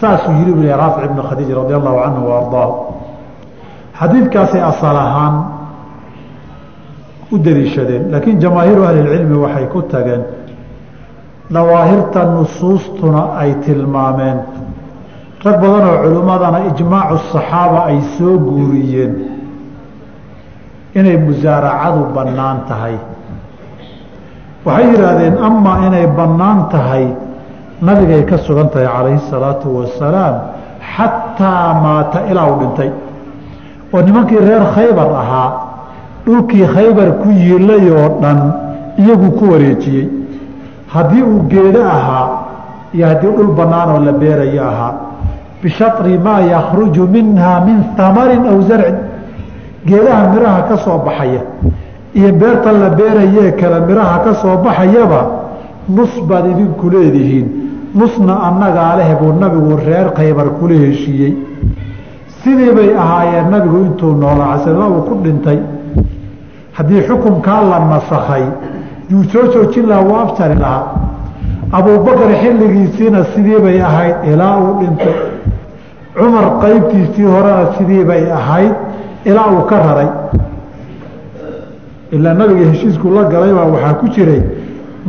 Saasuu 0.00 0.32
yihi 0.32 0.52
bu 0.52 0.62
raafic 0.66 1.04
ibnu 1.04 1.22
khadiij 1.22 1.50
radi 1.54 1.72
allahu 1.74 1.98
canhu 2.02 2.22
wa 2.28 2.34
ardaahu 2.40 2.74
asal 4.70 4.96
ahaan 4.96 5.61
u 7.32 7.38
daliishadeen 7.44 8.02
laakiin 8.12 8.40
jamaahiiru 8.44 8.82
ahlilcilmi 8.88 9.36
waxay 9.44 9.66
ku 9.72 9.82
tageen 9.92 10.22
dawaahirta 11.54 12.24
nusuustuna 12.24 13.22
ay 13.42 13.54
tilmaameen. 13.64 14.38
Rag 15.44 15.56
badan 15.62 15.84
oo 15.90 15.96
culimmadana 16.02 16.58
ijmaacu 16.70 17.16
saxaaba 17.32 17.80
ay 17.90 17.98
soo 18.16 18.38
guuriyeen 18.38 19.12
inay 20.98 21.16
musaaracadu 21.26 22.00
bannaan 22.14 22.58
tahay. 22.68 22.96
Waxay 24.66 24.86
yidhaahdeen 24.92 25.36
amaa 25.48 25.76
inay 25.86 26.06
bannaan 26.18 26.60
tahay 26.72 27.04
nabigay 27.86 28.22
ka 28.30 28.36
sugan 28.46 28.68
tahay 28.72 28.86
calayhi 28.94 29.20
salaatu 29.30 29.66
wasalaam 29.78 30.34
xataa 30.94 31.68
maata 31.84 32.18
ilaa 32.30 32.46
uu 32.50 32.58
dhintay. 32.60 32.90
Oo 33.92 34.00
nimankii 34.06 34.40
reer 34.48 34.64
khaybar 34.74 35.10
ahaa 35.22 35.48
dhulkii 36.26 36.66
khaybar 36.74 37.08
ku 37.22 37.28
yiilay 37.30 37.90
oo 37.90 38.08
dhan 38.22 38.38
iyagu 38.98 39.30
ku 39.38 39.44
wareejiyey. 39.52 40.08
Haddii 40.94 41.22
uu 41.22 41.42
geedo 41.48 41.82
ahaa 41.84 42.26
iyo 42.94 43.06
haddii 43.06 43.32
dhul 43.36 43.52
bannaan 43.58 43.88
oo 43.94 44.00
la 44.04 44.12
beerayo 44.12 44.62
ahaa 44.62 44.94
bishatri 45.62 46.18
maa 46.18 46.40
yakhruju 46.40 47.06
minha 47.14 47.60
min 47.66 47.78
hamarin 47.96 48.44
aw 48.50 48.58
zarcin. 48.68 48.96
Geedaha 49.86 50.22
miraha 50.34 50.60
ka 50.68 50.76
soo 50.84 50.98
baxaya 51.06 51.42
iyo 52.14 52.32
beerta 52.32 52.72
la 52.72 52.88
beerayee 52.90 53.52
kale 53.60 53.78
miraha 53.88 54.18
ka 54.24 54.34
soo 54.34 54.56
baxayaba 54.64 55.20
nus 55.88 56.12
baad 56.28 56.46
idinku 56.52 56.90
leedihiin. 56.90 57.48
Nusna 57.94 58.34
annagaa 58.48 58.96
leh 58.96 59.10
buu 59.20 59.32
nabigu 59.40 59.76
reer 59.86 60.12
khaybar 60.16 60.48
kula 60.58 60.74
heshiiyey 60.84 61.34
sidii 62.42 62.72
bay 62.76 62.90
ahaayeen 62.96 63.50
nabigu 63.50 63.76
intuu 63.86 64.12
noolaa 64.16 64.56
casalma 64.56 64.86
uu 64.88 65.02
ku 65.08 65.14
dhintay 65.24 65.58
haddii 66.76 67.02
xukunkaa 67.08 67.60
la 67.70 67.78
nasakhay 67.92 68.44
yuu 69.10 69.24
soo 69.32 69.44
joojin 69.52 69.86
lahaa 69.88 70.04
wuu 70.08 70.16
afjari 70.24 70.54
lahaa. 70.54 70.84
Abuubakar 71.72 72.30
xilligiisiina 72.42 73.24
sidii 73.34 73.58
bay 73.64 73.80
ahayd? 73.82 74.14
Ilaa 74.32 74.56
uu 74.60 74.72
dhintay. 74.80 75.14
Cumar 76.18 76.46
qaybtiisii 76.62 77.24
horena 77.34 77.64
sidii 77.78 78.04
bay 78.04 78.22
ahayd? 78.32 78.72
Ilaa 79.24 79.46
uu 79.54 79.62
ka 79.70 79.76
raray. 79.86 80.08
Ilaa 82.12 82.34
nabiga 82.34 82.66
heshiisku 82.70 83.08
la 83.14 83.24
galaybaa 83.24 83.64
waxaa 83.72 83.94
ku 84.00 84.06
jiray 84.14 84.42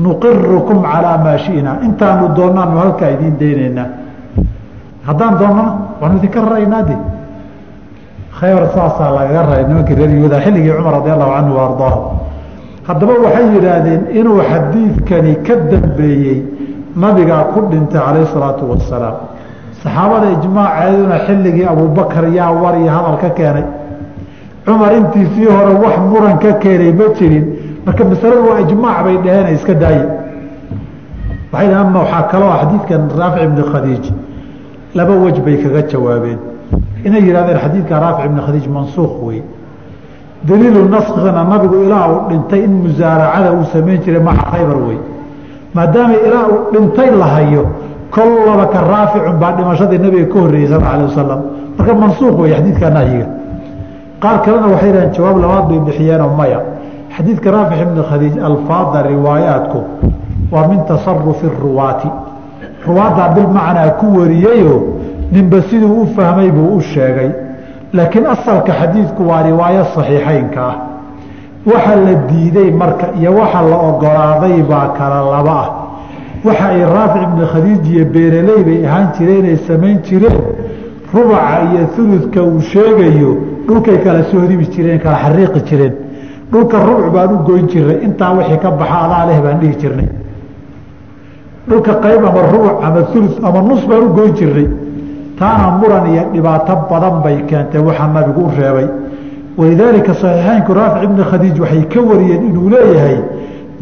nuqirukum 0.03 0.79
calaa 0.83 1.17
maa 1.25 1.37
shi'naa 1.37 1.75
intaanu 1.87 2.25
doonaanu 2.35 2.77
halkaa 2.81 3.09
idiin 3.15 3.35
daynaynaa. 3.39 3.87
Haddaan 5.07 5.35
doonnana 5.39 5.73
waanu 6.01 6.15
idinka 6.17 6.39
raraynaa 6.41 6.81
de 6.89 6.95
khaybar 8.39 8.65
saasaa 8.75 9.11
lagaga 9.17 9.41
raray 9.47 9.63
nimankii 9.69 9.95
reer 9.95 10.11
yuhuda 10.17 10.41
xilligii 10.45 10.73
cumar 10.77 10.93
radi 10.99 11.09
allahu 11.15 11.31
canhu 11.37 11.53
wa 11.57 11.89
haddaba 12.87 13.13
waxay 13.25 13.45
yidhaahdeen 13.55 14.01
inuu 14.19 14.41
xadiidkani 14.51 15.33
ka 15.45 15.55
dambeeyey 15.71 16.39
nabigaa 16.95 17.43
ku 17.53 17.59
dhintay 17.71 18.01
calayhi 18.05 18.27
salaatu 18.33 18.63
wasalaam 18.71 19.15
saxaabada 19.83 20.27
ijmaaceeduna 20.37 21.17
xilligii 21.27 21.65
abuubakar 21.73 22.25
yaa 22.39 22.51
war 22.51 22.75
iyo 22.81 22.91
hadal 22.91 23.17
ka 23.23 23.29
keenay. 23.29 23.65
Cumar 24.65 24.93
intiisii 24.99 25.45
hore 25.55 25.73
wax 25.83 25.95
muran 26.11 26.37
ka 26.39 26.53
keenay 26.63 26.91
ma 26.99 27.07
jirin. 27.17 27.45
Marka 27.85 28.03
masaladu 28.05 28.47
waa 28.49 28.59
ijmaac 28.65 29.03
bay 29.05 29.17
dhaheen 29.25 29.55
iska 29.55 29.73
daaye 29.73 30.05
waxay 31.51 31.67
dhaheen 31.69 31.87
ama 31.87 31.99
waxaa 31.99 32.23
kaloo 32.31 32.53
xadiidkan 32.61 33.01
raafic 33.19 33.43
ibni 33.43 33.63
khadiij 33.71 34.05
laba 34.95 35.13
wej 35.23 35.37
bay 35.45 35.57
kaga 35.63 35.81
jawaabeen 35.91 36.52
inay 37.05 37.21
yidhahdeen 37.27 37.57
xadiidka 37.63 37.99
raafic 37.99 38.25
ibni 38.25 38.41
khadiij 38.45 38.67
mansuukh 38.75 39.15
wey 39.27 39.41
daliilu 40.47 40.89
naskigana 40.89 41.43
nabigu 41.43 41.75
ilaa 41.85 42.07
uu 42.13 42.21
dhintay 42.29 42.63
in 42.63 42.71
musaaracada 42.83 43.51
uu 43.53 43.63
samayn 43.73 43.99
jiray 44.03 44.21
maca 44.27 44.45
khaybar 44.51 44.77
wey 44.87 44.97
maadaama 45.75 46.13
ilaa 46.27 46.45
uu 46.53 46.59
dhintay 46.73 47.09
la 47.21 47.25
hayo 47.35 47.63
kollaba 48.11 48.65
ka 48.73 48.79
raaficun 48.91 49.35
baa 49.41 49.51
dhimashadii 49.57 49.97
nabiga 49.97 50.25
ka 50.33 50.39
horreeyey 50.39 50.67
sal 50.67 50.83
alay 50.83 51.05
wasalam 51.09 51.39
marka 51.77 51.93
mansuuq 51.93 52.39
wey 52.39 52.51
xadiidka 52.53 52.89
nahyiga. 52.89 53.27
Qaar 54.21 54.37
kalena 54.45 54.67
waxay 54.73 54.91
dhaheen 54.91 55.11
jawaab 55.15 55.37
labaad 55.43 55.65
bay 55.69 55.79
bixiyeenoo 55.87 56.31
maya. 56.39 56.59
Xadiidka 57.15 57.51
raafic 57.51 57.79
ibni 57.81 58.01
khadiij 58.09 58.35
alfaada 58.49 58.99
riwaayaatku 59.09 59.79
waa 60.51 60.67
min 60.67 60.79
tasarufi 60.87 61.47
ruwaati. 61.63 62.09
Ruwaaddaa 62.87 63.29
bilmacnaa 63.35 63.89
ku 63.99 64.05
wariyeyo 64.19 64.75
ninba 65.33 65.61
siduu 65.69 66.01
u 66.01 66.05
fahmay 66.15 66.49
buu 66.51 66.75
u 66.77 66.81
sheegay. 66.81 67.29
Laakiin 67.93 68.25
asalka 68.35 68.71
xadiidku 68.79 69.21
waa 69.29 69.41
riwaayo 69.43 69.83
saxiixeynka 69.95 70.61
ah. 70.71 70.75
Waxa 71.65 71.95
la 72.05 72.13
diiday 72.29 72.69
marka 72.71 73.05
iyo 73.19 73.31
waxa 73.39 73.61
la 73.71 73.77
ogolaaday 73.89 74.61
baa 74.69 74.87
kala 74.97 75.19
laba 75.33 75.55
ah. 75.63 75.69
Waxa 76.45 76.65
ay 76.73 76.81
raafic 76.95 77.21
ibni 77.27 77.45
khadiij 77.53 77.85
iyo 77.93 78.05
beeraley 78.13 78.61
bay 78.67 78.85
ahaan 78.87 79.07
jireen 79.17 79.45
ay 79.45 79.57
samayn 79.67 79.97
jireen. 80.07 80.39
Rubaca 81.13 81.55
iyo 81.71 81.81
uludka 82.01 82.41
uu 82.43 82.59
sheegayo 82.71 83.31
dhulkay 83.67 83.97
kala 84.03 84.23
soo 84.29 84.41
ribi 84.49 84.65
jireen 84.73 84.99
kala 84.99 85.17
xariiqi 85.23 85.61
jireen. 85.69 85.93
Dhulka 86.51 86.77
rubuc 86.87 87.07
baan 87.15 87.31
u 87.35 87.37
goyn 87.47 87.67
jirnay 87.71 87.97
intaa 88.05 88.31
wixii 88.37 88.57
ka 88.63 88.69
baxa 88.71 88.97
adaa 89.05 89.25
leh 89.29 89.39
baan 89.45 89.57
dhihi 89.61 89.75
jirnay. 89.81 90.07
Dhulka 91.69 91.93
qayb 92.03 92.21
ama 92.29 92.41
rubuc 92.51 92.75
ama 92.83 93.01
ulud 93.15 93.33
ama 93.47 93.61
nus 93.69 93.81
baan 93.89 94.03
u 94.07 94.09
goyn 94.17 94.33
jirnay 94.39 94.67
taana 95.43 95.67
muran 95.79 96.05
iyo 96.11 96.23
dhibaato 96.33 96.73
badan 96.89 97.15
bay 97.23 97.37
keentay 97.49 97.81
waxaa 97.87 98.07
nabigu 98.15 98.41
u 98.47 98.51
reebay. 98.57 98.87
Walidaalika 99.59 100.13
saxiixeynku 100.21 100.71
raafic 100.79 101.03
ibni 101.07 101.23
khadiij 101.31 101.55
waxay 101.63 101.83
ka 101.93 101.99
wariyeen 102.09 102.43
inuu 102.49 102.69
leeyahay 102.73 103.17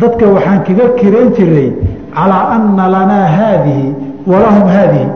dadka 0.01 0.26
waxaan 0.36 0.59
kaga 0.68 0.86
kireen 0.99 1.30
jiray 1.38 1.70
calaa 2.16 2.43
anna 2.55 2.86
lanaa 2.95 3.28
haadihi 3.38 3.86
walahum 4.32 4.68
haadihi. 4.76 5.07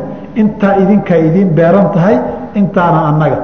Intaa 0.41 0.73
idinkaa 0.83 1.19
idiin 1.27 1.49
beeran 1.57 1.87
tahay 1.95 2.15
intaana 2.59 2.99
annaga. 3.09 3.39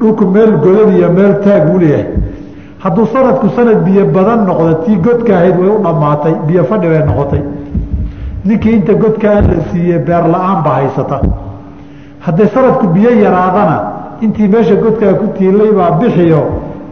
Dhulku 0.00 0.24
meel 0.34 0.52
godad 0.64 0.90
iyo 0.96 1.08
meel 1.18 1.32
taag 1.44 1.62
uu 1.72 1.78
leeyahay. 1.82 2.06
Hadduu 2.82 3.06
sanadku 3.12 3.46
sanad 3.56 3.78
biyo 3.86 4.02
badan 4.16 4.40
noqdo 4.48 4.72
tii 4.84 4.96
godka 5.06 5.32
ahayd 5.38 5.56
way 5.60 5.70
u 5.76 5.78
dhammaatay 5.84 6.34
biyo 6.46 6.62
fadhi 6.70 6.86
bay 6.92 7.02
noqotay 7.10 7.42
ninkii 8.44 8.72
inta 8.72 8.94
godkaa 8.94 9.40
la 9.40 9.56
siiyey 9.70 9.98
beer 9.98 10.24
la'aan 10.32 10.62
haysata. 10.64 11.20
Hadday 12.20 12.48
sanadku 12.54 12.86
biyo 12.88 13.10
yaraadana 13.24 13.76
intii 14.20 14.48
meesha 14.48 14.74
godkaa 14.74 15.14
ku 15.20 15.26
tiilay 15.38 15.72
baa 15.72 15.90
bixiyo 16.00 16.42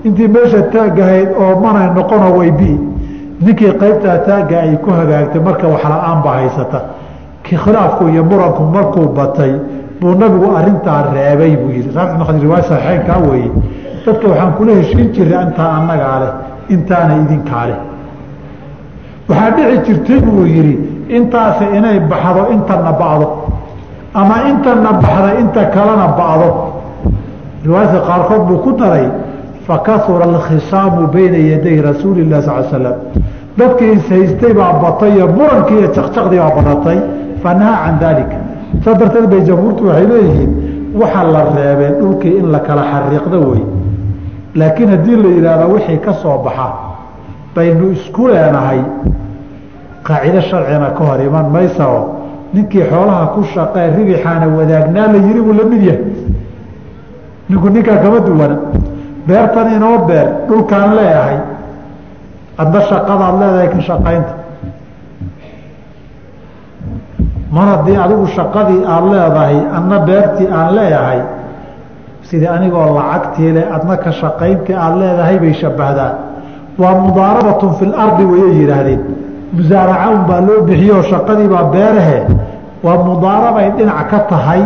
intii 0.04 0.28
meesha 0.28 0.62
taagahayd 0.74 1.28
oo 1.42 1.60
manay 1.60 1.88
noqono 1.94 2.28
waybi 2.38 2.80
ninkii 3.40 3.72
qaybtaa 3.80 4.18
taagga 4.26 4.60
ay 4.60 4.76
ku 4.84 4.90
hagaagtay 4.90 5.40
marka 5.40 5.66
wax 5.68 5.82
la'aan 5.84 6.22
ba 6.24 6.30
haysata. 6.38 6.80
Khilaafku 7.42 8.08
iyo 8.08 8.24
muranku 8.24 8.62
markuu 8.62 9.08
batay 9.16 9.52
buu 10.00 10.14
nabigu 10.14 10.56
arintaa 10.56 11.00
reebay 11.14 11.56
buu 11.56 11.70
yihi 11.70 11.90
riwaaya 12.42 12.62
saxiixeynkaa 12.62 13.18
weeye. 13.30 13.50
Dadka 14.06 14.28
waxaan 14.28 14.52
kula 14.58 14.72
heshiin 14.80 15.12
jiray 15.14 15.42
intaa 15.46 15.70
annagaa 15.78 16.18
leh 16.22 16.32
intaana 16.74 17.14
idinkaa 17.22 17.66
leh. 17.66 17.78
Waxaa 19.28 19.50
dhici 19.56 19.78
jirtay 19.86 20.18
buu 20.26 20.46
yidhi 20.46 20.95
intaasi 21.08 21.64
inay 21.76 22.00
baxdo 22.00 22.52
intana 22.52 22.92
bacdo. 22.92 23.26
Ama 24.14 24.36
intana 24.50 24.92
baxda 24.92 25.30
inta 25.40 25.64
kalena 25.74 26.08
bacdo. 26.18 26.48
Riwaayadka 27.64 28.00
qaarkood 28.06 28.42
buu 28.48 28.58
ku 28.64 28.72
daray 28.78 29.08
fakahura 29.66 30.24
alkhisaamu 30.24 31.08
bayna 31.08 31.38
yaday 31.38 31.80
rasuuli 31.82 32.24
lah 32.30 32.42
sal 32.42 32.64
slam 32.70 32.94
dadkii 33.58 33.92
ishaystay 33.98 34.52
baa 34.54 34.78
batayo 34.82 35.26
murankii 35.36 35.78
iyo 35.78 35.88
jaqjaqdii 35.96 36.38
baa 36.38 36.54
badatay 36.56 36.98
fanahaa 37.42 37.84
can 37.86 37.98
daalika 38.00 38.36
saas 38.84 38.98
darteed 38.98 39.26
bay 39.30 39.40
jamhuurtu 39.48 39.88
waxay 39.88 40.06
leeyihiin 40.06 40.50
waxaa 41.00 41.24
la 41.34 41.42
reebeen 41.56 41.94
dhulkii 42.00 42.36
in 42.38 42.46
la 42.52 42.60
kala 42.60 42.82
xariiqdo 42.92 43.38
wey. 43.50 43.62
Laakiin 44.54 44.90
haddii 44.90 45.16
la 45.16 45.28
yidhaahdo 45.36 45.66
wixii 45.74 45.98
ka 45.98 46.12
soo 46.22 46.38
baxa 46.44 46.68
baynu 47.56 47.90
isku 47.92 48.28
leenahay 48.28 48.80
qaacido 50.06 50.40
sharcina 50.40 50.90
ka 50.96 51.04
hor 51.04 51.20
iman 51.28 51.46
maysao 51.50 51.98
ninkii 52.54 52.84
xoolaha 52.90 53.26
ku 53.34 53.42
shaqee 53.54 53.90
ribixaana 53.96 54.46
wadaagnaa 54.48 55.06
la 55.12 55.18
yiri 55.26 55.40
buu 55.40 55.52
la 55.52 55.64
yahay. 55.64 56.00
Ninku 57.48 57.68
ninkaa 57.68 57.98
kama 58.02 58.20
duwana. 58.20 58.56
Beertan 59.26 59.72
inoo 59.76 59.98
beer 60.06 60.28
dhulkaan 60.48 60.94
leeyahay. 60.96 61.38
Adna 62.58 62.80
shaqadaad 62.90 63.34
leedahay 63.40 63.68
ka 63.74 63.80
shaqaynta. 63.80 64.32
Mar 67.50 67.66
haddii 67.72 67.96
adigu 68.04 68.26
shaqadii 68.26 68.82
aada 68.86 69.06
leedahay 69.12 69.56
adna 69.78 69.98
beertii 70.08 70.48
aan 70.58 70.74
leeyahay 70.74 71.20
sidii 72.22 72.46
anigoo 72.56 72.94
lacagtii 72.98 73.52
le 73.52 73.62
adna 73.76 73.96
ka 73.96 74.10
shaqayntii 74.12 74.74
aada 74.74 74.96
leedahay 75.02 75.38
bay 75.38 75.52
shabahdaa. 75.54 76.12
Waa 76.78 76.94
mudaarabatun 76.94 77.74
fi 77.78 77.84
lardi 77.86 78.24
wayay 78.24 78.52
yidhaahdeen 78.60 79.00
musaaraca 79.52 80.08
un 80.14 80.22
baa 80.28 80.40
loo 80.40 80.60
bixiyo 80.68 81.02
shaqadii 81.02 81.48
baa 81.48 81.64
beerahe 81.74 82.18
waa 82.84 82.96
mudaarabay 83.04 83.70
dhinac 83.76 84.08
ka 84.10 84.18
tahay. 84.30 84.62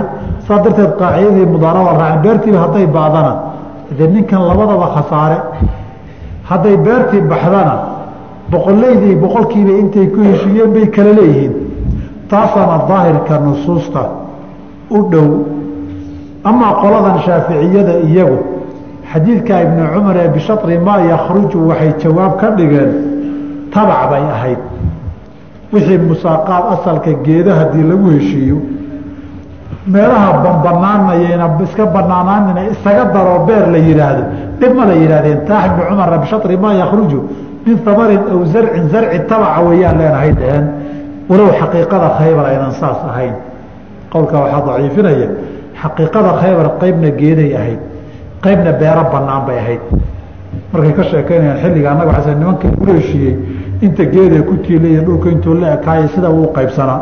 Saa 0.46 0.58
darteed 0.64 0.92
qaacidadii 0.98 1.46
mudaaraba 1.54 1.92
raacin 2.00 2.22
beertiiba 2.24 2.58
hadday 2.64 2.86
baadana 2.86 3.32
dee 3.98 4.08
ninkan 4.14 4.42
labadaba 4.48 4.86
khasaare 4.94 5.38
hadday 6.50 6.76
beertii 6.86 7.20
baxdana 7.30 7.74
boqoleydii 8.52 9.14
boqolkiiba 9.22 9.72
intay 9.82 10.06
ku 10.14 10.20
heshiiyeen 10.28 10.70
bay 10.74 10.86
kala 10.96 11.12
leeyihiin. 11.18 11.52
Taasaana 12.30 12.76
daahirka 12.88 13.34
nusuusta 13.44 14.02
u 14.90 14.98
dhow. 15.12 15.28
Amaa 16.44 16.72
qoladan 16.82 17.18
shaaficiyada 17.26 17.94
iyagu 18.08 18.38
xadiidka 19.12 19.54
ibnu 19.64 19.82
cumar 19.94 20.16
ee 20.16 20.28
bishatri 20.34 20.78
maa 20.78 21.00
yakhruju 21.12 21.58
waxay 21.68 21.92
jawaab 22.02 22.32
ka 22.40 22.48
dhigeen 22.58 22.90
tabac 23.74 24.10
bay 24.10 24.24
ahayd. 24.36 24.60
Wixii 25.72 25.98
musaaqaad 25.98 26.64
asalka 26.74 27.12
geeda 27.24 27.54
haddii 27.54 27.84
lagu 27.90 28.10
heshiiyo 28.10 28.58
meelaha 29.86 30.32
banbanaanayena 30.44 31.46
iska 31.64 31.86
banaanaanina 31.86 32.60
isaga 32.72 33.04
daroo 33.14 33.46
beer 33.46 33.66
la 33.70 33.78
yidhaahdo 33.78 34.22
dhib 34.60 34.72
ma 34.76 34.84
la 34.84 34.94
yidhahdeen 34.94 35.44
taax 35.48 35.64
ibnu 35.70 35.84
cumar 35.88 36.18
bishatri 36.18 36.56
maa 36.56 36.74
yakhruju 36.74 37.18
min 37.66 37.78
hamarin 37.86 38.22
aw 38.32 38.44
zarcin 38.52 38.88
zarci 38.92 39.18
tabaca 39.30 39.60
weeyaan 39.68 39.98
leenahay 39.98 40.32
dheheen. 40.32 40.66
Walow 41.28 41.50
xaqiiqada 41.60 42.08
khaybar 42.18 42.44
aynan 42.50 42.72
saas 42.80 42.98
ahayn. 43.10 43.34
Qowlka 44.12 44.36
waxaa 44.42 44.62
daciifinaya 44.66 45.28
xaqiiqada 45.82 46.30
khaybar 46.42 46.66
qeybna 46.80 47.10
geeday 47.20 47.50
ahayd 47.56 47.80
qeybna 48.44 48.72
beero 48.80 49.02
banaan 49.12 49.42
bay 49.46 49.58
ahayd. 49.58 49.82
Markay 50.72 50.92
ka 50.98 51.02
sheekeynayaan 51.10 51.58
xilliga 51.62 51.88
annaga 51.92 52.12
xasan 52.18 52.38
nimanka 52.38 52.68
kula 52.78 52.92
heshiiyey 52.98 53.34
inta 53.80 54.04
geedee 54.04 54.42
ku 54.42 54.54
tiilaiyo 54.64 55.02
dhulka 55.06 55.28
intuu 55.30 55.54
la 55.54 55.74
ekaayay 55.74 56.08
sida 56.14 56.28
uu 56.30 56.52
qaybsanaa. 56.56 57.00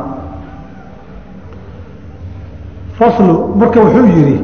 Faslu 2.98 3.54
marka 3.56 3.80
wuxuu 3.80 4.06
yidhi 4.16 4.38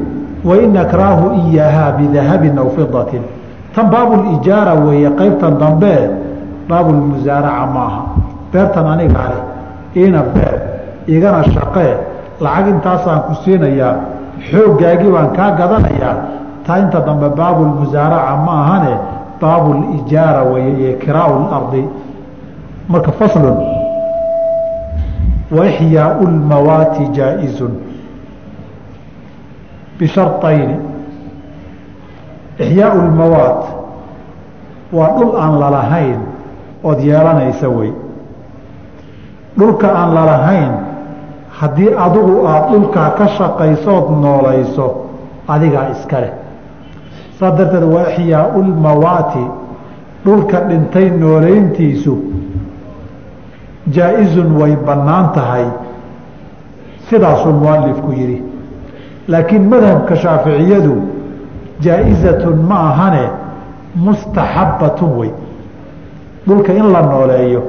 wain 0.45 0.77
akraahu 0.77 1.25
iyaahaa 1.49 1.91
bidahabin 1.99 2.57
aw 2.57 2.69
fidatin 2.75 3.23
tan 3.75 3.89
baabulijaara 3.91 4.73
weeye 4.85 5.09
qeybtan 5.19 5.57
dambe 5.59 5.93
baabulmusaaraca 6.69 7.65
maaha. 7.75 8.01
Beertan 8.51 8.87
anigaa 8.93 9.27
leh 9.31 9.41
iina 10.01 10.21
beer 10.33 10.55
igana 11.07 11.43
shaqee 11.53 11.93
lacag 12.43 12.67
intaasaan 12.73 13.21
ku 13.27 13.33
siinayaa 13.43 13.93
xooggaagii 14.49 15.11
baan 15.15 15.29
kaa 15.37 15.51
gadanayaa. 15.59 16.15
Taa 16.65 16.77
inta 16.83 16.99
dambe 17.07 17.29
baabulmusaaraca 17.39 18.33
ma 18.45 18.53
ahane 18.63 18.93
baabulijaara 19.41 20.41
weeye 20.51 20.71
iyo 20.79 20.97
kiraau 21.03 21.33
lardi 21.51 21.83
marka 22.89 23.11
faslun 23.11 23.57
waixyaau 25.51 26.23
lmawaati 26.25 27.07
jaa-izun 27.17 27.73
bisharطayni 29.99 30.75
ixyaau 32.59 32.97
lmawaat 33.07 33.63
waa 34.93 35.09
dhul 35.17 35.35
aan 35.39 35.59
lalahayn 35.59 36.19
ood 36.83 36.99
yeelanaysa 36.99 37.69
wey. 37.69 37.91
Dhulka 39.57 39.87
aan 39.89 40.13
lalahayn 40.15 40.71
haddii 41.49 41.91
adigu 42.05 42.45
aada 42.47 42.67
dhulkaa 42.71 43.09
ka 43.17 43.27
shaqaysood 43.27 44.11
noolayso 44.21 44.87
adigaa 45.47 45.89
iska 45.95 46.21
leh. 46.21 46.33
Saas 47.39 47.57
darteed 47.57 47.83
waa 47.83 48.07
ixyaau 48.13 48.61
lmawaati 48.61 49.45
dhulka 50.25 50.59
dhintay 50.69 51.09
noolayntiisu 51.09 52.13
jaa-izun 53.91 54.57
way 54.61 54.75
bannaan 54.87 55.31
tahay 55.33 55.65
sidaasuu 57.09 57.53
mualifku 57.53 58.11
yidhi. 58.11 58.43
Laakiin 59.27 59.69
madhabka 59.69 60.15
shaaficiyadu 60.15 60.95
jaa-izatun 61.85 62.57
ma 62.69 62.77
ahane 62.89 63.29
mustaxabbatun 63.95 65.09
wey 65.19 65.31
dhulka 66.47 66.73
in 66.73 66.91
la 66.93 67.01
nooleeyo 67.01 67.61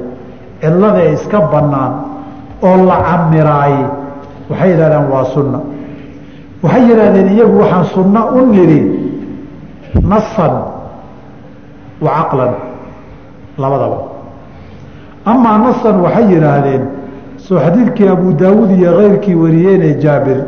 cidladee 0.61 1.13
iska 1.13 1.41
bannaan 1.53 1.93
oo 2.61 2.77
la 2.89 2.97
camiraay 3.07 3.75
waxay 4.49 4.69
yidhahdeen 4.71 5.05
waa 5.11 5.25
sunna. 5.33 5.59
Waxay 6.63 6.83
yidhahdeen 6.89 7.27
iyagu 7.35 7.59
waxaan 7.61 7.85
sunno 7.93 8.21
u 8.37 8.45
nidhi 8.53 8.81
nasan 10.11 10.53
wa 12.01 12.09
caqlan 12.17 12.53
labadaba 13.57 13.97
amaa 15.31 15.57
nasan 15.65 15.97
waxay 16.05 16.25
yidhaahdeen 16.33 16.83
soo 17.45 17.59
xadiidkii 17.65 18.07
abu 18.17 18.27
daawuud 18.41 18.71
iyo 18.79 18.91
keyrkii 18.99 19.35
wariyeenee 19.43 19.93
jaabir 20.03 20.39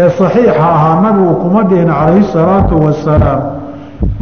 ee 0.00 0.10
saxiixa 0.18 0.64
ahaa 0.76 0.96
nabigu 1.04 1.34
kuma 1.42 1.62
dhihin 1.70 1.90
calayhi 1.98 2.24
salaatu 2.32 2.74
wasalaam 2.84 3.40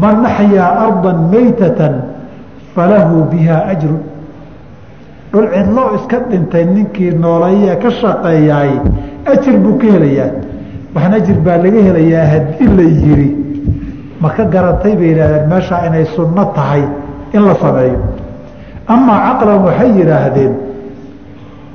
man 0.02 0.16
axyaa 0.30 0.70
arda 0.86 1.10
meytatan 1.32 1.94
falahu 2.74 3.16
biha 3.32 3.58
ajrun 3.72 4.00
dhul 5.32 5.48
cidloo 5.54 5.88
iska 5.96 6.18
dhintay 6.30 6.64
ninkii 6.74 7.10
nooleeyee 7.24 7.76
ka 7.82 7.90
shaqeeyaay 8.00 8.70
ajir 9.32 9.56
buu 9.64 9.74
ka 9.80 9.86
helayaa. 9.94 10.30
Waxan 10.94 11.12
ajir 11.20 11.38
baa 11.46 11.56
laga 11.64 11.80
helayaa 11.88 12.26
haddii 12.32 12.68
la 12.78 12.84
yiri 13.02 13.28
ma 14.20 14.28
ka 14.36 14.44
garatay? 14.54 14.94
bay 15.00 15.08
yidhahdeen 15.12 15.48
meeshaa 15.52 15.80
inay 15.88 16.04
sunno 16.16 16.44
tahay 16.56 16.82
in 17.36 17.42
la 17.48 17.54
sameeyo 17.64 17.98
amaa 18.94 19.18
caqlan 19.26 19.58
waxay 19.66 19.90
yidhaahdeen 19.98 20.52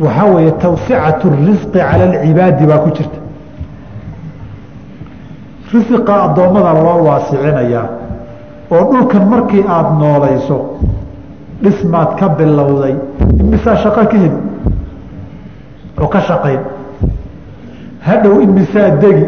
waxaa 0.03 0.27
weeye 0.35 0.51
tawsicatu 0.51 1.29
risqi 1.47 1.79
cala 1.79 2.03
alcibaadi 2.09 2.65
baa 2.65 2.79
ku 2.85 2.89
jirta. 2.97 3.19
Risiqa 5.73 6.13
addoommada 6.25 6.73
loo 6.85 6.99
waasicinayaa 7.07 7.87
oo 8.71 8.83
dhulkan 8.91 9.23
markii 9.33 9.63
aada 9.75 9.91
noolayso 10.01 10.57
dhismaad 11.63 12.09
ka 12.19 12.29
bilowday 12.37 12.95
imisaa 13.39 13.75
shaqo 13.83 14.05
ka 14.11 14.17
heli 14.23 14.39
oo 16.01 16.07
ka 16.13 16.21
shaqayn 16.29 16.59
hadhow 18.07 18.41
imisaa 18.41 18.89
degi 19.01 19.25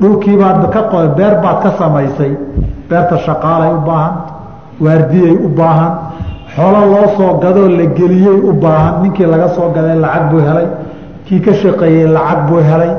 dhulkiibaad 0.00 0.70
ka 0.72 0.80
beer 1.16 1.34
baad 1.42 1.58
ka 1.62 1.70
samaysay 1.78 2.32
beerta 2.88 3.18
shaqaalay 3.26 3.72
u 3.74 3.80
baahan 3.88 4.14
waardiyay 4.80 5.34
u 5.46 5.48
baahan 5.48 5.92
xoolo 6.60 6.80
loo 6.92 7.06
soo 7.16 7.38
gadoo 7.42 7.68
la 7.68 7.84
geliyey 7.98 8.38
u 8.48 8.52
baahan. 8.52 9.02
Ninkii 9.02 9.26
laga 9.26 9.48
soo 9.56 9.70
gaday 9.74 9.96
lacag 10.04 10.24
buu 10.30 10.40
helay. 10.48 10.66
Kii 11.26 11.40
ka 11.40 11.52
shaqeeyey 11.54 12.06
lacag 12.16 12.40
buu 12.48 12.60
helay. 12.70 12.92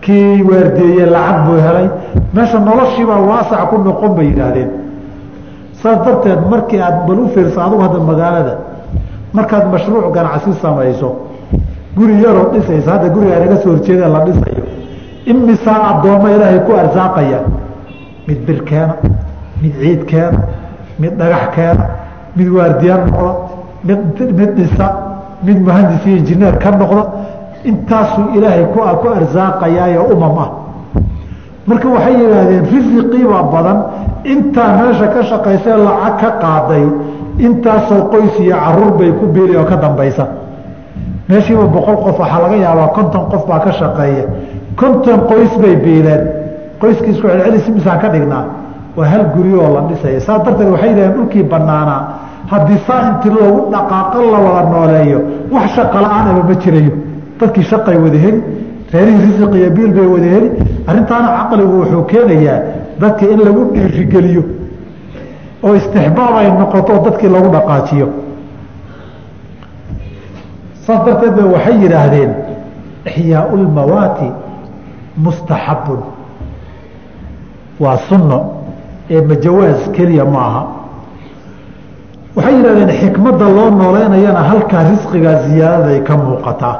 Kii 0.00 0.42
waardeeyey 0.48 1.06
lacag 1.14 1.38
buu 1.46 1.58
helay. 1.66 1.86
Meesha 2.34 2.58
noloshiibaa 2.58 3.20
waasac 3.30 3.68
ku 3.70 3.76
noqon 3.86 4.14
bay 4.16 4.26
yidhaahdeen. 4.30 4.70
Saas 5.82 5.98
darteed 6.04 6.40
markii 6.50 6.80
aad 6.80 7.06
bal 7.06 7.18
u 7.20 7.28
fiirsa 7.34 7.60
adugu 7.66 7.82
hadda 7.82 7.98
magaalada 8.10 8.54
markaad 9.36 9.64
mashruuc 9.72 10.06
ganacsi 10.14 10.50
samayso 10.62 11.08
guri 11.96 12.14
yaroo 12.24 12.46
dhisaysa 12.52 12.90
hadda 12.92 13.08
gurigaa 13.14 13.38
naga 13.44 13.56
soo 13.62 13.70
horjeeda 13.72 14.08
la 14.08 14.20
dhisayo. 14.26 14.64
Imisaa 15.26 15.78
addoommo 15.90 16.28
ilaahay 16.34 16.60
ku 16.66 16.72
arsaaqaya? 16.82 17.40
Mid 18.26 18.40
bir 18.46 18.58
keena 18.68 18.94
mid 19.62 19.74
ciid 19.80 20.02
keena 20.10 20.38
mid 20.98 21.12
dhagax 21.18 21.44
keena 21.56 21.84
mid 22.36 22.48
waardiya 22.56 22.96
noqda 23.06 23.30
mid 24.38 24.50
dhisa 24.56 24.86
mid 25.46 25.58
muhandis 25.66 26.06
iyo 26.06 26.16
injineer 26.16 26.58
ka 26.58 26.70
noqda 26.70 27.02
intaasuu 27.70 28.26
ilaahay 28.36 28.64
ku 28.72 28.78
ku 29.02 29.08
arsaaqayaayo 29.18 30.02
umam 30.14 30.38
ah 30.44 30.50
marka 31.68 31.88
waxay 31.94 32.14
yidhaahdeen 32.22 32.64
risiqiibaa 32.72 33.42
badan 33.54 33.78
intaa 34.32 34.70
meesha 34.78 35.06
ka 35.14 35.20
shaqaysee 35.30 35.76
lacag 35.86 36.16
ka 36.20 36.30
qaaday 36.42 36.84
intaasoo 37.46 38.02
qoys 38.12 38.34
iyo 38.40 38.56
carruur 38.56 38.92
bay 38.98 39.10
ku 39.18 39.26
biili 39.26 39.56
oo 39.56 39.64
ka 39.64 39.76
dambaysa. 39.76 40.24
Meeshiiba 41.28 41.64
boqol 41.74 41.96
qof 42.04 42.18
waxaa 42.18 42.40
laga 42.42 42.56
yaabaa 42.56 42.88
konton 42.96 43.24
qof 43.30 43.46
baa 43.48 43.60
ka 43.60 43.72
shaqeeya. 43.72 44.24
Konton 44.76 45.18
qoys 45.30 45.52
bay 45.62 45.76
biileen. 45.76 46.22
Qoyskii 46.80 47.10
isku 47.10 47.70
misaan 47.74 47.98
ka 47.98 48.08
dhignaa. 48.08 48.44
Waa 48.96 49.06
hal 49.06 49.24
guri 49.34 49.52
oo 49.54 49.68
la 49.74 49.80
dhisaya 49.90 50.20
saas 50.20 50.42
darteed 50.44 50.70
waxay 50.70 50.88
yidhahdeen 50.90 51.12
dhulkii 51.16 51.42
banaanaa 51.42 52.00
haddii 52.50 52.78
saa 52.86 53.00
inti 53.10 53.28
loogu 53.36 53.60
dhaqaaqo 53.72 54.18
la 54.32 54.38
wada 54.46 54.62
nooleeyo 54.74 55.18
wax 55.54 55.66
shaqa 55.76 55.98
la'aanaba 56.04 56.42
ma 56.48 56.54
jirayo. 56.62 56.92
Dadkii 57.40 57.64
shaqay 57.70 57.96
wada 58.04 58.18
heli 58.24 58.40
reerihii 58.92 59.22
risiq 59.26 59.54
iyo 59.60 59.70
biil 59.76 59.92
bay 59.96 60.06
wada 60.14 60.28
heli 60.34 60.48
arrintaana 60.88 61.28
caqligu 61.38 61.74
wuxuu 61.80 62.02
keenayaa 62.10 62.58
dadka 63.00 63.24
in 63.32 63.38
lagu 63.46 63.62
dhiirigeliyo 63.74 64.42
oo 65.66 65.74
istixbaab 65.80 66.34
ay 66.40 66.48
noqoto 66.60 66.92
dadkii 67.06 67.28
lagu 67.34 67.48
dhaqaajiyo. 67.56 68.08
Saas 70.86 71.00
darteed 71.06 71.34
ba 71.38 71.44
waxay 71.54 71.76
yidhaahdeen 71.82 72.30
ixyaau 73.08 73.56
lmawaati 73.62 74.28
mustaxabun. 75.24 76.00
Waa 77.82 77.96
sunno 78.08 78.38
ee 79.10 79.20
majawaas 79.30 79.80
keliya 79.96 80.24
maaha 80.24 80.62
waxay 82.36 82.54
yidhahdeen 82.58 82.90
xikmadda 83.00 83.46
loo 83.56 83.70
nooleynayana 83.82 84.40
halkaa 84.50 84.82
risqigaa 84.90 85.36
ziyaadaday 85.46 86.00
ka 86.08 86.14
muuqataa 86.24 86.76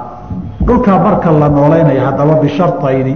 dhulkaa 0.66 0.98
marka 1.06 1.28
la 1.40 1.48
nooleynaya 1.58 2.02
haddaba 2.08 2.34
bishartayni 2.42 3.14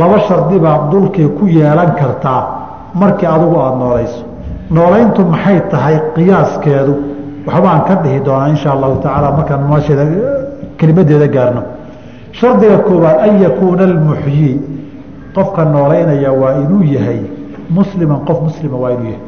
laba 0.00 0.18
shardi 0.28 0.56
baad 0.64 0.82
dhulkii 0.92 1.28
ku 1.38 1.44
yeelan 1.58 1.90
kartaa 2.00 2.40
markii 3.00 3.26
adigu 3.34 3.56
aada 3.64 3.76
noolayso. 3.82 4.20
Nooleyntu 4.76 5.20
maxay 5.32 5.58
tahay 5.72 5.96
qiyaaskeedu? 6.14 6.94
Waxbaan 7.46 7.80
ka 7.88 7.94
dhihi 8.02 8.18
doonaa 8.26 8.48
insha 8.54 8.68
allahu 8.76 8.94
tacaala 9.04 9.28
markaan 9.38 9.62
maasheeda 9.70 10.04
kelimadeeda 10.78 11.28
gaarno. 11.36 11.62
Shardiga 12.38 12.78
koowaad 12.88 13.18
an 13.26 13.32
yakuuna 13.44 13.82
almuxyii 13.90 14.54
qofka 15.36 15.62
nooleynaya 15.74 16.30
waa 16.40 16.52
inuu 16.62 16.82
yahay 16.96 17.20
musliman 17.76 18.20
qof 18.28 18.38
muslima 18.48 18.76
waa 18.82 18.90
inuu 18.96 19.08
yahay 19.12 19.20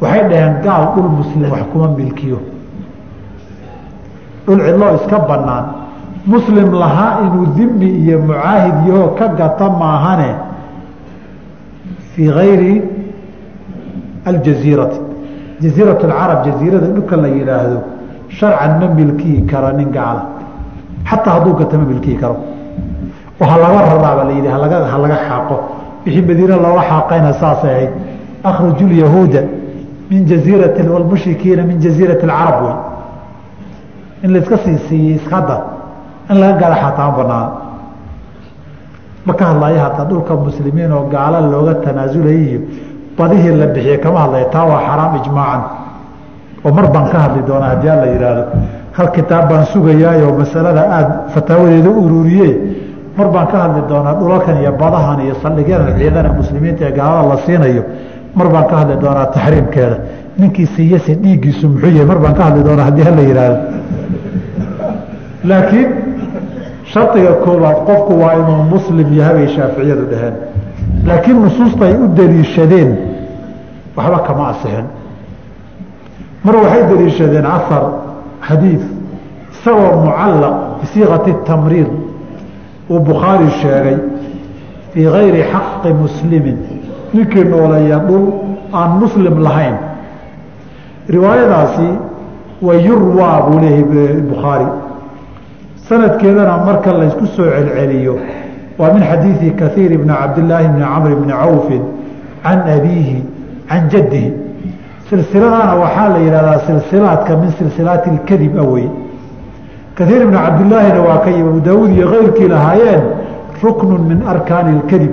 waxay 0.00 0.28
dhaheen 0.28 0.54
gaal 0.62 0.94
dhul 0.94 1.10
muslim 1.20 1.50
wax 1.50 1.62
kuma 1.72 1.88
milkiyo. 1.88 2.38
Dhul 4.46 4.60
cidloo 4.66 4.94
iska 4.98 5.18
banaan 5.28 5.64
muslim 6.26 6.72
lahaa 6.72 7.20
inuu 7.24 7.46
dimi 7.56 7.88
iyo 8.04 8.18
mucaahid 8.18 8.76
yahoo 8.88 9.14
ka 9.18 9.28
gata 9.28 9.70
maahane 9.70 10.30
fii 12.14 12.28
gayri 12.28 12.82
aljaziirati. 14.24 15.00
Jaziirat 15.62 16.02
alcarab 16.04 16.44
jaziirada 16.46 16.86
dhulka 16.86 17.16
la 17.16 17.28
yidhaahdo 17.28 17.80
sharcan 18.28 18.72
ma 18.80 18.86
milkiyi 18.88 19.46
karo 19.46 19.70
nin 19.76 19.90
gaala 19.90 20.22
xataa 21.04 21.34
hadduu 21.38 21.54
gata 21.54 21.78
ma 21.78 21.84
milkiyi 21.84 22.16
karo. 22.16 22.36
Ha 23.40 23.56
laga 23.58 23.80
raraaba 23.88 24.24
la 24.24 24.50
ha 24.50 24.58
laga 24.58 25.16
xaaqo. 25.28 25.56
Wixii 26.06 26.22
madiine 26.22 26.56
looga 26.64 26.82
xaaqayna 26.90 27.32
saasay 27.32 27.70
ahayd. 27.74 27.92
Lyahuuda 28.90 29.40
min 30.10 30.26
jaziirati 30.26 30.82
walmushrikiina 30.94 31.62
min 31.62 31.80
jaziirati 31.80 32.24
alcarab 32.26 32.62
wey. 32.64 32.74
In 34.24 34.32
laiska 34.32 34.56
sii 34.64 34.78
siiyey 34.88 35.14
iskada 35.16 35.56
in 36.30 36.36
laga 36.40 36.58
gala 36.60 36.76
xataa 36.82 37.06
ma 37.10 37.16
banaano 37.18 37.52
ma 39.26 39.32
ka 39.34 39.44
hadlaya 39.50 39.80
hataa 39.84 40.04
dhulka 40.10 40.34
muslimiin 40.34 40.92
oo 40.92 41.04
gaala 41.14 41.40
looga 41.40 41.74
tanaasulay 41.84 42.60
badihii 43.18 43.56
la 43.60 43.66
bixiye 43.66 43.98
kama 43.98 44.18
hadlaya 44.24 44.44
taa 44.54 44.64
waa 44.70 44.80
xaraam 44.86 45.12
ijmaacan. 45.20 45.62
Oo 46.64 46.72
mar 46.72 46.86
baan 46.92 47.08
ka 47.12 47.18
hadli 47.24 47.42
doonaa 47.48 47.68
haddii 47.72 47.88
alla 47.94 48.06
yidhaahdo 48.06 48.44
hal 48.96 49.08
kitaab 49.16 49.48
baan 49.50 49.66
sugayaayoo 49.72 50.32
masalada 50.38 50.82
aada 50.96 51.14
fataawadeeda 51.34 51.90
ururiye 51.90 52.48
mar 53.16 53.28
baan 53.34 53.46
ka 53.52 53.56
hadli 53.64 53.82
doonaa 53.88 54.14
dhulalkan 54.20 54.56
iyo 54.62 54.72
badahan 54.72 55.20
iyo 55.24 55.34
saldhigyadan 55.42 55.98
ciidana 55.98 56.30
muslimiinta 56.38 56.84
ee 56.88 56.92
gaalada 56.98 57.28
la 57.28 57.36
siinayo 57.46 57.82
mar 58.36 58.48
baan 58.52 58.66
ka 58.70 58.76
hadli 58.80 58.96
doonaa 59.02 59.26
taxriimkeeda 59.34 59.96
ninkii 60.38 60.66
siiyase 60.76 61.12
dhiiggiisu 61.22 61.68
muxuu 61.68 61.90
yahay? 61.90 62.06
Mar 62.12 62.18
baan 62.24 62.34
ka 62.38 62.42
hadli 62.44 62.62
doonaa 62.66 62.84
haddii 62.88 63.04
hala 63.08 63.22
yidhaahdo. 63.28 63.58
Laakiin 65.48 65.88
shardiga 66.92 67.32
koobaad 67.44 67.78
qofku 67.88 68.12
waa 68.22 68.32
inuu 68.40 68.62
muslim 68.74 69.08
yahay 69.18 69.34
bay 69.34 69.48
shaaficiyadu 69.56 70.04
dhaheen. 70.12 70.34
Laakiin 71.06 71.42
nusuusta 71.42 71.84
u 72.02 72.08
daliishadeen 72.16 72.90
waxba 73.96 74.18
kama 74.26 74.44
asixin. 74.52 74.86
Mar 76.44 76.54
waxay 76.62 76.82
daliishadeen 76.90 77.46
casar 77.52 77.84
xadiid 78.48 78.82
isagoo 79.52 79.92
mucallaq 80.06 80.54
bisiiqati 80.80 81.32
tamriid. 81.46 81.90
Uu 82.90 83.00
bukhaari 83.00 83.48
sheegay 83.62 83.96
fii 84.92 85.06
gayri 85.14 85.42
xaqi 85.52 85.90
muslimin 86.02 86.58
ninkii 87.12 87.44
nooleeya 87.44 87.98
dhul 88.08 88.24
aan 88.72 88.90
muslim 89.02 89.42
lahayn. 89.42 89.76
Riwaayadaasi 91.08 91.88
wa 92.62 92.74
yurwaa 92.74 93.40
buu 93.46 93.58
leeyahay 93.60 94.20
bukhaari 94.30 94.66
sanadkeedana 95.88 96.56
marka 96.66 96.92
laysku 96.92 97.26
soo 97.26 97.44
celceliyo 97.44 98.16
waa 98.78 98.92
min 98.92 99.02
xadiidi 99.10 99.50
kaiir 99.60 99.98
bni 99.98 100.14
cabdilaahi 100.20 100.68
bni 100.68 100.84
camr 100.84 101.16
bni 101.22 101.32
cawfin 101.32 101.82
can 102.42 102.60
abiihi 102.76 103.22
can 103.68 103.88
jaddihi. 103.92 104.32
Silsiladana 105.10 105.74
waxaa 105.82 106.08
la 106.08 106.18
yihahdaa 106.18 106.58
silsilaadka 106.66 107.36
min 107.36 107.50
silsilaati 107.58 108.10
اkadib 108.18 108.58
awey 108.58 108.88
kaiir 109.98 110.26
bni 110.26 110.36
cabdilaahina 110.36 111.00
waa 111.08 111.18
ka 111.24 111.30
abu 111.30 111.60
daawuud 111.60 111.90
iyo 111.96 112.06
keyrkii 112.12 112.48
lahaayeen 112.48 113.02
ruknu 113.62 113.98
min 114.10 114.22
arkaani 114.32 114.78
اkadib 114.82 115.12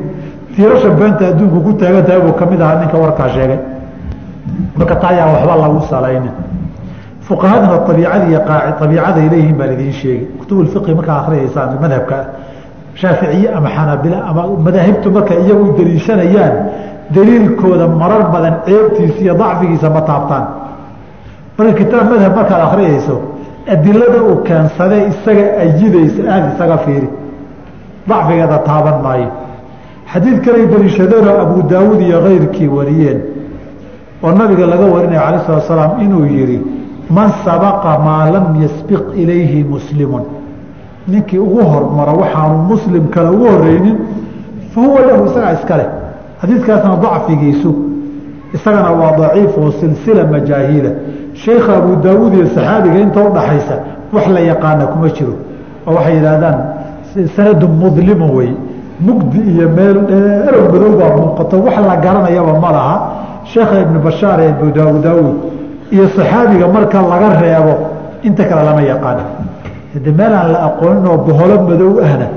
tiirasha 0.56 0.90
beenta 1.00 1.24
adduunku 1.32 1.60
ku 1.66 1.72
taagan 1.80 2.04
tahay 2.06 2.22
buu 2.22 2.34
ka 2.40 2.46
mid 2.46 2.62
ahaa 2.62 2.80
ninka 2.82 2.98
warkaa 2.98 3.30
sheegay. 3.36 3.60
Marka 4.78 4.96
taayaa 5.04 5.28
waxba 5.34 5.56
lagu 5.64 5.80
salaynin 5.90 6.34
fuqahadana 7.28 7.76
abiicadi 7.88 8.36
abiicaday 8.84 9.26
leeyihiin 9.32 9.58
baa 9.60 9.68
lidiin 9.72 9.94
sheegi 10.02 10.26
kutub 10.40 10.68
fiqhi 10.74 10.94
markaa 11.00 11.18
akhriyaysaan 11.22 11.70
madhabka 11.84 12.18
shaaficiye 13.02 13.48
ama 13.58 13.70
xanaabila 13.76 14.18
ama 14.30 14.42
madaahibtu 14.66 15.08
markay 15.18 15.38
iyagu 15.46 15.66
daliishanayaan 15.78 16.54
daliilkooda 17.16 17.88
marar 18.02 18.24
badan 18.34 18.56
ceebtiisa 18.66 19.20
iyo 19.24 19.34
dacfigiisa 19.42 19.88
ma 19.96 20.02
taabtaan. 20.10 20.46
Marka 21.58 21.74
kitaab 21.80 22.06
madhab 22.14 22.34
markaad 22.40 22.62
akhriyayso 22.68 23.16
adilada 23.74 24.20
uu 24.30 24.38
keensadee 24.48 25.02
isaga 25.12 25.46
ayidaysa 25.64 26.22
aada 26.34 26.48
isaga 26.54 26.78
fiiri. 26.86 27.10
Dacfigeeda 28.10 28.58
taaban 28.68 28.98
maayo 29.06 29.30
xadiid 30.14 30.42
kalay 30.46 30.66
daliishadeenoo 30.68 31.38
abu 31.46 31.64
daawuud 31.72 32.02
iyo 32.02 32.20
keyrkii 32.28 32.68
wariyeen 32.68 33.20
oo 34.24 34.32
nabiga 34.32 34.66
laga 34.66 34.86
warinaya 34.86 35.22
cala 35.26 35.40
slat 35.46 35.64
slaam 35.68 35.92
inuu 36.02 36.26
yihi 36.26 36.58
man 37.10 37.30
sabaqa 37.46 38.00
maa 38.06 38.32
lam 38.32 38.62
yasbiq 38.64 39.06
ilayhi 39.16 39.64
muslimun. 39.64 40.24
Ninkii 41.08 41.40
ugu 41.40 41.62
hormaro 41.72 42.14
waxaanu 42.22 42.58
muslim 42.72 43.08
kale 43.14 43.30
ugu 43.36 43.46
horeynin 43.54 43.98
fa 44.74 44.82
huwa 44.82 45.02
lahu 45.02 45.26
isagaa 45.26 45.54
iskale 45.54 45.86
xadiidkaasna 46.42 46.96
dacfigiisu 47.04 47.72
isagana 48.54 48.92
waa 48.92 49.12
daciif 49.18 49.58
oo 49.58 49.72
silsila 49.72 50.24
majaahiila 50.34 50.90
sheekha 51.34 51.78
abu 51.78 51.96
daawuud 52.04 52.34
iyo 52.34 52.46
saxaabiga 52.56 53.00
inta 53.00 53.20
udhaxaysa 53.30 53.76
wax 54.14 54.28
la 54.28 54.40
yaqaana 54.40 54.86
kuma 54.88 55.10
jiro 55.10 55.34
oo 55.88 55.94
waxay 55.96 56.16
yidhaahdaan 56.16 56.58
sanadu 57.36 57.68
mudlimu 57.68 58.36
wey 58.38 58.52
mugdi 59.06 59.40
iyo 59.54 59.68
meel 59.78 59.98
dheerow 60.10 60.64
madow 60.74 60.92
baa 61.00 61.12
muuqato 61.18 61.56
wax 61.66 61.76
la 61.90 61.96
garanayaba 62.06 62.54
ma 62.64 62.72
laha. 62.72 62.96
Sheekha 63.52 63.76
ibnu 63.86 64.00
bashaar 64.00 64.40
ee 64.40 64.50
abu 64.50 65.32
iyo 65.92 66.06
saxaabiga 66.16 66.68
marka 66.76 67.02
laga 67.12 67.30
reebo 67.42 67.74
inta 68.24 68.44
kale 68.50 68.64
lama 68.68 68.82
yaqaan 68.82 69.20
hade 69.94 70.12
meel 70.20 70.34
la 70.54 70.60
aqoonin 70.68 71.06
oo 71.12 71.18
boholo 71.26 71.56
madow 71.70 72.00
ahna 72.06 72.28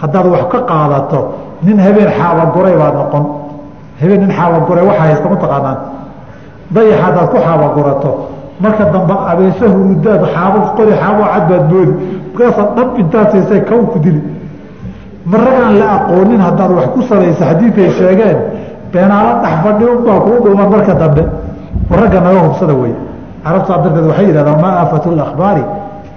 haddaad 0.00 0.26
wax 0.34 0.42
ka 0.52 0.58
qaadato 0.70 1.18
nin 1.62 1.78
habeen 1.78 2.10
xaabaguray 2.18 2.74
baad 2.80 2.94
noqon. 3.00 3.24
Habeen 4.00 4.20
nin 4.20 4.30
xaabaguray 4.38 4.84
waxa 4.88 5.02
haysta 5.02 5.28
mataqaanaan 5.34 5.78
dayax 6.74 6.98
haddaad 7.04 7.28
ku 7.32 7.36
xaabagurato 7.46 8.10
marka 8.62 8.84
dambe 8.94 9.14
abeese 9.30 9.64
hurudaad 9.74 10.22
xaabo 10.34 10.58
qori 10.76 10.92
xaabo 11.02 11.22
cad 11.32 11.44
baad 11.50 11.64
moodi 11.72 11.92
markaasaa 12.34 12.68
dhab 12.76 12.88
intaad 13.02 13.28
siisay 13.32 13.60
kaw 13.68 13.80
ku 13.92 13.98
dili 14.04 14.20
maragaan 15.26 15.78
la 15.78 15.86
aqoonin 15.96 16.40
haddaad 16.40 16.70
wax 16.70 16.86
ku 16.94 17.02
salaysa 17.02 17.44
xadiiday 17.50 17.90
sheegeen 17.98 18.38
beenaalo 18.92 19.32
dhexfadhi 19.42 19.84
unbaa 19.84 20.20
kuu 20.20 20.38
dhuuman 20.44 20.68
marka 20.70 20.94
dambe. 20.94 21.24
Ragga 21.90 22.20
naga 22.20 22.40
hubsada 22.46 22.74
wey 22.74 22.94
carabtaa 23.44 23.78
darteed 23.84 24.06
waxay 24.10 24.26
yidhahdaan 24.26 24.60
maa 24.60 24.74
aafatu 24.82 25.10
lakhbaari 25.16 25.64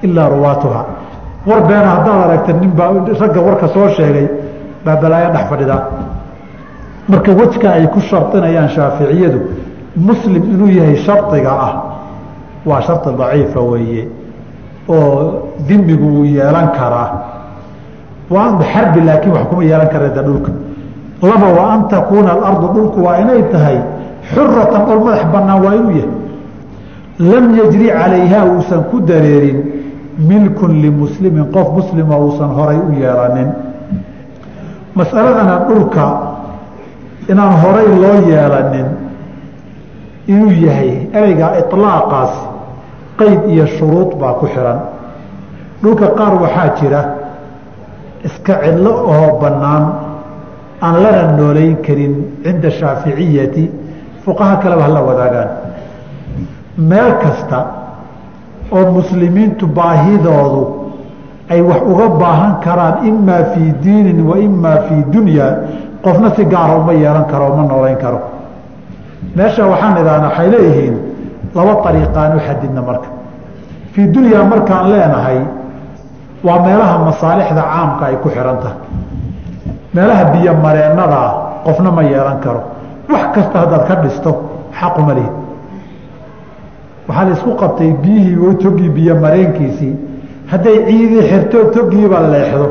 ilaa 0.05 0.29
ruwaatuha. 0.29 0.81
War 1.47 1.61
beena 1.67 1.87
haddaad 1.95 2.19
aragta 2.25 2.53
ninbaa 2.53 2.89
ragga 3.21 3.41
warka 3.47 3.67
soo 3.67 3.87
sheegay 3.97 4.27
baa 4.85 4.95
balaayo 5.01 5.29
dhex 5.33 5.45
fadhidaa. 5.49 5.81
Marka 7.07 7.31
wejka 7.31 7.67
ay 7.73 7.87
ku 7.87 7.99
shardinayaan 7.99 8.69
shaaficiyadu 8.69 9.39
muslim 9.95 10.43
inuu 10.53 10.67
yahay 10.77 10.95
shardiga 11.05 11.51
ah 11.67 11.73
waa 12.65 12.81
shardi 12.81 13.09
daciifa 13.19 13.59
weeye 13.61 14.07
oo 14.89 15.49
dimigu 15.67 16.07
uu 16.19 16.25
yeelan 16.25 16.67
karaa 16.77 17.34
waa 18.29 18.59
xarbi 18.73 19.01
laakiin 19.01 19.33
wax 19.33 19.45
kuma 19.49 19.63
yeelan 19.63 19.87
karada 19.89 20.21
dhulka 20.23 20.51
laba 21.21 21.47
wa 21.57 21.73
an 21.73 21.87
takuuna 21.87 22.31
alardu 22.31 22.67
dhulku 22.75 22.99
waa 23.05 23.17
inay 23.21 23.43
tahay 23.51 23.79
xuratan 24.33 24.85
dhul 24.85 24.99
madax 25.05 25.25
banaan 25.33 25.59
waa 25.65 25.73
inuu 25.75 25.91
yahay 25.91 26.09
lam 27.19 27.45
yajri 27.55 27.87
calayha 27.87 28.39
uusan 28.45 28.83
ku 28.91 28.99
dareerin 28.99 29.59
milkun 30.17 30.81
limuslimin 30.81 31.45
qof 31.53 31.67
muslima 31.77 32.17
uusan 32.17 32.49
horay 32.57 32.77
u 32.77 32.91
yeelanin 32.99 33.49
masaladana 34.95 35.55
dhulka 35.67 36.05
inaan 37.29 37.53
horay 37.61 37.87
loo 38.03 38.17
yeelanin 38.29 38.85
inuu 40.27 40.51
yahay 40.65 41.07
ereyga 41.13 41.47
ilaaqaas 41.61 42.33
qeyd 43.17 43.39
iyo 43.49 43.65
shuruud 43.77 44.15
baa 44.19 44.33
ku 44.33 44.47
xiran 44.47 44.79
dhulka 45.83 46.07
qaar 46.17 46.33
waxaa 46.41 46.69
jira 46.81 47.01
iska 48.27 48.53
cidlo 48.63 48.91
oo 49.13 49.39
bannaan 49.41 49.83
aan 50.85 50.95
lana 51.03 51.23
noolayn 51.37 51.75
karin 51.85 52.13
cinda 52.43 52.69
shaaficiyati. 52.79 53.63
Fuqaha 54.25 54.55
kaleba 54.63 54.83
hala 54.87 55.01
wadaagaan. 55.09 55.49
Meel 56.89 57.11
kasta 57.23 57.59
oo 58.75 58.91
muslimiintu 58.97 59.67
baahidoodu 59.77 60.63
ay 61.53 61.61
wax 61.61 61.81
uga 61.91 62.07
baahan 62.21 62.53
karaan 62.65 62.95
imaa 63.09 63.43
fii 63.53 63.69
diinin 63.83 64.19
wa 64.29 64.35
imaa 64.47 64.77
fii 64.87 65.01
dunya 65.13 65.47
qofna 66.03 66.29
si 66.35 66.43
gaara 66.45 66.75
uma 66.81 66.93
yeelan 66.93 67.25
karo 67.31 67.45
uma 67.53 67.63
noolayn 67.71 67.97
karo. 68.03 68.19
Meesha 69.35 69.63
waxaan 69.71 69.97
idhahnaa 70.01 70.29
waxay 70.29 70.47
leeyihiin 70.53 70.95
laba 71.55 71.73
ariiqaan 71.89 72.31
u 72.37 72.39
xadidna 72.47 72.81
marka. 72.81 73.07
Fii 73.93 74.07
dunyaa 74.15 74.43
markaan 74.51 74.85
leenahay 74.91 75.39
waa 76.45 76.59
meelaha 76.65 76.97
masaalixda 77.07 77.61
caamka 77.61 78.05
ay 78.05 78.15
ku 78.23 78.29
xihan 78.29 78.57
tahay. 78.63 78.77
Meelaha 79.93 80.23
biyo 80.33 80.53
mareennadaa 80.65 81.29
qofna 81.65 81.91
ma 81.91 82.03
yeelan 82.03 82.39
karo. 82.43 82.61
Wax 83.09 83.25
kasta 83.35 83.59
haddaad 83.59 83.83
ka 83.87 83.95
dhisto 84.03 84.31
xaquma 84.79 85.13
lihid 85.17 85.33
waxaa 87.07 87.25
la 87.25 87.31
isku 87.33 87.51
qabtay 87.61 87.91
biyihii 88.03 88.55
togii 88.63 88.89
biyo 88.89 89.15
mareenkiisii. 89.15 89.95
Hadday 90.51 90.77
ciidii 90.87 91.23
xirto 91.29 91.57
togiiba 91.73 92.19
leexdo. 92.33 92.67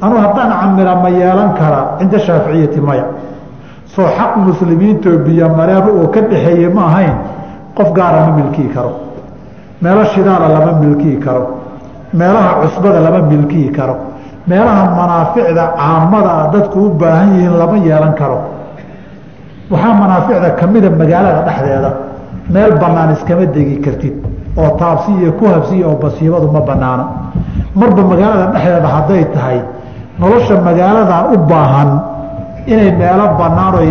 Anuu 0.00 0.18
haddaan 0.18 0.50
camila 0.60 0.94
ma 1.02 1.08
yeelan 1.08 1.50
karaa 1.58 1.98
cinda 1.98 2.18
shaaficiyati 2.18 2.80
maya. 2.80 3.04
Soo 3.94 4.06
xaq 4.18 4.36
muslimiintoo 4.36 5.18
biyo 5.26 5.48
mareen 5.48 5.82
oo 5.88 6.06
ka 6.14 6.20
dhaxeeye 6.20 6.68
ma 6.68 6.82
ahayn. 6.86 7.14
Qof 7.76 7.92
gaara 7.92 8.26
ma 8.26 8.32
milkii 8.36 8.68
karo. 8.74 8.92
Meelo 9.82 10.04
shidaala 10.04 10.48
lama 10.48 10.72
milkii 10.82 11.16
karo 11.18 11.61
meelaha 12.18 12.50
cusbada 12.62 13.00
lama 13.06 13.20
milkii 13.30 13.68
karo. 13.76 13.96
Meelaha 14.46 14.82
manaaficda 14.98 15.64
caamada 15.78 16.34
dadku 16.52 16.78
u 16.86 16.90
baahan 17.00 17.28
yihiin 17.34 17.54
lama 17.60 17.76
yeelan 17.86 18.14
karo. 18.20 18.38
Waxaa 19.70 19.94
manaaficda 20.02 20.48
kamida 20.60 20.88
magaalada 21.00 21.40
dhexdeeda. 21.48 21.90
Meel 22.54 22.72
banaan 22.82 23.10
iskama 23.16 23.44
degi 23.54 23.76
kartid 23.84 24.14
oo 24.60 24.70
taabsi 24.80 25.10
iyo 25.20 25.32
ku 25.38 25.44
habsiya 25.54 25.86
oo 25.88 25.96
basiibadu 26.02 26.46
ma 26.54 26.60
banaana 26.68 27.04
marba 27.74 28.02
magaalada 28.10 28.46
dhexdeeda 28.54 28.88
hadday 28.96 29.24
tahay 29.34 29.58
nolosha 30.20 30.54
magaaladaa 30.68 31.22
u 31.34 31.36
baahan 31.50 31.90
inay 32.72 32.90
meelo 33.00 33.24
banaan 33.40 33.74
oo 33.78 33.84